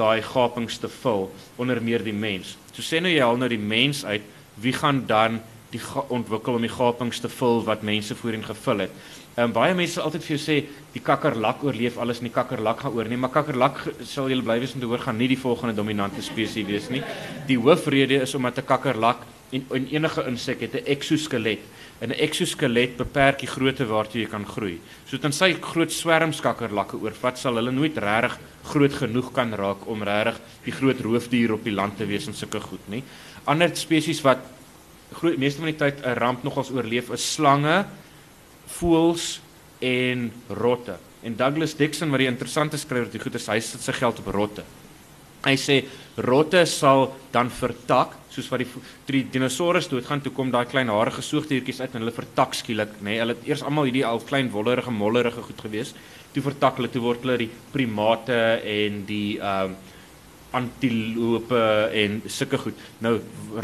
daai 0.00 0.22
gapings 0.24 0.78
te 0.80 0.88
vul 0.88 1.28
onder 1.60 1.80
meer 1.82 2.02
die 2.04 2.16
mens. 2.16 2.56
So 2.72 2.82
sê 2.82 3.02
nou 3.02 3.12
jy 3.12 3.22
haal 3.22 3.38
nou 3.38 3.48
die 3.52 3.60
mens 3.60 4.04
uit, 4.04 4.24
wie 4.62 4.72
gaan 4.72 5.04
dan 5.06 5.40
die 5.70 5.80
ontwikkel 6.10 6.56
om 6.56 6.64
die 6.64 6.72
gapings 6.72 7.20
te 7.22 7.30
vul 7.30 7.60
wat 7.66 7.84
mense 7.86 8.16
voorheen 8.18 8.46
gevul 8.46 8.86
het? 8.86 8.94
Ehm 9.36 9.50
um, 9.50 9.52
baie 9.54 9.74
mense 9.78 9.94
sal 9.94 10.08
altyd 10.08 10.24
vir 10.26 10.34
jou 10.34 10.40
sê 10.42 10.56
die 10.94 11.02
kakkerlak 11.06 11.62
oorleef 11.64 11.98
alles 12.02 12.18
en 12.18 12.26
die 12.26 12.34
kakkerlak 12.34 12.80
gaan 12.82 12.96
oor 12.96 13.08
nie, 13.08 13.18
maar 13.20 13.30
kakkerlak 13.34 13.84
sal 14.08 14.30
jy 14.30 14.40
bly 14.42 14.58
wees 14.62 14.74
om 14.74 14.82
te 14.82 14.88
hoor 14.90 15.04
gaan 15.04 15.20
nie 15.20 15.28
die 15.30 15.38
volgende 15.38 15.76
dominante 15.76 16.24
spesies 16.26 16.66
wees 16.66 16.88
nie. 16.90 17.02
Die 17.46 17.58
hoofrede 17.60 18.22
is 18.24 18.34
omdat 18.34 18.58
'n 18.58 18.66
kakkerlak 18.66 19.22
en, 19.52 19.66
en 19.70 19.86
enige 19.86 20.26
insek 20.26 20.60
het 20.66 20.74
'n 20.74 20.86
eksoskelet. 20.86 21.62
En 22.00 22.08
'n 22.08 22.16
eksoskelet 22.16 22.96
beperk 22.96 23.38
die 23.38 23.48
grootte 23.48 23.86
waartoe 23.86 24.22
jy 24.22 24.28
kan 24.28 24.46
groei. 24.46 24.80
So 25.06 25.18
dan 25.18 25.32
sy 25.32 25.52
groot 25.60 25.92
swermskakkerlakke 25.92 26.96
oorvat 26.96 27.38
sal 27.38 27.54
hulle 27.54 27.72
nooit 27.72 27.98
regtig 27.98 28.38
groot 28.64 28.92
genoeg 28.92 29.32
kan 29.32 29.52
raak 29.54 29.86
om 29.86 30.02
regtig 30.02 30.40
die 30.64 30.72
groot 30.72 31.00
roofdier 31.00 31.52
op 31.52 31.64
die 31.64 31.74
land 31.74 31.96
te 31.96 32.06
wees 32.06 32.26
en 32.26 32.34
sulke 32.34 32.60
goed 32.60 32.88
nie. 32.88 33.02
Ander 33.44 33.70
spesies 33.76 34.22
wat 34.22 34.38
groot 35.12 35.36
meeste 35.36 35.60
van 35.60 35.72
die 35.72 35.78
tyd 35.78 36.00
'n 36.04 36.18
ramp 36.18 36.42
nogals 36.42 36.70
oorleef 36.70 37.10
is 37.10 37.32
slange 37.34 37.84
voels 38.66 39.40
en 39.80 40.32
rotte. 40.48 40.96
En 41.22 41.36
Douglas 41.36 41.76
Dixon 41.76 42.10
wat 42.10 42.18
die 42.18 42.28
interessante 42.28 42.78
skrywer 42.78 43.10
die 43.10 43.20
goed 43.20 43.34
is 43.34 43.46
hy 43.46 43.60
sit 43.60 43.80
sy 43.80 43.92
geld 43.92 44.18
op 44.18 44.26
rotte. 44.26 44.64
Hy 45.44 45.56
sê 45.56 45.76
rotte 46.20 46.66
sal 46.68 47.08
dan 47.32 47.48
vertak 47.50 48.16
soos 48.30 48.48
wat 48.52 48.62
die 48.62 48.68
die 49.10 49.22
dinosourus 49.32 49.88
doodgaan 49.90 50.22
toe 50.22 50.32
kom 50.36 50.50
daai 50.52 50.66
klein 50.70 50.92
harige 50.92 51.22
soogdiertjies 51.24 51.80
uit 51.80 51.94
en 51.94 52.04
hulle 52.04 52.14
vertak 52.14 52.54
skielik 52.54 52.98
nê. 53.00 53.14
Nee, 53.14 53.20
hulle 53.22 53.36
het 53.38 53.46
eers 53.48 53.64
almal 53.66 53.88
hierdie 53.88 54.06
al 54.06 54.20
klein 54.26 54.50
wollerige 54.52 54.92
mollerige 54.94 55.42
goed 55.46 55.64
gewees. 55.64 55.94
Toe 56.34 56.44
vertak 56.44 56.78
hulle 56.78 56.92
toe 56.92 57.02
word 57.02 57.24
hulle 57.24 57.38
die 57.40 57.50
primate 57.72 58.42
en 58.60 59.04
die 59.08 59.38
ehm 59.38 59.78
uh, 59.78 59.96
antilope 60.56 61.60
en 61.94 62.20
sulke 62.26 62.58
goed. 62.58 62.78
Nou 63.04 63.14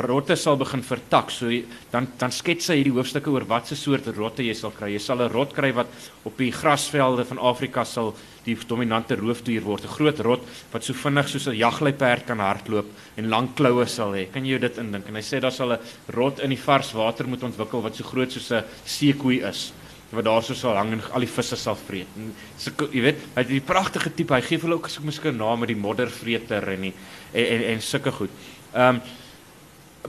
rotte 0.06 0.36
sal 0.38 0.58
begin 0.60 0.82
vertak. 0.86 1.30
So 1.34 1.50
dan 1.92 2.08
dan 2.18 2.32
skets 2.34 2.70
hy 2.70 2.80
hierdie 2.80 2.94
hoofstukke 2.94 3.32
oor 3.32 3.46
watse 3.48 3.76
soort 3.78 4.06
rotte 4.16 4.44
jy 4.46 4.54
sal 4.54 4.74
kry. 4.76 4.92
Jy 4.94 5.02
sal 5.02 5.22
'n 5.22 5.32
rot 5.32 5.52
kry 5.52 5.72
wat 5.72 5.86
op 6.24 6.36
die 6.38 6.52
grasvelde 6.52 7.24
van 7.24 7.38
Afrika 7.38 7.84
sal 7.84 8.14
die 8.44 8.56
dominante 8.68 9.16
roofdier 9.16 9.62
word. 9.62 9.84
'n 9.84 9.96
Groot 9.96 10.20
rot 10.20 10.42
wat 10.72 10.84
so 10.84 10.92
vinnig 10.92 11.28
soos 11.28 11.48
'n 11.48 11.56
jagluiperd 11.56 12.26
kan 12.26 12.38
hardloop 12.38 12.86
en 13.16 13.28
lang 13.28 13.54
kloue 13.54 13.86
sal 13.86 14.12
hê. 14.12 14.30
Kan 14.32 14.44
jy 14.44 14.58
dit 14.58 14.78
indink? 14.78 15.08
En 15.08 15.14
hy 15.14 15.22
sê 15.22 15.40
daar 15.40 15.52
sal 15.52 15.72
'n 15.72 15.78
rot 16.12 16.40
in 16.40 16.50
die 16.50 16.64
vars 16.64 16.92
water 16.92 17.26
moet 17.26 17.42
ontwikkel 17.42 17.82
wat 17.82 17.96
so 17.96 18.04
groot 18.04 18.30
soos 18.30 18.52
'n 18.52 18.64
seekoei 18.84 19.42
is 19.42 19.72
wat 20.10 20.24
daar 20.24 20.42
so 20.42 20.54
sal 20.54 20.76
hang 20.78 20.92
en 20.92 21.02
al 21.12 21.24
die 21.24 21.30
visse 21.30 21.56
sal 21.56 21.76
vreet. 21.76 22.10
En 22.16 22.32
so 22.56 22.70
jy 22.92 23.02
weet, 23.08 23.22
hy 23.34 23.42
het 23.42 23.48
die 23.50 23.60
pragtige 23.60 24.12
tipe. 24.14 24.34
Hy 24.34 24.44
gee 24.46 24.60
hulle 24.62 24.78
ook 24.78 24.88
so 24.88 25.02
miskien 25.02 25.34
'n 25.34 25.38
naam 25.38 25.60
met 25.60 25.68
die 25.68 25.76
moddervreter 25.76 26.68
en 26.68 26.80
die 26.80 26.94
en 27.32 27.46
en, 27.46 27.62
en 27.64 27.82
sulke 27.82 28.12
goed. 28.12 28.30
Ehm 28.74 28.94
um, 28.94 29.00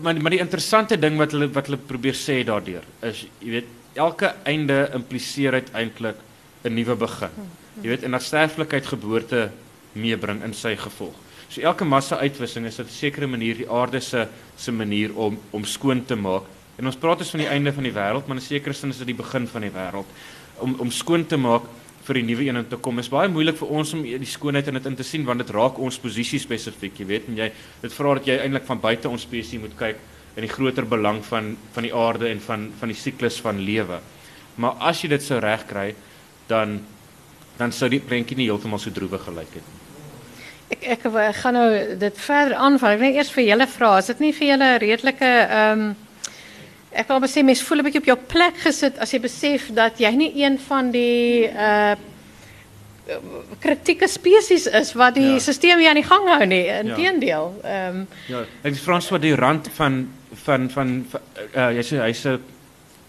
maar 0.02 0.22
maar 0.22 0.32
die 0.32 0.40
interessante 0.40 0.98
ding 1.00 1.18
wat 1.18 1.32
hulle 1.32 1.50
wat 1.50 1.66
hulle 1.66 1.78
probeer 1.78 2.14
sê 2.14 2.44
daardeur 2.46 2.84
is 3.02 3.26
jy 3.40 3.50
weet 3.50 3.68
elke 3.94 4.36
einde 4.44 4.90
impliseer 4.94 5.54
uiteindelik 5.54 6.16
'n 6.64 6.74
nuwe 6.74 6.96
begin. 6.96 7.30
Jy 7.82 7.90
weet 7.90 8.04
en 8.04 8.12
dat 8.12 8.24
sterflikheid 8.24 8.86
geboorte 8.86 9.52
meebring 9.94 10.44
in 10.44 10.54
sy 10.54 10.76
gevolg. 10.76 11.16
So 11.50 11.62
elke 11.62 11.86
massa 11.86 12.18
uitwissing 12.18 12.66
is 12.66 12.80
'n 12.80 12.86
sekere 12.90 13.28
manier 13.28 13.56
die 13.56 13.70
aarde 13.70 14.00
se 14.00 14.28
se 14.56 14.72
manier 14.72 15.16
om 15.16 15.40
om 15.52 15.66
skoon 15.66 16.06
te 16.06 16.16
maak 16.16 16.44
En 16.78 16.86
ons 16.86 17.00
praat 17.02 17.24
dus 17.24 17.34
van 17.34 17.42
die 17.42 17.50
einde 17.50 17.74
van 17.74 17.88
die 17.88 17.94
wêreld, 17.94 18.28
maar 18.28 18.38
in 18.38 18.46
sekere 18.46 18.74
sin 18.78 18.94
is 18.94 19.02
dit 19.02 19.10
die 19.10 19.18
begin 19.18 19.48
van 19.50 19.66
die 19.66 19.74
wêreld 19.74 20.18
om 20.62 20.76
om 20.82 20.92
skoon 20.94 21.26
te 21.30 21.38
maak 21.38 21.66
vir 22.08 22.20
die 22.22 22.26
nuwe 22.26 22.46
een 22.48 22.58
om 22.62 22.68
te 22.70 22.80
kom. 22.82 23.00
Is 23.02 23.10
baie 23.12 23.30
moeilik 23.30 23.58
vir 23.60 23.72
ons 23.80 23.94
om 23.98 24.04
die 24.06 24.30
skoonheid 24.30 24.70
in 24.72 24.80
dit 24.80 24.90
in 24.90 24.98
te 24.98 25.06
sien 25.06 25.26
want 25.28 25.44
dit 25.44 25.54
raak 25.54 25.80
ons 25.84 26.00
posisie 26.02 26.40
spesifiek, 26.42 27.02
jy 27.02 27.08
weet, 27.10 27.32
en 27.32 27.40
jy 27.42 27.50
dit 27.82 27.98
vra 27.98 28.14
dat 28.20 28.30
jy 28.30 28.38
eintlik 28.44 28.68
van 28.70 28.82
buite 28.84 29.10
ons 29.10 29.26
spesies 29.28 29.62
moet 29.62 29.76
kyk 29.78 30.04
in 30.38 30.46
die 30.46 30.54
groter 30.54 30.86
belang 30.86 31.24
van 31.26 31.56
van 31.74 31.88
die 31.88 31.94
aarde 31.94 32.30
en 32.30 32.42
van 32.46 32.70
van 32.80 32.94
die 32.94 33.00
siklus 33.00 33.42
van 33.44 33.60
lewe. 33.66 34.00
Maar 34.62 34.78
as 34.92 35.02
jy 35.04 35.12
dit 35.14 35.26
sou 35.26 35.42
regkry, 35.44 35.90
dan 36.48 36.80
dan 37.58 37.74
sou 37.74 37.90
die 37.90 38.02
prentjie 38.06 38.38
nie 38.38 38.50
heeltemal 38.52 38.80
so 38.80 38.94
droewig 38.94 39.24
gelyk 39.26 39.58
het 39.58 39.66
nie. 39.66 39.84
Ek 40.78 41.06
ek 41.08 41.38
gaan 41.42 41.56
nou 41.58 41.70
dit 41.98 42.20
verder 42.22 42.58
aanval. 42.60 42.96
Ek 42.96 43.02
wil 43.02 43.16
eers 43.18 43.32
vir 43.34 43.48
julle 43.48 43.68
vra, 43.72 43.96
is 43.98 44.12
dit 44.12 44.20
nie 44.26 44.36
vir 44.36 44.54
julle 44.54 44.76
redelike 44.84 45.32
ehm 45.48 45.88
ek 46.92 47.08
wil 47.08 47.28
sê 47.28 47.44
mens 47.44 47.62
voel 47.62 47.80
'n 47.80 47.84
bietjie 47.84 48.02
op 48.02 48.06
jou 48.12 48.18
plek 48.28 48.58
gesit 48.64 49.00
as 49.00 49.12
jy 49.12 49.20
besef 49.20 49.72
dat 49.74 50.00
jy 50.00 50.12
nie 50.16 50.32
een 50.44 50.60
van 50.60 50.92
die 50.92 51.48
uh 51.48 51.96
kritieke 53.60 54.08
spesies 54.08 54.66
is 54.68 54.90
wat 55.00 55.16
die 55.16 55.38
ja. 55.38 55.40
stelsel 55.40 55.80
hier 55.80 55.90
aan 55.90 56.02
die 56.02 56.04
gang 56.04 56.26
hou 56.28 56.46
nie. 56.46 56.66
Inteendeel. 56.68 57.54
Ja. 57.64 57.88
Ehm 57.88 57.96
um, 57.96 58.08
Ja, 58.28 58.42
ek 58.64 58.76
is 58.76 58.84
Frans 58.84 59.08
wat 59.10 59.22
die 59.22 59.36
rand 59.36 59.70
van 59.78 60.10
van 60.44 60.70
van 60.70 61.06
uh 61.56 61.72
jy 61.78 61.84
sê 61.84 62.02
hy's 62.04 62.26
'n 62.26 62.42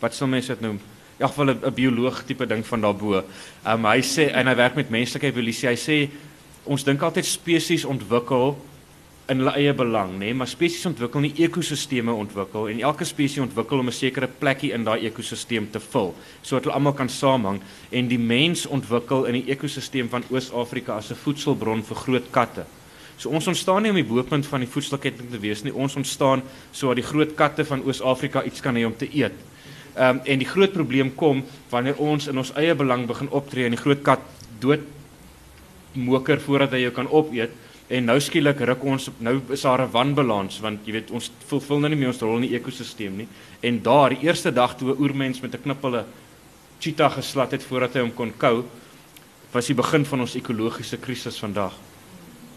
wat 0.00 0.14
sal 0.14 0.28
mense 0.28 0.48
dit 0.54 0.60
noem? 0.60 0.78
In 1.18 1.26
elk 1.26 1.34
geval 1.34 1.50
'n 1.54 1.74
bioloog 1.74 2.22
tipe 2.24 2.46
ding 2.46 2.66
van 2.66 2.80
daarbo. 2.80 3.14
Ehm 3.16 3.74
um, 3.74 3.84
hy 3.90 4.00
sê 4.02 4.30
en 4.32 4.46
hy 4.46 4.54
werk 4.54 4.74
met 4.74 4.90
menslike 4.90 5.26
evolusie. 5.26 5.68
Hy 5.68 5.76
sê 5.76 6.08
ons 6.64 6.84
dink 6.84 7.02
altyd 7.02 7.26
spesies 7.26 7.84
ontwikkel 7.84 8.56
in 9.28 9.42
hulle 9.42 9.52
eie 9.60 9.74
belang, 9.76 10.14
nê, 10.14 10.30
nee? 10.30 10.34
maar 10.40 10.48
spesies 10.48 10.86
ontwikkel 10.88 11.20
nie 11.20 11.34
ekosisteme 11.44 12.14
ontwikkel 12.16 12.70
en 12.72 12.78
elke 12.80 13.04
spesies 13.04 13.42
ontwikkel 13.44 13.82
om 13.82 13.90
'n 13.90 13.92
sekere 13.92 14.28
plekkie 14.28 14.72
in 14.72 14.84
daai 14.84 15.04
ekosisteem 15.04 15.68
te 15.70 15.80
vul 15.80 16.14
sodat 16.42 16.64
hulle 16.64 16.74
almal 16.74 16.94
kan 16.96 17.08
saamhang 17.08 17.60
en 17.90 18.08
die 18.08 18.18
mens 18.18 18.66
ontwikkel 18.66 19.26
in 19.26 19.34
die 19.34 19.52
ekosisteem 19.52 20.08
van 20.08 20.24
Oos-Afrika 20.30 20.96
as 20.96 21.10
'n 21.10 21.20
voedselbron 21.24 21.82
vir 21.82 21.96
groot 21.96 22.30
katte. 22.30 22.64
So 23.18 23.28
ons 23.30 23.46
ontstaan 23.46 23.82
nie 23.82 23.90
om 23.90 23.96
die 23.96 24.04
boepunt 24.04 24.46
van 24.46 24.60
die 24.60 24.68
voedselketting 24.68 25.30
te 25.30 25.38
wees 25.38 25.62
nie, 25.62 25.74
ons 25.74 25.96
ontstaan 25.96 26.42
sodat 26.72 26.96
die 26.96 27.10
groot 27.12 27.34
katte 27.34 27.64
van 27.64 27.82
Oos-Afrika 27.82 28.44
iets 28.44 28.60
kan 28.60 28.76
hê 28.76 28.86
om 28.86 28.96
te 28.96 29.08
eet. 29.12 29.34
Ehm 29.96 30.16
um, 30.16 30.20
en 30.24 30.38
die 30.38 30.48
groot 30.48 30.72
probleem 30.72 31.14
kom 31.14 31.44
wanneer 31.70 31.98
ons 31.98 32.28
in 32.28 32.38
ons 32.38 32.52
eie 32.54 32.74
belang 32.74 33.06
begin 33.06 33.28
optree 33.28 33.64
en 33.64 33.76
die 33.76 33.84
groot 33.84 34.02
kat 34.02 34.20
dood 34.58 34.80
moker 35.92 36.40
voordat 36.40 36.70
hy 36.70 36.78
jou 36.86 36.92
kan 36.92 37.08
opeet 37.10 37.50
En 37.88 38.04
nou 38.04 38.18
skielik 38.20 38.60
ruk 38.68 38.82
ons 38.84 39.08
nou 39.24 39.38
is 39.48 39.62
daar 39.64 39.82
'n 39.82 39.90
wanbalans 39.90 40.60
want 40.60 40.84
jy 40.84 40.92
weet 40.92 41.10
ons 41.10 41.30
vervul 41.48 41.80
nou 41.80 41.88
nie 41.88 41.96
meer 41.96 42.08
ons 42.08 42.20
rol 42.20 42.36
in 42.36 42.48
die 42.48 42.56
ekosisteem 42.56 43.16
nie. 43.16 43.28
En 43.60 43.82
daar 43.82 44.10
die 44.10 44.26
eerste 44.28 44.52
dag 44.52 44.76
toe 44.76 44.92
'n 44.92 45.00
oermens 45.00 45.40
met 45.40 45.54
'n 45.54 45.62
knippel 45.62 45.96
'n 45.96 46.04
cheetah 46.78 47.12
geslat 47.12 47.50
het 47.50 47.64
voordat 47.64 47.94
hy 47.94 48.00
hom 48.00 48.14
kon 48.14 48.32
kou, 48.36 48.64
was 49.52 49.66
die 49.66 49.74
begin 49.74 50.04
van 50.04 50.20
ons 50.20 50.34
ekologiese 50.34 50.96
krisis 50.96 51.38
vandag. 51.38 51.72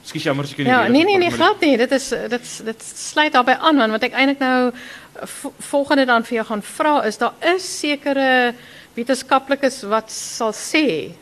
Skus 0.03 0.23
jammer 0.23 0.43
as 0.43 0.51
ek 0.51 0.57
nie 0.57 0.67
Ja, 0.67 0.87
nee 0.87 1.03
nee 1.03 1.17
nee, 1.17 1.31
glad 1.31 1.61
nie. 1.61 1.77
Dit 1.77 1.91
is 1.91 2.09
dit 2.09 2.61
dit 2.65 2.83
sluit 2.83 3.31
daarbey 3.31 3.55
aan 3.55 3.77
want 3.77 3.91
wat 3.91 4.03
ek 4.03 4.13
eintlik 4.13 4.39
nou 4.39 4.71
volgende 5.59 6.05
dan 6.05 6.23
vir 6.23 6.35
jou 6.35 6.45
gaan 6.45 6.61
vra 6.61 7.03
is 7.05 7.17
daar 7.17 7.33
is 7.55 7.79
sekere 7.79 8.53
wetenskaplikes 8.95 9.83
wat 9.83 10.11
sal 10.11 10.53
sê 10.53 11.13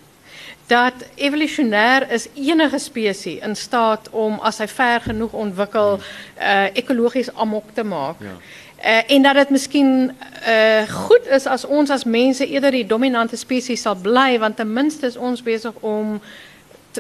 dat 0.70 0.94
evolutionair 1.16 2.12
is 2.12 2.28
enige 2.36 2.80
spesies 2.80 3.42
in 3.42 3.56
staat 3.56 4.10
om 4.10 4.40
as 4.40 4.58
hy 4.62 4.68
ver 4.68 5.02
genoeg 5.02 5.34
ontwikkel 5.34 6.00
uh 6.38 6.68
ekologies 6.74 7.34
amok 7.34 7.74
te 7.74 7.84
maak. 7.84 8.22
Ja. 8.22 8.38
Uh, 8.80 9.16
en 9.16 9.22
dat 9.22 9.36
het 9.36 9.50
misschien 9.50 10.12
uh, 10.48 10.82
goed 10.90 11.28
is 11.30 11.46
als 11.46 11.66
ons 11.66 11.90
als 11.90 12.04
mensen 12.04 12.48
eerder 12.48 12.72
die 12.72 12.86
dominante 12.86 13.36
species 13.36 13.82
zal 13.82 13.96
blijven, 13.96 14.40
want 14.40 14.56
tenminste 14.56 15.06
is 15.06 15.18
ons 15.18 15.44
bezig 15.44 15.72
om 15.80 16.22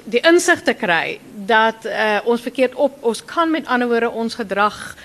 die 0.04 0.20
inzicht 0.20 0.66
te 0.66 0.74
krijgen 0.74 1.20
dat 1.46 1.76
uh, 1.86 2.18
ons 2.24 2.42
verkeerd 2.42 2.76
op, 2.76 3.04
ons 3.04 3.26
kan 3.26 3.52
met 3.52 3.68
andere 3.68 4.10
ons 4.10 4.36
gedrag 4.36 4.96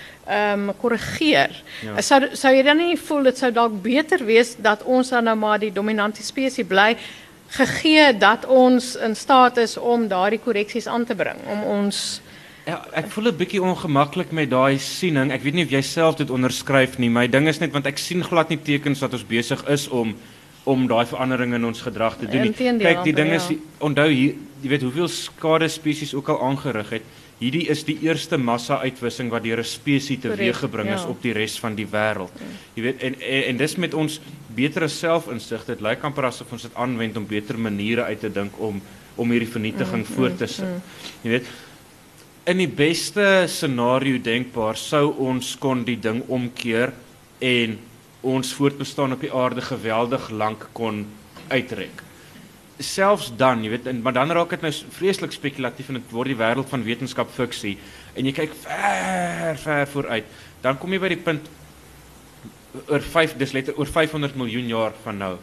um, 0.52 0.72
corrigeren. 0.76 1.54
Ja. 1.82 2.00
Zou, 2.00 2.26
zou 2.32 2.54
je 2.54 2.62
dan 2.62 2.76
niet 2.76 3.00
voelen, 3.00 3.26
het 3.26 3.38
zou 3.38 3.52
dan 3.52 3.80
beter 3.80 4.24
wees 4.24 4.54
dat 4.56 4.82
ons 4.82 5.08
dan 5.08 5.24
nou 5.24 5.36
maar 5.36 5.58
die 5.58 5.72
dominante 5.72 6.22
species 6.22 6.66
blijft? 6.66 7.00
Gegee 7.48 8.16
dat 8.18 8.46
ons 8.46 8.96
in 8.96 9.16
staat 9.16 9.56
is 9.56 9.76
om 9.76 10.08
daardie 10.08 10.40
korreksies 10.42 10.86
aan 10.86 11.04
te 11.04 11.14
bring 11.14 11.36
om 11.50 11.62
ons 11.62 12.20
Ja, 12.64 12.78
ek 12.96 13.10
voel 13.12 13.28
'n 13.28 13.36
bietjie 13.36 13.60
ongemaklik 13.62 14.30
met 14.32 14.48
daai 14.50 14.78
siening. 14.78 15.30
Ek 15.32 15.42
weet 15.42 15.54
nie 15.54 15.64
of 15.64 15.70
jy 15.70 15.82
self 15.82 16.16
dit 16.16 16.30
onderskryf 16.30 16.96
nie. 16.98 17.10
My 17.10 17.26
ding 17.28 17.46
is 17.46 17.60
net 17.60 17.72
want 17.72 17.86
ek 17.86 17.98
sien 17.98 18.24
glad 18.24 18.48
nie 18.48 18.56
tekens 18.56 19.00
dat 19.00 19.12
ons 19.12 19.24
besig 19.24 19.68
is 19.68 19.88
om 19.88 20.16
om 20.64 20.86
daai 20.88 21.04
verandering 21.04 21.54
in 21.54 21.64
ons 21.64 21.80
gedrag 21.80 22.16
te 22.16 22.26
doen 22.26 22.40
nie. 22.40 22.52
Kyk, 22.52 23.04
die 23.04 23.12
ding 23.12 23.32
is 23.32 23.50
onthou 23.78 24.08
hier, 24.08 24.34
jy 24.62 24.68
weet 24.68 24.82
hoeveel 24.82 25.08
skade 25.08 25.68
spesies 25.68 26.14
ook 26.14 26.28
al 26.28 26.40
aangerig 26.40 26.90
het 26.90 27.02
hierdie 27.44 27.66
is 27.72 27.84
die 27.84 27.98
eerste 28.06 28.38
massa 28.40 28.78
uitwissing 28.80 29.28
wat 29.32 29.44
deur 29.44 29.60
'n 29.60 29.68
spesies 29.68 30.20
teweeggebring 30.20 30.88
is 30.94 31.02
ja. 31.02 31.08
op 31.08 31.20
die 31.22 31.32
res 31.32 31.58
van 31.60 31.74
die 31.76 31.86
wêreld. 31.86 32.32
Jy 32.74 32.82
weet 32.82 33.02
en, 33.02 33.20
en 33.20 33.42
en 33.50 33.56
dis 33.56 33.76
met 33.76 33.94
ons 33.94 34.20
betere 34.54 34.88
selfinsig. 34.88 35.64
Dit 35.66 35.80
lyk 35.80 36.02
amper 36.04 36.24
asof 36.30 36.52
ons 36.52 36.62
dit 36.62 36.74
aanwend 36.74 37.16
om 37.16 37.26
beter 37.26 37.58
maniere 37.58 38.04
uit 38.04 38.20
te 38.20 38.32
dink 38.32 38.58
om 38.58 38.80
om 39.16 39.30
hierdie 39.30 39.50
vernietiging 39.50 40.02
mm, 40.02 40.14
voort 40.16 40.38
te 40.38 40.46
sit. 40.46 40.66
Mm, 40.66 40.74
mm. 40.74 41.20
Jy 41.22 41.30
weet 41.30 41.46
in 42.50 42.58
die 42.58 42.68
beste 42.68 43.44
scenario 43.48 44.18
denkbaar 44.18 44.76
sou 44.76 45.14
ons 45.18 45.54
kon 45.58 45.84
die 45.84 46.00
ding 46.00 46.22
omkeer 46.28 46.92
en 47.40 47.78
ons 48.24 48.54
voortbestaan 48.56 49.12
op 49.12 49.20
die 49.20 49.32
aarde 49.32 49.62
geweldig 49.62 50.30
lank 50.30 50.68
kon 50.72 51.04
uitrek. 51.48 52.02
Selfs 52.78 53.30
dan, 53.38 53.62
jy 53.62 53.70
weet, 53.70 53.86
en, 53.86 54.00
maar 54.02 54.16
dan 54.16 54.32
raak 54.34 54.50
dit 54.50 54.64
nou 54.66 54.72
vreeslik 54.96 55.32
spekulatief 55.32 55.88
en 55.88 56.00
dit 56.00 56.14
word 56.14 56.32
die 56.32 56.38
wêreld 56.38 56.68
van 56.68 56.86
wetenskap 56.86 57.30
fiksie. 57.30 57.76
En 58.18 58.26
jy 58.26 58.32
kyk 58.34 58.56
ver 58.64 59.60
ver 59.62 59.86
vooruit, 59.92 60.32
dan 60.64 60.78
kom 60.78 60.92
jy 60.92 61.02
by 61.02 61.12
die 61.12 61.22
punt 61.22 61.50
oor 62.88 63.02
5 63.02 63.36
dis 63.38 63.52
letter 63.54 63.76
oor 63.78 63.86
500 63.86 64.34
miljoen 64.38 64.66
jaar 64.72 64.94
van 65.04 65.20
nou 65.20 65.34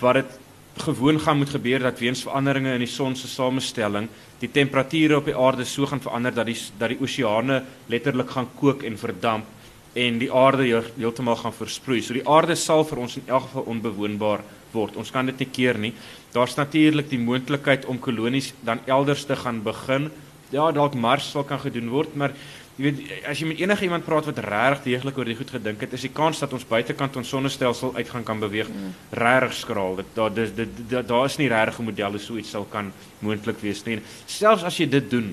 wat 0.00 0.18
dit 0.18 0.38
gewoon 0.84 1.20
gaan 1.22 1.38
moet 1.38 1.52
gebeur 1.54 1.84
dat 1.86 2.00
weens 2.02 2.24
veranderinge 2.26 2.72
in 2.74 2.82
die 2.82 2.90
son 2.90 3.14
se 3.16 3.28
samestelling 3.30 4.08
die 4.40 4.50
temperature 4.50 5.20
op 5.20 5.28
die 5.30 5.36
aarde 5.38 5.64
so 5.64 5.86
gaan 5.86 6.02
verander 6.02 6.34
dat 6.34 6.50
die 6.50 6.58
dat 6.78 6.90
die 6.90 6.98
oseane 7.00 7.62
letterlik 7.86 8.30
gaan 8.34 8.50
kook 8.58 8.82
en 8.82 8.98
verdamp 8.98 9.46
en 9.94 10.18
die 10.18 10.30
aarde 10.32 10.66
heeltemal 10.98 11.36
gaan 11.38 11.54
versproei. 11.54 12.02
So 12.02 12.16
die 12.16 12.26
aarde 12.26 12.56
sal 12.58 12.84
vir 12.88 13.00
ons 13.04 13.16
in 13.20 13.30
elk 13.30 13.46
geval 13.48 13.68
onbewoonbaar 13.76 14.42
word. 14.74 14.98
Ons 14.98 15.12
kan 15.14 15.26
dit 15.30 15.44
nie 15.44 15.50
keer 15.54 15.78
nie. 15.78 15.92
Daar's 16.34 16.56
natuurlik 16.58 17.08
die 17.12 17.22
moontlikheid 17.22 17.86
om 17.86 18.00
kolonies 18.02 18.52
dan 18.66 18.82
elders 18.90 19.24
te 19.28 19.38
gaan 19.38 19.62
begin. 19.62 20.10
Ja, 20.50 20.70
dalk 20.74 20.98
Mars 20.98 21.30
sal 21.30 21.46
kan 21.46 21.62
gedoen 21.62 21.92
word, 21.92 22.14
maar 22.18 22.34
jy 22.74 22.88
weet 22.88 23.00
as 23.30 23.38
jy 23.38 23.46
met 23.46 23.60
enige 23.62 23.86
iemand 23.86 24.06
praat 24.06 24.26
wat 24.26 24.40
regtig 24.42 24.82
deeglik 24.88 25.18
oor 25.18 25.30
dit 25.30 25.38
goed 25.38 25.52
gedink 25.54 25.82
het, 25.86 25.94
is 25.94 26.06
die 26.08 26.12
kans 26.14 26.42
dat 26.42 26.52
ons 26.56 26.66
buitekant 26.66 27.16
ons 27.20 27.30
sonnestelsel 27.30 27.94
uitgaan 27.94 28.26
kan 28.26 28.42
beweeg 28.42 28.70
mm. 28.70 28.92
regtig 29.22 29.56
skraal. 29.60 29.98
Dit 30.02 30.10
daar 30.18 30.34
dis 30.34 30.50
dit 30.58 30.82
daar 30.90 31.06
da 31.06 31.22
is 31.28 31.38
nie 31.38 31.48
regte 31.50 31.86
modelle 31.86 32.18
so 32.18 32.38
iets 32.38 32.50
sal 32.54 32.66
kan 32.70 32.90
moontlik 33.22 33.62
wees 33.62 33.84
nie. 33.86 34.00
Selfs 34.26 34.66
as 34.66 34.78
jy 34.78 34.90
dit 34.90 35.10
doen, 35.10 35.32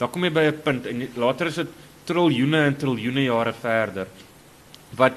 dan 0.00 0.10
kom 0.10 0.24
jy 0.24 0.32
by 0.32 0.48
'n 0.48 0.60
punt 0.64 0.88
en 0.88 1.08
later 1.16 1.52
is 1.52 1.60
dit 1.60 1.80
triljoene 2.12 2.66
en 2.68 2.76
triljoene 2.76 3.26
jare 3.26 3.54
verder 3.56 4.06
wat 4.96 5.16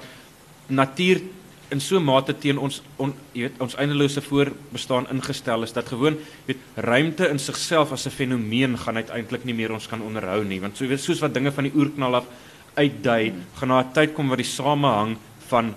natuur 0.68 1.22
in 1.74 1.82
so 1.82 2.00
mate 2.00 2.36
teen 2.38 2.60
ons 2.62 2.82
on, 3.02 3.14
jy 3.34 3.48
weet 3.48 3.62
ons 3.64 3.76
eindelose 3.82 4.22
voorbestaan 4.24 5.08
ingestel 5.14 5.66
is 5.66 5.74
dat 5.74 5.90
gewoon 5.90 6.18
weet 6.46 6.62
ruimte 6.88 7.30
in 7.32 7.42
sigself 7.42 7.92
as 7.92 8.06
'n 8.06 8.14
fenomeen 8.14 8.78
gaan 8.78 8.96
uiteindelik 9.02 9.46
nie 9.46 9.54
meer 9.54 9.72
ons 9.72 9.88
kan 9.88 10.02
onderhou 10.02 10.44
nie. 10.44 10.62
Want 10.62 10.78
so 10.78 10.88
weet 10.88 11.02
soos 11.02 11.20
wat 11.20 11.34
dinge 11.34 11.52
van 11.52 11.64
die 11.64 11.76
oerknal 11.76 12.16
af 12.16 12.26
uitdui 12.76 13.34
gaan 13.56 13.70
daar 13.70 13.86
'n 13.86 13.94
tyd 13.94 14.14
kom 14.14 14.28
waar 14.28 14.38
die 14.38 14.46
samehang 14.46 15.18
van 15.48 15.76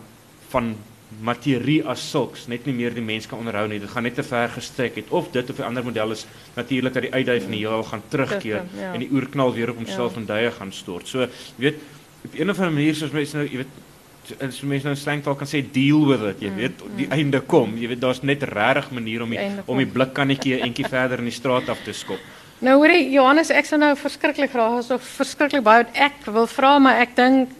van 0.51 0.77
materie 1.24 1.80
as 1.88 2.02
sulks 2.11 2.46
net 2.52 2.66
nie 2.66 2.74
meer 2.76 2.94
die 2.94 3.04
mens 3.04 3.26
kan 3.26 3.40
onderhou 3.40 3.66
nie 3.68 3.80
dit 3.80 3.90
gaan 3.90 4.04
net 4.04 4.14
te 4.14 4.22
ver 4.22 4.48
gestrek 4.52 4.98
het 5.00 5.11
of 5.11 5.30
dit 5.32 5.50
of 5.50 5.59
'n 5.59 5.70
ander 5.70 5.84
model 5.84 6.12
is 6.12 6.26
natuurlik 6.56 6.94
dat 6.94 7.02
die 7.02 7.12
uitdui 7.12 7.40
van 7.40 7.50
die 7.50 7.61
heelal 7.61 7.84
gaan 7.84 8.02
terugkeer 8.09 8.62
ja. 8.76 8.92
en 8.92 9.00
die 9.00 9.11
oerknal 9.12 9.54
weer 9.54 9.70
op 9.70 9.76
homself 9.76 10.12
ja. 10.14 10.20
en 10.20 10.26
duie 10.26 10.50
gaan 10.50 10.72
stort 10.72 11.09
so 11.09 11.20
jy 11.20 11.28
weet 11.56 11.76
op 12.24 12.34
'n 12.34 12.50
of 12.50 12.59
ander 12.59 12.72
manier 12.72 12.94
soos 12.94 13.11
mense 13.11 13.36
nou 13.36 13.46
jy 13.46 13.56
weet 13.56 13.74
as 14.44 14.61
mense 14.61 14.86
nou 14.86 14.96
slangtaal 14.98 15.36
kan 15.38 15.48
sê 15.48 15.62
deal 15.62 16.04
with 16.09 16.24
it, 16.34 16.42
jy 16.44 16.50
mm, 16.50 16.56
weet, 16.61 16.82
die 16.98 17.06
mm. 17.06 17.14
einde 17.16 17.40
kom. 17.40 17.76
Jy 17.80 17.92
weet 17.92 18.02
daar's 18.02 18.22
net 18.26 18.42
regtig 18.42 18.90
manier 18.98 19.24
om 19.24 19.30
die, 19.30 19.38
die 19.38 19.64
om 19.66 19.80
die 19.80 19.88
blikkannetjie 19.88 20.59
eentjie 20.61 20.88
verder 20.88 21.22
in 21.22 21.30
die 21.30 21.36
straat 21.36 21.70
af 21.72 21.80
te 21.86 21.94
skop. 21.96 22.20
Nou 22.64 22.74
hoor 22.80 22.90
jy 22.90 23.12
Johannes, 23.14 23.52
ek 23.54 23.68
sou 23.68 23.78
nou 23.78 23.92
verskriklik 23.98 24.50
graag 24.50 24.80
asof 24.80 25.04
verskriklik 25.20 25.62
baie 25.66 25.84
wat 25.84 26.00
ek 26.09 26.26
wil 26.34 26.48
vra, 26.50 26.74
maar 26.82 27.02
ek 27.04 27.14
dink 27.18 27.54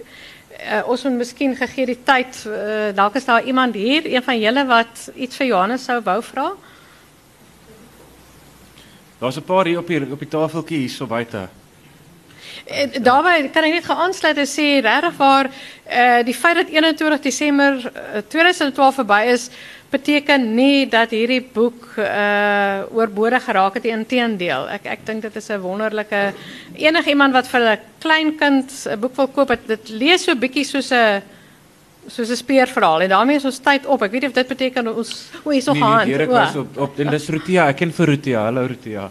uh, 0.59 0.83
ons 0.91 1.05
moet 1.05 1.19
miskien 1.23 1.57
gegee 1.57 1.87
die 1.87 1.99
tyd, 2.05 2.41
uh, 2.47 2.91
dalk 2.95 3.15
is 3.15 3.25
daar 3.25 3.45
iemand 3.45 3.75
hier, 3.75 4.07
een 4.07 4.23
van 4.23 4.39
julle 4.41 4.65
wat 4.67 5.11
iets 5.15 5.37
vir 5.37 5.47
Johannes 5.47 5.85
sou 5.85 6.01
wou 6.05 6.19
vra. 6.23 6.51
Daar's 9.19 9.37
'n 9.37 9.43
paar 9.43 9.67
hier 9.67 9.79
op 9.79 9.89
hier 9.89 10.13
op 10.13 10.19
die 10.19 10.29
tafeltjie 10.29 10.79
hier 10.79 10.91
so 10.91 11.07
buite. 11.07 11.49
Eh, 12.65 13.03
daarbij 13.03 13.49
kan 13.53 13.65
ik 13.65 13.73
niet 13.73 13.85
gaan 13.85 13.97
aansluiten. 13.97 14.47
Sê 14.47 14.83
regtig 14.83 15.17
waar 15.17 15.47
uh, 15.91 16.25
die 16.25 16.35
feit 16.35 16.55
dat 16.55 16.69
21 16.69 17.21
Desember 17.21 17.93
2012 18.29 18.95
voorbij 18.95 19.27
is, 19.27 19.51
betekent 19.91 20.45
niet 20.45 20.91
dat 20.91 21.11
hierdie 21.11 21.49
boek 21.53 21.95
uh 21.97 22.81
oorbodig 22.93 23.45
geraak 23.45 23.75
het 23.75 23.85
inteendeel. 23.85 24.69
Ek 24.69 24.85
ek 24.85 25.07
dink 25.09 25.23
dit 25.23 25.37
is 25.37 25.49
'n 25.49 25.61
wonderlike 25.61 26.33
enige 26.75 27.09
iemand 27.09 27.33
wat 27.33 27.49
vir 27.49 27.61
'n 27.61 27.79
klein 27.99 28.37
kind 28.37 28.73
'n 28.85 29.01
boek 29.01 29.17
wil 29.17 29.29
koop, 29.29 29.57
dit 29.67 29.89
lees 29.89 30.25
so 30.25 30.37
bietjie 30.37 30.65
soos 30.65 30.91
'n 30.93 31.23
soos 32.07 32.31
'n 32.31 32.37
speurverhaal 32.37 33.01
en 33.01 33.09
daarmee 33.09 33.37
is 33.37 33.45
ons 33.45 33.59
tyd 33.59 33.87
op. 33.87 34.03
Ek 34.03 34.11
weet 34.11 34.21
nie 34.21 34.29
of 34.29 34.35
dit 34.35 34.49
beteken 34.49 34.97
ons 34.97 35.31
o, 35.45 35.51
hierso 35.51 35.73
nee, 35.73 35.83
gaan. 35.83 36.07
Nee, 36.07 36.19
ek 36.19 36.57
op 36.57 36.77
op 36.77 36.99
en 36.99 37.11
dis 37.11 37.29
Rutia. 37.29 37.69
Ek 37.69 37.77
ken 37.77 37.93
vir 37.93 38.07
Rutia. 38.07 38.45
Hallo 38.45 38.67
Rutia. 38.67 39.11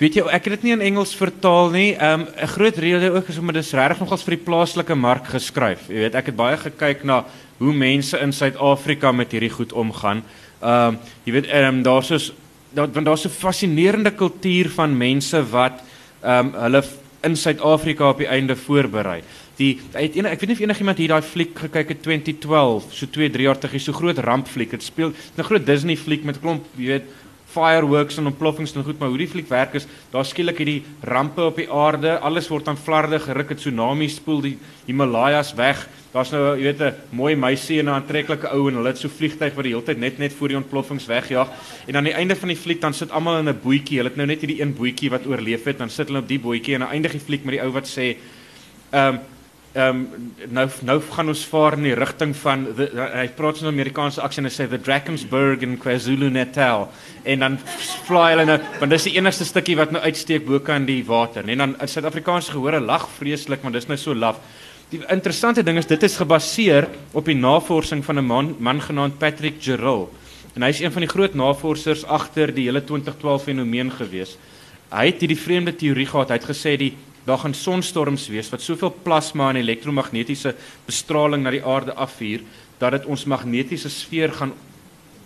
Weet 0.00 0.14
jy, 0.16 0.22
ek 0.32 0.46
het 0.48 0.54
dit 0.54 0.62
nie 0.64 0.72
in 0.72 0.82
Engels 0.94 1.10
vertaal 1.12 1.66
nie. 1.74 1.90
Ehm 1.92 2.22
um, 2.22 2.26
'n 2.32 2.48
groot 2.48 2.76
rede 2.80 3.10
ook 3.12 3.28
is 3.28 3.38
omdat 3.38 3.54
dit 3.60 3.72
regtig 3.76 3.98
nogals 4.00 4.22
vir 4.24 4.36
die 4.36 4.44
plaaslike 4.44 4.94
mark 4.94 5.26
geskryf. 5.28 5.88
Jy 5.88 6.00
weet, 6.08 6.14
ek 6.14 6.26
het 6.26 6.36
baie 6.36 6.56
gekyk 6.56 7.04
na 7.04 7.24
hoe 7.58 7.72
mense 7.72 8.16
in 8.16 8.32
Suid-Afrika 8.32 9.12
met 9.12 9.32
hierdie 9.32 9.52
goed 9.52 9.72
omgaan. 9.72 10.22
Ehm 10.62 10.96
um, 10.96 10.98
jy 11.24 11.32
weet, 11.32 11.46
ehm 11.52 11.68
um, 11.68 11.82
daar's 11.82 12.06
so 12.08 12.32
daar 12.72 12.88
want 12.88 13.06
daar's 13.06 13.26
'n 13.26 13.28
fascinerende 13.28 14.10
kultuur 14.10 14.70
van 14.70 14.96
mense 14.96 15.50
wat 15.50 15.82
ehm 16.22 16.46
um, 16.46 16.54
hulle 16.54 16.82
in 17.22 17.36
Suid-Afrika 17.36 18.08
op 18.08 18.18
die 18.18 18.26
einde 18.26 18.56
voorberei. 18.56 19.22
Die 19.56 19.80
het 19.92 20.16
een, 20.16 20.24
ek 20.24 20.40
weet 20.40 20.48
nie 20.48 20.56
of 20.56 20.64
enigiemand 20.64 20.98
hier 20.98 21.08
daai 21.08 21.22
fliek 21.22 21.58
gekyk 21.58 21.88
het 21.88 22.02
2012, 22.02 22.84
so 22.90 23.06
2, 23.06 23.30
3 23.30 23.42
jaar 23.42 23.58
terug, 23.58 23.80
so 23.80 23.92
groot 23.92 24.18
rampfliek. 24.18 24.70
Dit 24.70 24.82
speel 24.82 25.12
'n 25.36 25.42
groot 25.42 25.66
Disney 25.66 25.96
fliek 25.96 26.24
met 26.24 26.40
klomp, 26.40 26.64
jy 26.76 26.86
weet, 26.86 27.04
fireworks 27.50 28.18
en 28.20 28.28
ontploffings 28.30 28.74
en 28.74 28.84
goed, 28.86 28.98
maar 28.98 29.10
hoe 29.12 29.18
die 29.18 29.28
fliek 29.30 29.48
werk 29.50 29.74
is, 29.78 29.86
daar 30.12 30.24
skielik 30.24 30.60
hierdie 30.62 30.82
rampe 31.06 31.42
op 31.48 31.56
die 31.58 31.68
aarde, 31.70 32.18
alles 32.18 32.48
word 32.50 32.68
aan 32.70 32.78
flarde 32.78 33.18
geruk, 33.18 33.50
'n 33.50 33.56
tsunami 33.56 34.08
spoel 34.08 34.40
die 34.40 34.58
Himalajas 34.86 35.54
weg. 35.54 35.88
Daar's 36.12 36.30
nou, 36.30 36.56
jy 36.56 36.62
weet, 36.62 36.80
'n 36.80 36.94
mooi 37.10 37.36
meisie 37.36 37.78
en 37.78 37.86
'n 37.86 37.94
aantreklike 37.94 38.48
ou 38.52 38.68
en 38.68 38.74
hulle 38.74 38.88
het 38.88 38.98
so 38.98 39.08
vliegtyg 39.08 39.54
wat 39.54 39.64
die 39.64 39.72
hele 39.72 39.84
tyd 39.84 39.98
net 39.98 40.18
net 40.18 40.32
voor 40.32 40.48
die 40.48 40.56
ontploffings 40.56 41.06
wegjaag. 41.06 41.48
En 41.86 41.96
aan 41.96 42.04
die 42.04 42.14
einde 42.14 42.36
van 42.36 42.48
die 42.48 42.56
fliek 42.56 42.80
dan 42.80 42.94
sit 42.94 43.10
almal 43.10 43.38
in 43.38 43.48
'n 43.48 43.60
bootjie. 43.62 43.98
Hulle 43.98 44.08
het 44.08 44.16
nou 44.16 44.26
net 44.26 44.40
hierdie 44.40 44.60
een 44.60 44.74
bootjie 44.74 45.10
wat 45.10 45.26
oorleef 45.26 45.64
het, 45.64 45.78
dan 45.78 45.90
sit 45.90 46.06
hulle 46.08 46.20
op 46.20 46.28
die 46.28 46.38
bootjie 46.38 46.74
en 46.74 46.82
aan 46.82 46.88
die 46.88 46.94
einde 46.94 47.08
die 47.08 47.20
fliek 47.20 47.44
met 47.44 47.54
die 47.54 47.62
ou 47.62 47.72
wat 47.72 47.86
sê, 47.86 48.16
ehm 48.90 49.14
um, 49.14 49.20
Ehm 49.72 49.98
um, 50.02 50.32
nou 50.50 50.64
nou 50.82 50.96
gaan 51.14 51.28
ons 51.30 51.44
vaar 51.46 51.76
in 51.76 51.84
die 51.86 51.94
rigting 51.94 52.32
van 52.40 52.64
the, 52.74 52.88
hy 53.14 53.28
praat 53.38 53.60
in 53.62 53.68
Amerikaanse 53.70 54.18
aksie 54.18 54.40
en 54.42 54.48
hy 54.48 54.50
sê 54.50 54.64
the 54.66 54.80
Drakensberg 54.82 55.62
in 55.62 55.76
KwaZulu-Natal 55.78 56.88
en 57.22 57.44
dan 57.44 57.58
fly 58.08 58.32
hulle 58.32 58.48
nou 58.48 58.56
want 58.80 58.90
dis 58.90 59.06
die 59.06 59.12
enigste 59.14 59.46
stukkie 59.46 59.76
wat 59.78 59.92
nou 59.94 60.02
uitsteek 60.02 60.42
bo 60.48 60.58
kan 60.66 60.88
die 60.88 61.04
water 61.06 61.46
en 61.46 61.62
dan 61.62 61.76
Suid-Afrikaanse 61.78 62.56
gehore 62.56 62.80
lag 62.82 63.06
vreeslik 63.20 63.62
want 63.62 63.78
dis 63.78 63.86
nou 63.86 63.98
so 64.00 64.14
laf. 64.14 64.40
Die 64.90 65.04
interessante 65.06 65.62
ding 65.62 65.78
is 65.78 65.86
dit 65.86 66.02
is 66.02 66.18
gebaseer 66.18 66.88
op 67.14 67.30
die 67.30 67.38
navorsing 67.38 68.02
van 68.02 68.18
'n 68.18 68.26
man, 68.26 68.56
man 68.58 68.82
genaamd 68.82 69.22
Patrick 69.22 69.62
Gerald 69.62 70.10
en 70.56 70.62
hy 70.66 70.72
is 70.74 70.80
een 70.80 70.90
van 70.90 71.06
die 71.06 71.14
groot 71.14 71.34
navorsers 71.34 72.02
agter 72.04 72.50
die 72.50 72.66
hele 72.66 72.82
2012 72.82 73.44
fenomeen 73.44 73.94
gewees. 73.94 74.34
Hy 74.90 75.06
het 75.06 75.20
hierdie 75.22 75.38
vreemde 75.38 75.76
teorie 75.76 76.06
gehad. 76.06 76.28
Hy 76.28 76.34
het 76.40 76.50
gesê 76.50 76.76
die 76.76 76.96
daar 77.30 77.42
gaan 77.44 77.54
sonstorms 77.54 78.26
wees 78.32 78.50
wat 78.50 78.64
soveel 78.64 78.92
plasma 79.04 79.50
en 79.50 79.60
elektromagnetiese 79.60 80.54
bestraling 80.86 81.44
na 81.44 81.54
die 81.54 81.64
aarde 81.64 81.94
afvuur 81.94 82.42
dat 82.80 82.96
dit 82.96 83.06
ons 83.06 83.28
magnetiese 83.30 83.92
sfeer 83.92 84.34
gaan 84.34 84.56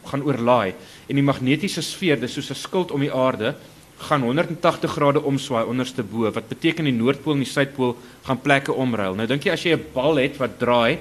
gaan 0.04 0.20
oorlaai. 0.20 0.74
En 1.08 1.16
die 1.16 1.24
magnetiese 1.24 1.80
sfeer 1.80 2.20
dis 2.20 2.34
soos 2.36 2.50
'n 2.50 2.60
skild 2.60 2.90
om 2.92 3.00
die 3.00 3.12
aarde 3.12 3.54
gaan 3.98 4.22
180 4.22 4.90
grade 4.90 5.22
omswaai 5.22 5.64
onderste 5.64 6.02
bo 6.02 6.30
wat 6.30 6.48
beteken 6.48 6.84
die 6.84 6.92
noordpool 6.92 7.32
en 7.32 7.44
die 7.44 7.48
suidpool 7.48 7.96
gaan 8.26 8.40
plekke 8.40 8.72
omruil. 8.72 9.14
Nou 9.14 9.26
dink 9.26 9.44
jy 9.44 9.52
as 9.52 9.62
jy 9.64 9.72
'n 9.72 9.86
bal 9.94 10.16
het 10.16 10.36
wat 10.36 10.58
draai 10.58 10.98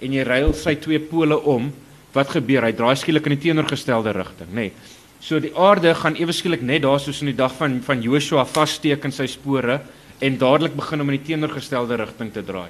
en 0.00 0.12
jy 0.12 0.22
ruil 0.22 0.54
sy 0.54 0.74
twee 0.76 0.98
pole 0.98 1.36
om 1.36 1.72
wat 2.14 2.28
gebeur? 2.28 2.64
Hy 2.64 2.72
draai 2.72 2.96
skielik 2.96 3.26
in 3.26 3.36
die 3.36 3.42
teenoorgestelde 3.42 4.12
rigting 4.12 4.48
nê. 4.48 4.54
Nee. 4.54 4.72
so 5.20 5.40
die 5.40 5.54
aarde 5.56 5.94
gaan 5.94 6.14
ewe 6.14 6.32
skielik 6.32 6.62
net 6.62 6.82
daar 6.82 7.00
soos 7.00 7.20
in 7.20 7.26
die 7.26 7.36
dag 7.36 7.52
van 7.52 7.80
van 7.82 8.02
Joshua 8.02 8.44
vassteek 8.44 9.04
in 9.04 9.12
sy 9.12 9.26
spore 9.26 9.80
en 10.18 10.38
dadelik 10.38 10.76
begin 10.76 11.00
om 11.00 11.10
in 11.10 11.18
die 11.18 11.26
teenoorgestelde 11.30 11.96
rigting 12.00 12.32
te 12.32 12.42
draai. 12.44 12.68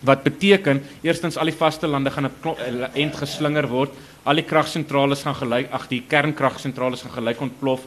Wat 0.00 0.22
beteken 0.22 0.82
eerstens 1.02 1.36
al 1.36 1.50
die 1.50 1.58
vaste 1.58 1.86
lande 1.86 2.10
gaan 2.10 2.30
'n 2.30 2.90
end 2.94 3.16
geslinger 3.16 3.66
word, 3.66 3.90
al 4.24 4.34
die 4.34 4.44
kragsentrale 4.44 5.16
gaan 5.16 5.34
gelyk 5.34 5.70
ag 5.72 5.88
die 5.88 6.02
kernkragsentrale 6.08 6.96
gaan 6.96 7.16
gelyk 7.16 7.40
ontplof. 7.40 7.80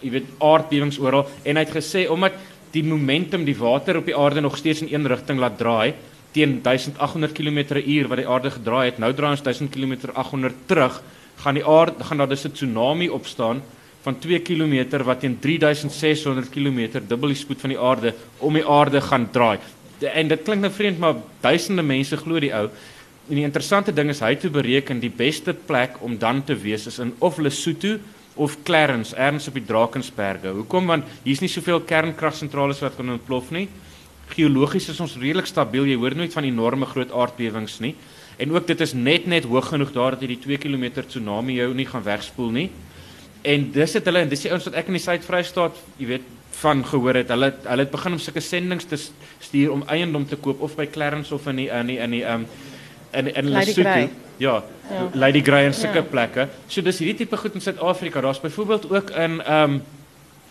Jy 0.00 0.10
weet 0.10 0.26
aardbewings 0.38 0.98
oral 0.98 1.28
en 1.44 1.56
hy 1.56 1.64
het 1.64 1.74
gesê 1.74 2.08
omdat 2.08 2.32
die 2.72 2.82
momentum 2.82 3.44
die 3.44 3.56
water 3.56 3.96
op 3.96 4.06
die 4.06 4.16
aarde 4.16 4.40
nog 4.40 4.56
steeds 4.56 4.82
in 4.82 4.92
een 4.94 5.06
rigting 5.06 5.38
laat 5.38 5.58
draai 5.58 5.94
teen 6.32 6.60
1800 6.62 7.32
km/h 7.32 8.08
wat 8.08 8.18
die 8.20 8.28
aarde 8.28 8.50
gedraai 8.50 8.84
het, 8.90 8.98
nou 8.98 9.12
draai 9.14 9.30
ons 9.30 9.42
1000 9.42 9.70
km/800 9.70 10.54
terug, 10.66 11.02
gaan 11.36 11.54
die 11.54 11.64
aarde 11.64 12.04
gaan 12.04 12.18
daar 12.18 12.28
dus 12.28 12.44
'n 12.44 12.52
tsunami 12.52 13.08
opstaan 13.08 13.62
van 14.06 14.18
2 14.22 14.38
km 14.46 15.02
wat 15.02 15.24
teen 15.24 15.34
3600 15.42 16.50
km 16.54 17.00
dubbel 17.08 17.32
die 17.34 17.40
spoed 17.40 17.64
van 17.64 17.72
die 17.74 17.80
aarde 17.80 18.14
om 18.38 18.54
die 18.54 18.66
aarde 18.66 19.00
gaan 19.02 19.26
draai. 19.34 19.58
En 20.12 20.28
dit 20.30 20.44
klink 20.46 20.62
nou 20.62 20.70
vreemd 20.70 21.00
maar 21.02 21.18
duisende 21.42 21.82
mense 21.82 22.18
glo 22.20 22.40
die 22.42 22.52
ou. 22.54 22.68
En 23.26 23.40
die 23.40 23.46
interessante 23.46 23.94
ding 23.96 24.12
is 24.12 24.22
hy 24.22 24.36
het 24.36 24.44
toe 24.44 24.52
bereken 24.54 25.00
die 25.02 25.10
beste 25.10 25.56
plek 25.56 25.98
om 26.06 26.14
dan 26.22 26.44
te 26.46 26.54
wees 26.54 26.86
is 26.86 27.00
in 27.02 27.16
of 27.18 27.40
Lesotho 27.42 27.96
of 28.36 28.58
Clarence 28.68 29.16
ergens 29.16 29.48
op 29.48 29.56
die 29.56 29.64
Drakensberge. 29.66 30.52
Hoekom? 30.54 30.86
Want 30.92 31.08
hier's 31.24 31.40
nie 31.42 31.50
soveel 31.50 31.80
kernkragsentrales 31.88 32.84
wat 32.84 32.98
kan 32.98 33.10
ontplof 33.16 33.50
nie. 33.50 33.66
Geologies 34.36 34.90
is 34.92 35.00
ons 35.02 35.16
redelik 35.18 35.48
stabiel. 35.50 35.88
Jy 35.88 35.96
hoor 35.98 36.14
nooit 36.14 36.34
van 36.34 36.46
enorme 36.46 36.86
groot 36.86 37.10
aardbewings 37.10 37.80
nie. 37.82 37.96
En 38.38 38.52
ook 38.52 38.66
dit 38.68 38.82
is 38.84 38.92
net 38.92 39.26
net 39.26 39.48
hoog 39.48 39.72
genoeg 39.72 39.94
daar 39.96 40.14
dat 40.14 40.22
hierdie 40.26 40.42
2 40.44 40.60
km 40.62 41.00
tsunami 41.00 41.56
jou 41.56 41.72
nie 41.74 41.88
gaan 41.88 42.04
wegspoel 42.06 42.52
nie. 42.52 42.68
En 43.46 43.68
dis 43.72 43.92
het 43.98 44.08
hulle 44.08 44.24
en 44.24 44.30
dis 44.32 44.42
die 44.42 44.50
ouens 44.50 44.66
wat 44.68 44.78
ek 44.80 44.88
in 44.90 44.98
die 44.98 45.04
Suid-Vrystaat, 45.04 45.78
jy 46.00 46.10
weet, 46.10 46.30
van 46.56 46.84
gehoor 46.88 47.20
het. 47.20 47.32
Hulle 47.32 47.50
hulle 47.66 47.84
het 47.84 47.92
begin 47.92 48.16
om 48.16 48.22
sulke 48.22 48.42
sendinge 48.44 48.88
te 48.88 48.98
stuur 48.98 49.74
om 49.74 49.84
eiendom 49.92 50.24
te 50.28 50.38
koop 50.40 50.62
of 50.64 50.76
by 50.78 50.86
Clarence 50.92 51.34
of 51.34 51.46
in 51.52 51.60
die 51.62 51.68
in 51.68 51.92
die 51.92 51.98
in 52.02 52.16
die 52.16 52.22
um 52.24 52.46
in 53.12 53.28
in 53.34 53.50
Lesotho. 53.52 54.08
Ja, 54.38 54.56
ja. 54.90 55.04
Lady 55.14 55.42
Grey 55.44 55.66
en 55.66 55.74
sulke 55.74 56.02
ja. 56.02 56.08
plekke. 56.10 56.48
So 56.68 56.84
dis 56.84 56.98
hierdie 57.00 57.22
tipe 57.22 57.36
goed 57.40 57.54
in 57.56 57.64
Suid-Afrika. 57.64 58.20
Daar's 58.24 58.40
byvoorbeeld 58.40 58.90
ook 58.90 59.10
in 59.10 59.40
um 59.52 59.82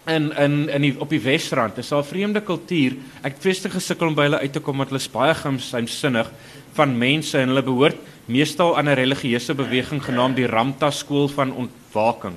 in 0.07 0.31
in 0.37 0.57
in 0.69 0.81
die 0.81 0.93
op 1.01 1.09
die 1.09 1.21
Wesrand. 1.21 1.75
Dis 1.75 1.91
'n 1.91 2.03
vreemde 2.03 2.41
kultuur. 2.41 2.95
Ek 3.23 3.33
het 3.33 3.41
feeste 3.41 3.69
gesukkel 3.69 4.07
om 4.07 4.15
by 4.15 4.29
hulle 4.29 4.39
uit 4.39 4.53
te 4.53 4.59
kom 4.59 4.77
want 4.77 4.89
hulle 4.89 5.01
is 5.01 5.09
baie 5.11 5.33
geheimsinnig 5.33 6.31
van 6.73 6.97
mense 6.97 7.37
en 7.37 7.47
hulle 7.47 7.63
behoort 7.63 7.97
meestal 8.25 8.77
aan 8.77 8.89
'n 8.89 8.95
religieuse 8.95 9.53
beweging 9.53 10.03
genaamd 10.03 10.35
die 10.35 10.47
Ramta 10.47 10.91
skool 10.91 11.27
van 11.27 11.53
ontwaking. 11.53 12.35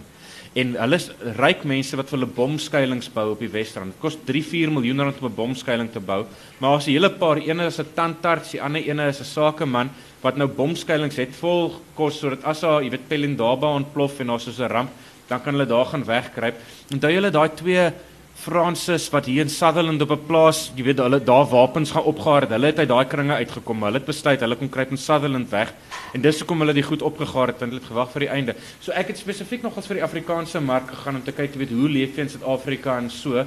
En 0.58 0.72
hulle 0.74 0.98
is 0.98 1.06
ryk 1.38 1.62
mense 1.68 1.96
wat 1.98 2.08
vir 2.10 2.16
hulle 2.16 2.30
bomskuilings 2.34 3.10
bou 3.14 3.28
op 3.34 3.42
die 3.44 3.50
Wesrand. 3.52 3.92
Dit 3.94 4.02
kos 4.02 4.16
3-4 4.26 4.72
miljoen 4.74 5.04
rand 5.04 5.20
om 5.20 5.28
'n 5.28 5.36
bomskuiling 5.36 5.90
te 5.92 6.00
bou. 6.00 6.24
Maar 6.58 6.76
as 6.76 6.86
'n 6.86 6.90
hele 6.90 7.10
paar, 7.10 7.36
een 7.36 7.60
is 7.60 7.78
'n 7.78 7.94
tandarts, 7.94 8.50
die 8.50 8.62
ander 8.62 8.82
een 8.82 8.98
is 9.00 9.20
'n 9.20 9.24
sakeman 9.24 9.90
wat 10.20 10.36
nou 10.36 10.48
bomskuilings 10.48 11.16
het 11.16 11.34
vol 11.36 11.80
kos 11.94 12.18
sodat 12.18 12.44
as 12.44 12.60
daar, 12.60 12.82
jy 12.82 12.90
weet, 12.90 13.08
Pelindaba 13.08 13.74
ontplof 13.74 14.20
en 14.20 14.26
daar 14.26 14.40
soos 14.40 14.58
'n 14.58 14.68
ramp, 14.68 14.90
dan 15.28 15.42
kan 15.42 15.54
hulle 15.54 15.66
daar 15.66 15.86
gaan 15.86 16.04
wegkruip. 16.04 16.56
Onthou 16.92 17.12
julle 17.12 17.30
daai 17.30 17.50
twee 17.54 17.92
Fransis 18.38 19.08
wat 19.10 19.26
hier 19.26 19.42
in 19.42 19.50
Sutherland 19.50 20.02
op 20.04 20.12
'n 20.14 20.26
plaas, 20.26 20.70
jy 20.76 20.84
weet 20.84 20.98
hulle 20.98 21.18
daar 21.18 21.46
wapens 21.50 21.90
gaan 21.90 22.04
het. 22.04 22.50
Hulle 22.50 22.66
het 22.66 22.78
uit 22.78 22.88
daai 22.88 23.04
kringe 23.04 23.34
uitgekom. 23.34 23.82
Hulle 23.82 23.98
het 23.98 24.06
besluit 24.06 24.40
hulle 24.40 24.56
kom 24.56 24.68
kruip 24.68 24.90
in 24.90 24.96
Sutherland 24.96 25.50
weg. 25.50 25.74
En 26.14 26.20
dis 26.20 26.38
hoekom 26.38 26.60
hulle 26.60 26.72
die 26.72 26.82
goed 26.82 27.02
opgegaar 27.02 27.46
het 27.48 27.62
en 27.62 27.68
hulle 27.68 27.80
het 27.80 27.90
gewag 27.90 28.10
vir 28.12 28.20
die 28.20 28.28
einde. 28.28 28.54
So 28.80 28.92
ek 28.92 29.08
het 29.08 29.18
spesifiek 29.18 29.62
nog 29.62 29.76
as 29.76 29.86
vir 29.86 29.96
die 29.96 30.04
Afrikaanse 30.04 30.60
mark 30.60 30.88
gegaan 30.88 31.16
om 31.16 31.24
te 31.24 31.32
kyk, 31.32 31.52
jy 31.52 31.58
weet, 31.58 31.70
hoe 31.70 31.88
leef 31.88 32.16
jy 32.16 32.22
in 32.22 32.28
Suid-Afrika 32.28 32.98
en 32.98 33.10
so. 33.10 33.44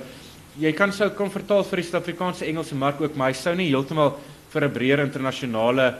Jy 0.59 0.71
kan 0.73 0.91
sou 0.91 1.09
kom 1.09 1.31
vertaal 1.31 1.63
vir 1.63 1.77
die 1.77 1.83
Suid-Afrikaanse 1.83 2.45
Engelse 2.45 2.75
mark 2.75 3.01
ook, 3.01 3.15
maar 3.15 3.27
hy 3.27 3.33
sou 3.33 3.55
nie 3.55 3.69
heeltemal 3.69 4.17
vir 4.51 4.65
'n 4.65 4.71
breër 4.71 4.99
internasionale 4.99 5.95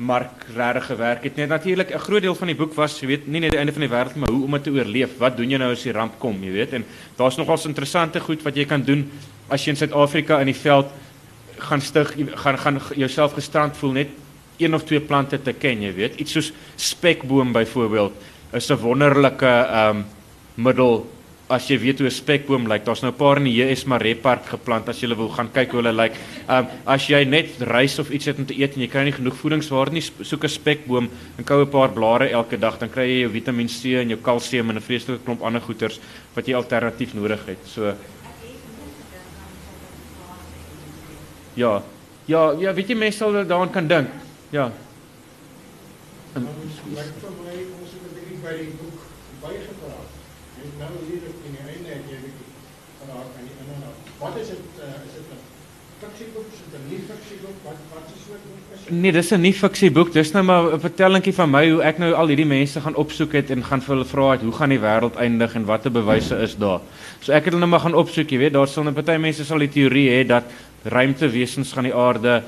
mark 0.00 0.46
regtig 0.56 0.86
gewerk 0.86 1.24
het. 1.26 1.36
Net 1.36 1.48
natuurlik 1.48 1.90
'n 1.94 1.98
groot 1.98 2.22
deel 2.22 2.34
van 2.34 2.46
die 2.46 2.56
boek 2.56 2.74
was, 2.74 3.00
jy 3.00 3.06
weet, 3.06 3.26
nie 3.26 3.40
net 3.40 3.50
die 3.50 3.58
einde 3.58 3.72
van 3.72 3.82
die 3.82 3.90
wêreld 3.90 4.16
maar 4.16 4.30
hoe 4.30 4.44
om 4.44 4.50
dit 4.50 4.62
te 4.62 4.70
oorleef. 4.70 5.18
Wat 5.18 5.36
doen 5.36 5.50
jy 5.50 5.58
nou 5.58 5.72
as 5.72 5.82
die 5.82 5.92
ramp 5.92 6.18
kom, 6.18 6.42
jy 6.42 6.52
weet? 6.52 6.72
En 6.72 6.84
daar's 7.16 7.36
nogals 7.36 7.66
interessante 7.66 8.20
goed 8.20 8.42
wat 8.42 8.56
jy 8.56 8.64
kan 8.64 8.82
doen 8.82 9.10
as 9.48 9.64
jy 9.64 9.70
in 9.70 9.76
Suid-Afrika 9.76 10.40
in 10.40 10.46
die 10.46 10.54
veld 10.54 10.86
gaan 11.58 11.80
stig, 11.80 12.14
gaan 12.34 12.58
gaan 12.58 12.80
jouself 12.96 13.32
gestrand 13.32 13.76
voel 13.76 13.92
net 13.92 14.08
een 14.56 14.74
of 14.74 14.84
twee 14.84 15.00
plante 15.00 15.42
te 15.42 15.52
ken, 15.52 15.82
jy 15.82 15.94
weet. 15.94 16.20
Iets 16.20 16.32
soos 16.32 16.52
spekboom 16.76 17.52
byvoorbeeld 17.52 18.12
is 18.52 18.70
'n 18.70 18.76
wonderlike 18.76 19.46
ehm 19.46 19.96
um, 19.96 20.04
middel 20.54 21.10
as 21.50 21.66
jy 21.68 21.78
weet 21.78 21.98
hoe 21.98 22.06
'n 22.06 22.14
spekboom 22.14 22.68
lyk, 22.68 22.84
daar's 22.84 23.02
nou 23.02 23.10
'n 23.12 23.16
paar 23.16 23.36
in 23.36 23.44
die 23.44 23.58
JS 23.58 23.84
Maree 23.84 24.14
Park 24.14 24.46
geplant 24.46 24.88
as 24.88 25.00
jy 25.00 25.08
wil 25.14 25.28
gaan 25.28 25.50
kyk 25.52 25.70
hoe 25.70 25.82
hulle 25.82 25.92
lyk. 25.92 26.12
Ehm 26.48 26.58
um, 26.58 26.66
as 26.86 27.06
jy 27.06 27.24
net 27.24 27.48
rys 27.60 27.98
of 27.98 28.10
iets 28.10 28.26
het 28.26 28.38
om 28.38 28.46
te 28.46 28.54
eet 28.54 28.74
en 28.74 28.80
jy 28.80 28.88
kry 28.88 29.04
nie 29.04 29.12
genoeg 29.12 29.34
voedingswaarde 29.34 29.92
nie, 29.92 30.02
soek 30.02 30.44
'n 30.44 30.48
spekboom 30.48 31.08
en 31.38 31.44
kou 31.44 31.62
'n 31.62 31.70
paar 31.70 31.90
blare 31.90 32.30
elke 32.30 32.58
dag, 32.58 32.78
dan 32.78 32.90
kry 32.90 33.06
jy 33.06 33.20
jou 33.20 33.30
Vitamiin 33.30 33.68
C 33.68 34.00
en 34.00 34.08
jou 34.08 34.18
kalsium 34.18 34.70
en 34.70 34.76
'n 34.76 34.80
vreeslike 34.80 35.24
klomp 35.24 35.42
ander 35.42 35.60
goeters 35.60 36.00
wat 36.34 36.46
jy 36.46 36.54
alternatief 36.54 37.14
nodig 37.14 37.46
het. 37.46 37.58
So 37.64 37.94
Ja. 41.54 41.82
Ja, 42.26 42.52
ja, 42.58 42.72
weet 42.74 42.88
jy 42.88 42.94
mense 42.94 43.18
sal 43.18 43.32
daaraan 43.32 43.70
kan 43.70 43.86
dink. 43.86 44.08
Ja. 44.50 44.70
Ons 46.34 46.78
lyk 46.94 47.12
vir 47.20 47.32
my 47.42 47.56
ons 47.80 47.90
het 47.90 48.02
'n 48.06 48.14
bietjie 48.14 48.38
by 48.44 48.54
die 48.60 48.72
boek 48.78 49.00
bygepraat. 49.42 50.19
Nou 50.80 50.92
hier 51.08 51.22
in 51.46 51.54
jy 51.56 52.16
'n 52.16 52.24
bietjie 52.24 52.48
geraak 53.00 53.30
aan 53.36 53.46
die 53.48 53.56
inhoud. 53.62 53.98
Wat 54.18 54.34
is 54.40 54.48
dit 54.52 54.64
uh, 54.84 55.06
is 55.08 55.14
dit 55.16 55.26
'n 55.32 55.40
fiksieboek, 56.02 56.48
is 56.52 56.60
dit 56.64 56.74
'n 56.80 56.84
nie 56.92 57.02
fiksieboek? 57.10 57.56
Wat 57.64 57.78
wat 57.92 58.06
is 58.14 58.20
so 58.26 58.32
'n 58.36 58.42
boek? 58.44 59.00
Nee, 59.02 59.12
dis 59.12 59.30
'n 59.32 59.40
nie 59.40 59.52
fiksieboek. 59.52 60.12
Dis 60.12 60.32
nou 60.32 60.44
maar 60.44 60.72
'n 60.74 60.80
vertellingkie 60.80 61.34
van 61.34 61.50
my 61.50 61.70
hoe 61.70 61.82
ek 61.82 61.98
nou 61.98 62.12
al 62.12 62.26
hierdie 62.26 62.46
mense 62.46 62.80
gaan 62.80 62.94
opsoek 62.94 63.32
het 63.32 63.50
en 63.50 63.64
gaan 63.64 63.80
vir 63.80 63.94
hulle 63.94 64.08
vra 64.12 64.30
het 64.32 64.42
hoe 64.42 64.52
gaan 64.52 64.68
die 64.68 64.80
wêreld 64.80 65.16
eindig 65.16 65.54
en 65.54 65.64
watter 65.64 65.90
bewyse 65.90 66.36
is 66.36 66.56
daar. 66.56 66.80
So 67.20 67.32
ek 67.32 67.44
het 67.44 67.52
hulle 67.52 67.64
nou 67.64 67.70
maar 67.70 67.86
gaan 67.86 67.94
opsoek, 67.94 68.30
jy 68.30 68.38
weet, 68.38 68.52
daar 68.52 68.68
sal 68.68 68.84
'n 68.84 68.94
party 68.94 69.16
mense 69.16 69.44
sal 69.44 69.58
die 69.58 69.68
teorie 69.68 70.08
hê 70.10 70.26
dat 70.26 70.44
ruimtewesens 70.84 71.72
gaan 71.72 71.84
die 71.84 71.94
aarde 71.94 72.42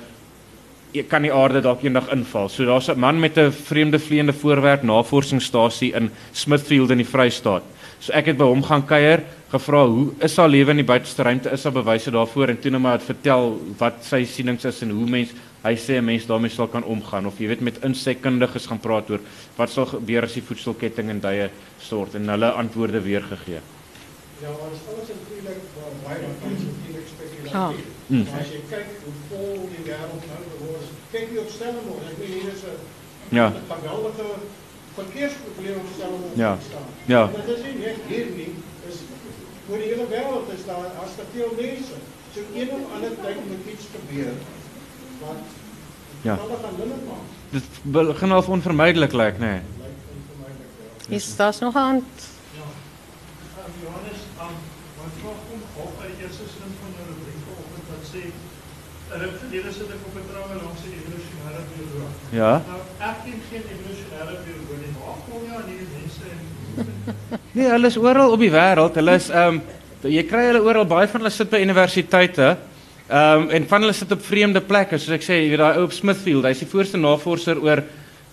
kan 1.08 1.22
die 1.22 1.32
aarde 1.32 1.60
dalk 1.60 1.82
eendag 1.82 2.10
inval. 2.12 2.48
So 2.48 2.64
daar's 2.64 2.88
'n 2.88 2.98
man 2.98 3.20
met 3.20 3.38
'n 3.38 3.50
vreemde 3.50 3.98
vleiende 3.98 4.32
voorwerp 4.32 4.82
navorsingsstasie 4.82 5.94
in 5.94 6.10
Smithfield 6.32 6.90
in 6.90 6.98
die 6.98 7.06
Vrystaat. 7.06 7.62
So 8.03 8.11
ek 8.18 8.32
het 8.32 8.38
by 8.38 8.48
hom 8.50 8.64
gaan 8.66 8.82
kuier, 8.82 9.20
gevra 9.53 9.84
hoe 9.86 10.09
is 10.26 10.34
daar 10.34 10.48
lewe 10.50 10.72
in 10.74 10.80
die 10.80 10.88
buiteste 10.88 11.22
ruimte? 11.22 11.53
Is 11.55 11.62
daar 11.62 11.76
bewyse 11.76 12.11
daarvoor? 12.11 12.50
En 12.50 12.59
toe 12.59 12.72
net 12.74 12.82
maar 12.82 12.96
het 12.96 13.05
vertel 13.07 13.53
wat 13.78 14.00
sy 14.03 14.24
sienings 14.26 14.66
is 14.66 14.80
en 14.82 14.90
hoe 14.90 15.07
mens 15.07 15.30
hy 15.62 15.76
sê 15.78 16.00
'n 16.00 16.05
mens 16.05 16.26
daarmee 16.26 16.50
sal 16.50 16.66
kan 16.66 16.82
omgaan 16.82 17.26
of 17.26 17.38
jy 17.38 17.46
weet 17.46 17.61
met 17.61 17.78
insekkundiges 17.84 18.66
gaan 18.66 18.80
praat 18.80 19.11
oor 19.11 19.20
wat 19.57 19.70
sal 19.70 19.86
gebeur 19.86 20.24
as 20.24 20.34
die 20.34 20.42
voedselketting 20.42 21.11
en 21.11 21.20
duie 21.20 21.48
stort 21.78 22.14
en 22.14 22.28
hulle 22.28 22.50
antwoorde 22.50 23.00
weer 23.00 23.22
gegee. 23.22 23.61
Ja, 24.42 24.50
ons 24.50 24.80
alles 24.90 25.09
is 25.09 25.14
natuurlik 25.22 25.62
baie 26.03 26.18
baie 26.42 26.59
spekulatief. 26.59 27.53
Ja. 27.53 27.70
Mm. 28.09 28.26
As 28.40 28.50
jy 28.50 28.62
kyk 28.70 28.88
hoe 29.05 29.14
vol 29.28 29.70
die 29.70 29.84
wêreld 29.86 30.26
nou 30.26 30.42
word, 30.59 30.90
kyk 31.12 31.30
jy 31.30 31.38
op 31.38 31.50
Stellenbosch, 31.50 32.11
ek 32.11 32.18
weet 32.18 32.34
hier 32.34 32.53
is 32.53 32.64
'n 32.66 33.00
Ja. 33.30 33.46
'n 33.46 33.62
geweldige 33.68 34.26
verkeersprobleem 34.95 35.76
op 35.82 35.88
Stellenbosch. 35.95 36.36
Ja. 36.45 36.53
staan. 36.68 36.88
Ja. 37.14 37.22
En 37.22 37.34
dit 37.47 37.57
is 37.57 37.62
nie 37.64 37.76
net 37.86 37.99
hier 38.09 38.26
nie, 38.40 38.53
is 38.88 38.97
oor 39.68 39.78
die 39.82 39.88
hele 39.93 40.07
wêreld 40.14 40.49
is 40.57 40.64
daar 40.70 40.88
as 41.05 41.12
te 41.18 41.24
veel 41.32 41.51
mense. 41.61 41.97
So 42.34 42.40
een 42.55 42.70
of 42.76 42.82
ander 42.95 43.12
tyd 43.24 43.38
moet 43.49 43.64
iets 43.72 43.86
gebeur 43.97 44.32
wat 45.20 45.40
Ja. 46.28 46.34
alles 46.34 46.61
gaan 46.64 46.76
limit 46.78 47.03
maak. 47.07 47.26
Dit 47.51 47.64
begin 47.82 48.32
al 48.32 48.45
onvermydelik 48.57 49.12
lyk, 49.12 49.34
nê. 49.34 49.38
Nee. 49.38 49.61
Lyk 49.82 49.97
onvermydelik. 50.16 50.70
Ja. 51.09 51.14
Is 51.16 51.36
daar's 51.36 51.59
nog 51.59 51.74
aan 51.76 51.99
Ja. 52.59 52.66
Um, 53.64 53.72
Johannes, 53.84 54.20
um, 54.45 54.57
my 55.01 55.09
vraag 55.18 55.38
kom 55.49 55.61
op 55.84 55.93
uit 56.03 56.11
die 56.16 56.24
eerste 56.24 56.45
sin 56.55 56.72
van 56.80 56.90
jou 56.99 57.07
brief 57.22 57.40
vanoggend 57.47 57.84
wat 57.93 58.05
sê 58.12 58.22
'n 59.14 59.18
ruk 59.22 59.34
gelede 59.43 59.70
sit 59.78 59.88
ek 59.95 60.03
op 60.09 60.14
'n 60.20 60.26
troue 60.30 60.55
langs 60.62 60.80
'n 60.86 60.93
evolusionêre 61.01 61.62
bioloog. 61.72 62.14
Ja. 62.40 62.53
Nou, 62.70 62.80
ek 63.03 63.22
ken 63.26 63.38
geen 63.50 63.62
evolusionêre 63.66 64.34
bioloog 64.46 64.78
nie. 64.78 64.90
Waar 65.03 65.22
kom 65.26 65.46
jy 65.46 65.55
aan 65.59 65.70
hierdie 65.70 65.90
mense 65.90 66.24
en 66.30 66.50
Nee, 67.57 67.68
hulle 67.68 67.88
is 67.90 67.98
oral 67.98 68.34
op 68.34 68.42
die 68.42 68.53
wêreld. 68.53 68.98
Hulle 69.00 69.16
is 69.18 69.30
ehm 69.30 69.59
um, 69.59 69.62
jy 70.03 70.22
kry 70.26 70.44
hulle 70.50 70.62
oral. 70.62 70.86
Baie 70.90 71.09
van 71.11 71.22
hulle 71.22 71.34
sit 71.34 71.50
by 71.50 71.62
universiteite. 71.62 72.53
Ehm 73.09 73.42
um, 73.42 73.48
en 73.59 73.66
van 73.70 73.86
hulle 73.86 73.96
sit 73.96 74.14
op 74.14 74.22
vreemde 74.22 74.62
plekke. 74.64 74.98
Soos 74.98 75.16
ek 75.18 75.26
sê, 75.26 75.40
jy 75.42 75.50
weet 75.53 75.64
daai 75.64 75.80
ou 75.80 75.86
op 75.88 75.96
Smithfield, 75.96 76.46
hy's 76.46 76.62
die 76.62 76.70
voorste 76.70 77.00
navorser 77.00 77.61
oor 77.62 77.82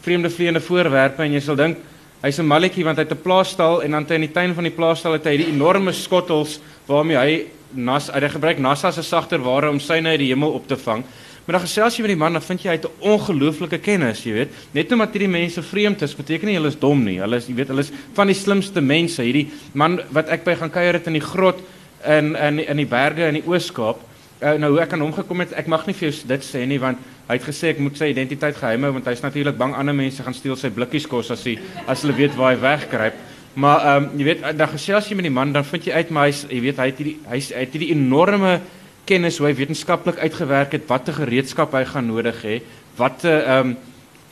vreemde 0.06 0.30
vleiende 0.32 0.62
voorwerpe 0.64 1.26
en 1.26 1.34
jy 1.36 1.42
sal 1.44 1.58
dink 1.60 1.80
hy's 2.24 2.40
'n 2.40 2.48
malletjie 2.48 2.84
want 2.86 2.98
hy 2.98 3.04
het 3.04 3.12
'n 3.12 3.24
plaasstal 3.24 3.82
en 3.84 3.92
dan 3.92 4.04
het 4.04 4.10
hy 4.12 4.16
in 4.16 4.28
die 4.28 4.36
tuin 4.36 4.54
van 4.56 4.64
die 4.64 4.76
plaasstal 4.76 5.14
het 5.14 5.26
hy 5.26 5.38
die 5.38 5.52
enorme 5.52 5.92
skottels 5.92 6.60
waarmee 6.88 7.18
hy 7.18 7.46
nas 7.74 8.10
hy 8.10 8.30
gebruik 8.30 8.60
NASA 8.60 8.92
se 8.92 9.04
sagter 9.04 9.40
ware 9.40 9.70
om 9.70 9.80
syne 9.80 10.10
uit 10.10 10.20
die 10.20 10.30
hemel 10.30 10.52
op 10.52 10.68
te 10.68 10.78
vang. 10.78 11.04
Maar 11.50 11.58
dan 11.58 11.66
gesels 11.66 11.96
jy 11.98 12.04
met 12.06 12.12
die 12.12 12.20
man, 12.22 12.36
dan 12.38 12.44
vind 12.46 12.62
jy 12.62 12.70
hy 12.70 12.76
het 12.78 12.84
'n 12.86 13.10
ongelooflike 13.10 13.78
kennis, 13.82 14.20
jy 14.24 14.34
weet. 14.34 14.50
Net 14.72 14.92
omdat 14.92 15.14
hierdie 15.14 15.30
mense 15.34 15.64
vreemd 15.64 16.02
is, 16.02 16.14
beteken 16.16 16.46
nie 16.46 16.54
hulle 16.54 16.68
is 16.68 16.78
dom 16.78 17.04
nie. 17.04 17.18
Hulle 17.18 17.38
is, 17.38 17.48
jy 17.48 17.56
weet, 17.56 17.68
hulle 17.68 17.82
is 17.82 17.92
van 18.14 18.28
die 18.28 18.36
slimste 18.36 18.82
mense. 18.82 19.24
Hierdie 19.24 19.50
man 19.74 20.00
wat 20.12 20.30
ek 20.30 20.44
by 20.44 20.54
gaan 20.56 20.70
kuier 20.70 20.94
het 20.94 21.08
in 21.08 21.14
die 21.14 21.26
grot 21.26 21.58
in 22.06 22.36
in 22.36 22.60
in 22.60 22.78
die 22.78 22.86
berge 22.86 23.26
in 23.28 23.34
die 23.34 23.48
Oos-Kaap. 23.48 23.98
Uh, 24.44 24.54
nou 24.60 24.72
hoe 24.72 24.82
ek 24.82 24.94
aan 24.94 25.02
hom 25.02 25.14
gekom 25.14 25.40
het, 25.40 25.52
ek 25.54 25.68
mag 25.68 25.88
nie 25.88 25.94
vir 25.96 26.12
jou 26.12 26.28
dit 26.28 26.44
sê 26.44 26.68
nie 26.68 26.78
want 26.80 26.98
hy 27.28 27.34
het 27.34 27.44
gesê 27.44 27.70
ek 27.70 27.80
moet 27.80 27.98
sy 27.98 28.06
identiteit 28.06 28.56
geheim 28.56 28.84
hou 28.84 28.92
want 28.92 29.06
hy's 29.06 29.22
natuurlik 29.22 29.58
bang 29.58 29.74
ander 29.74 29.94
mense 29.94 30.24
gaan 30.24 30.34
steel 30.34 30.56
sy 30.56 30.70
blikkies 30.70 31.08
kos 31.08 31.32
as 31.32 31.44
hy 31.44 31.58
as 31.88 32.02
hulle 32.02 32.14
weet 32.14 32.36
waar 32.38 32.54
hy 32.54 32.62
wegkruip. 32.62 33.14
Maar 33.56 33.80
ehm 33.80 34.04
um, 34.04 34.20
jy 34.20 34.24
weet 34.24 34.58
dan 34.58 34.70
gesels 34.70 35.10
jy 35.10 35.16
met 35.16 35.26
die 35.26 35.34
man 35.34 35.52
dan 35.52 35.64
vind 35.64 35.84
jy 35.84 35.94
uit 35.94 36.10
maar 36.10 36.26
hy's 36.26 36.46
jy 36.48 36.62
weet 36.62 36.78
hy 36.78 36.86
het 36.86 36.98
hierdie 36.98 37.18
hy's 37.28 37.50
hy 37.50 37.60
het 37.66 37.74
hierdie 37.74 37.92
enorme 37.96 38.62
kennis 39.06 39.38
hoe 39.38 39.48
hy 39.48 39.56
wetenskaplik 39.56 40.18
uitgewerk 40.18 40.72
het 40.72 40.88
watter 40.88 41.14
gereedskap 41.14 41.74
hy 41.74 41.86
gaan 41.86 42.08
nodig 42.08 42.44
hê. 42.44 42.62
Wat 42.98 43.24
'n 43.24 43.28
ehm 43.28 43.68
um, 43.68 43.78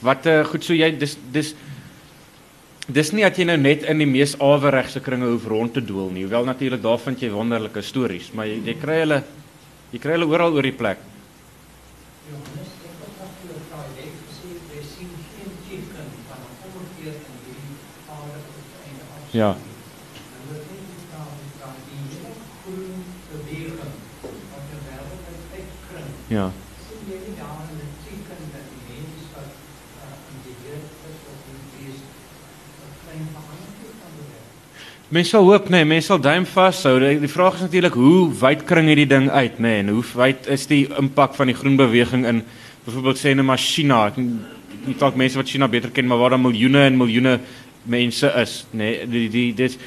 wat 0.02 0.26
'n 0.26 0.46
goed 0.46 0.64
so 0.64 0.74
jy 0.74 0.92
dis 0.98 1.18
dis 1.32 1.56
dis 2.88 3.12
nie 3.12 3.24
dat 3.24 3.38
jy 3.38 3.46
nou 3.46 3.58
net 3.58 3.84
in 3.84 3.98
die 3.98 4.08
mees 4.08 4.36
aweregse 4.40 5.00
kringe 5.00 5.28
hoef 5.28 5.46
rond 5.46 5.74
te 5.74 5.82
dool 5.82 6.10
nie. 6.10 6.24
Hoewel 6.24 6.46
natuurlik 6.46 6.82
daar 6.82 7.00
vind 7.00 7.20
jy 7.20 7.30
wonderlike 7.30 7.82
stories, 7.82 8.32
maar 8.34 8.48
jy, 8.48 8.62
jy 8.66 8.76
kry 8.80 9.00
hulle 9.04 9.24
jy 9.92 10.00
kry 10.00 10.12
hulle 10.12 10.28
oral 10.28 10.54
oor 10.54 10.64
die 10.64 10.76
plek. 10.76 10.98
Johannes, 12.28 12.72
ek 12.84 12.96
wil 13.00 13.12
graag 13.18 13.34
vir 13.40 13.48
jou 13.52 13.62
vra, 13.70 13.80
jy 13.96 14.06
het 14.08 14.20
gesê 14.28 14.50
jy 14.76 14.84
sien 14.84 15.12
geen 15.36 15.52
teken 15.68 16.08
van 16.28 16.40
'n 16.44 16.68
ommekeer 16.68 17.16
in 17.16 17.36
hierdie 17.46 17.76
aarde 18.08 18.40
op 18.40 18.56
die 18.56 18.80
einde 18.88 19.04
af. 19.04 19.34
Ja. 19.34 19.52
Ja. 19.52 19.56
sien 20.68 20.84
jullie 20.88 21.08
daar 21.12 21.32
een 21.32 21.48
teken 21.58 21.68
dat 21.72 21.84
die 21.90 22.00
mensen 22.04 22.32
wat 22.32 22.68
uh, 22.68 23.32
in 23.32 23.50
die 23.50 23.60
jeugd 23.62 23.84
is 23.84 23.96
of 24.28 24.36
in 24.36 24.88
die 24.88 24.98
is, 24.98 25.34
een 25.58 25.76
klein 25.90 26.12
verandering 26.12 26.16
kan 26.16 26.17
bewerken? 26.30 26.54
Mense 35.08 35.30
sal 35.32 35.46
hoop 35.48 35.70
nee, 35.72 35.86
mense 35.88 36.10
sal 36.12 36.20
duim 36.20 36.44
vashou. 36.52 36.98
Die, 37.00 37.30
vraag 37.32 37.56
is 37.56 37.62
natuurlik 37.64 37.94
hoe 37.96 38.26
wyd 38.42 38.66
kring 38.68 38.90
hierdie 38.92 39.08
ding 39.08 39.30
uit, 39.32 39.56
nê? 39.56 39.70
Nee, 39.70 39.84
en 39.86 39.92
hoe 39.96 40.04
wyd 40.20 40.50
is 40.52 40.66
die 40.68 40.82
impak 41.00 41.38
van 41.38 41.48
die 41.48 41.56
groen 41.56 41.78
beweging 41.80 42.26
in 42.28 42.42
byvoorbeeld 42.84 43.22
sê 43.22 43.32
net 43.36 43.48
maar 43.48 43.62
China. 43.62 44.02
Ek 44.12 44.20
nie 44.20 44.98
dalk 45.00 45.16
mense 45.20 45.40
wat 45.40 45.48
China 45.48 45.70
beter 45.72 45.94
ken, 45.96 46.10
maar 46.12 46.20
waar 46.20 46.36
daar 46.36 46.44
miljoene 46.44 46.84
en 46.90 47.00
miljoene 47.00 47.38
mense 47.88 48.34
is, 48.44 48.58
nê? 48.74 48.78
Nee, 48.82 49.08
die 49.14 49.24
die 49.32 49.48
dis 49.56 49.80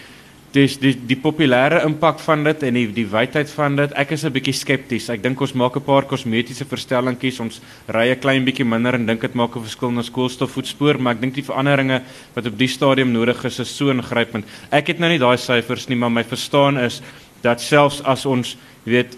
dis 0.52 0.74
die 0.82 0.92
die 1.06 1.16
populêre 1.18 1.84
impak 1.86 2.18
van 2.24 2.42
dit 2.44 2.62
en 2.66 2.74
die 2.74 2.86
die 2.94 3.06
wydheid 3.06 3.50
van 3.54 3.76
dit. 3.78 3.92
Ek 3.94 4.10
is 4.10 4.24
'n 4.24 4.32
bietjie 4.32 4.54
skepties. 4.54 5.08
Ek 5.08 5.22
dink 5.22 5.40
ons 5.40 5.52
maak 5.54 5.76
'n 5.76 5.80
paar 5.80 6.02
kosmetiese 6.02 6.64
verstellingkies. 6.64 7.40
Ons 7.40 7.60
ry 7.88 8.10
'n 8.10 8.20
klein 8.20 8.44
bietjie 8.44 8.64
minder 8.64 8.94
en 8.94 9.06
dink 9.06 9.20
dit 9.20 9.34
maak 9.34 9.56
'n 9.56 9.62
verskil 9.62 9.88
in 9.88 9.98
ons 9.98 10.10
koolstofvoetspoor, 10.10 11.00
maar 11.00 11.14
ek 11.14 11.20
dink 11.20 11.34
die 11.34 11.44
veranderinge 11.44 12.02
wat 12.34 12.46
op 12.46 12.58
die 12.58 12.68
stadium 12.68 13.12
nodig 13.12 13.44
is 13.44 13.60
is 13.60 13.76
so 13.76 13.90
ingrypend. 13.90 14.44
Ek 14.72 14.86
het 14.88 14.98
nou 14.98 15.08
nie 15.08 15.18
daai 15.18 15.36
syfers 15.36 15.88
nie, 15.88 15.96
maar 15.96 16.10
my 16.10 16.24
verstaan 16.24 16.78
is 16.78 17.00
dat 17.42 17.60
selfs 17.60 18.02
as 18.02 18.26
ons 18.26 18.56
weet 18.84 19.16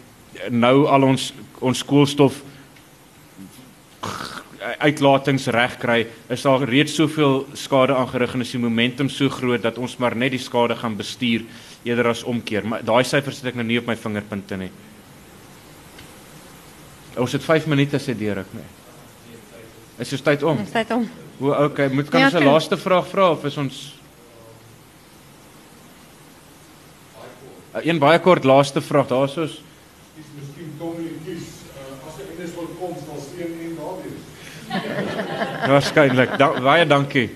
nou 0.50 0.86
al 0.86 1.02
ons 1.02 1.32
ons 1.60 1.84
koolstof 1.84 2.42
uitlatings 4.78 5.46
reg 5.54 5.76
kry, 5.80 6.06
is 6.30 6.42
daar 6.46 6.64
reeds 6.68 6.94
soveel 6.94 7.46
skade 7.58 7.94
aangerig 7.94 8.34
en 8.34 8.44
is 8.44 8.52
die 8.54 8.60
momentum 8.62 9.08
so 9.10 9.28
groot 9.32 9.62
dat 9.62 9.78
ons 9.78 9.96
maar 9.98 10.16
net 10.16 10.34
die 10.34 10.42
skade 10.42 10.76
gaan 10.78 10.96
bestuur 10.96 11.44
eerder 11.84 12.12
as 12.12 12.22
omkeer. 12.22 12.66
Maar 12.66 12.84
daai 12.86 13.02
syfers 13.04 13.42
het 13.42 13.52
ek 13.52 13.58
nou 13.58 13.66
nie 13.66 13.80
op 13.80 13.88
my 13.90 13.96
vingerpunte 13.98 14.58
nie. 14.60 14.70
Ons 17.20 17.34
het 17.36 17.44
5 17.44 17.66
minute 17.68 17.98
sê 18.00 18.14
Derek, 18.16 18.52
nee. 18.56 18.68
Is 20.00 20.10
dit 20.14 20.22
tyd 20.24 20.42
om? 20.42 20.62
Ons 20.62 20.72
tyd 20.72 20.94
om. 20.94 21.08
Hoe 21.38 21.56
okay, 21.66 21.88
moet 21.92 22.08
kan 22.08 22.20
Ja, 22.20 22.30
ons 22.30 22.38
'n 22.40 22.44
laaste 22.44 22.76
vraag 22.76 23.08
vra 23.08 23.30
of 23.30 23.44
is 23.44 23.56
ons 23.56 23.82
Een 27.72 27.98
baie 27.98 28.18
kort 28.20 28.44
laaste 28.44 28.80
vraag. 28.80 29.06
Daar's 29.08 29.36
ons 29.36 29.60
Dis 30.12 30.28
miskien 30.36 30.74
Dominikus, 30.78 31.46
uh, 31.72 32.08
as 32.08 32.18
ek 32.20 32.34
net 32.36 32.50
wil 32.54 32.68
kom, 32.76 32.92
sal 35.66 35.80
steen 35.80 36.18
en 36.18 36.88
daar 36.88 37.06
wees. 37.12 37.30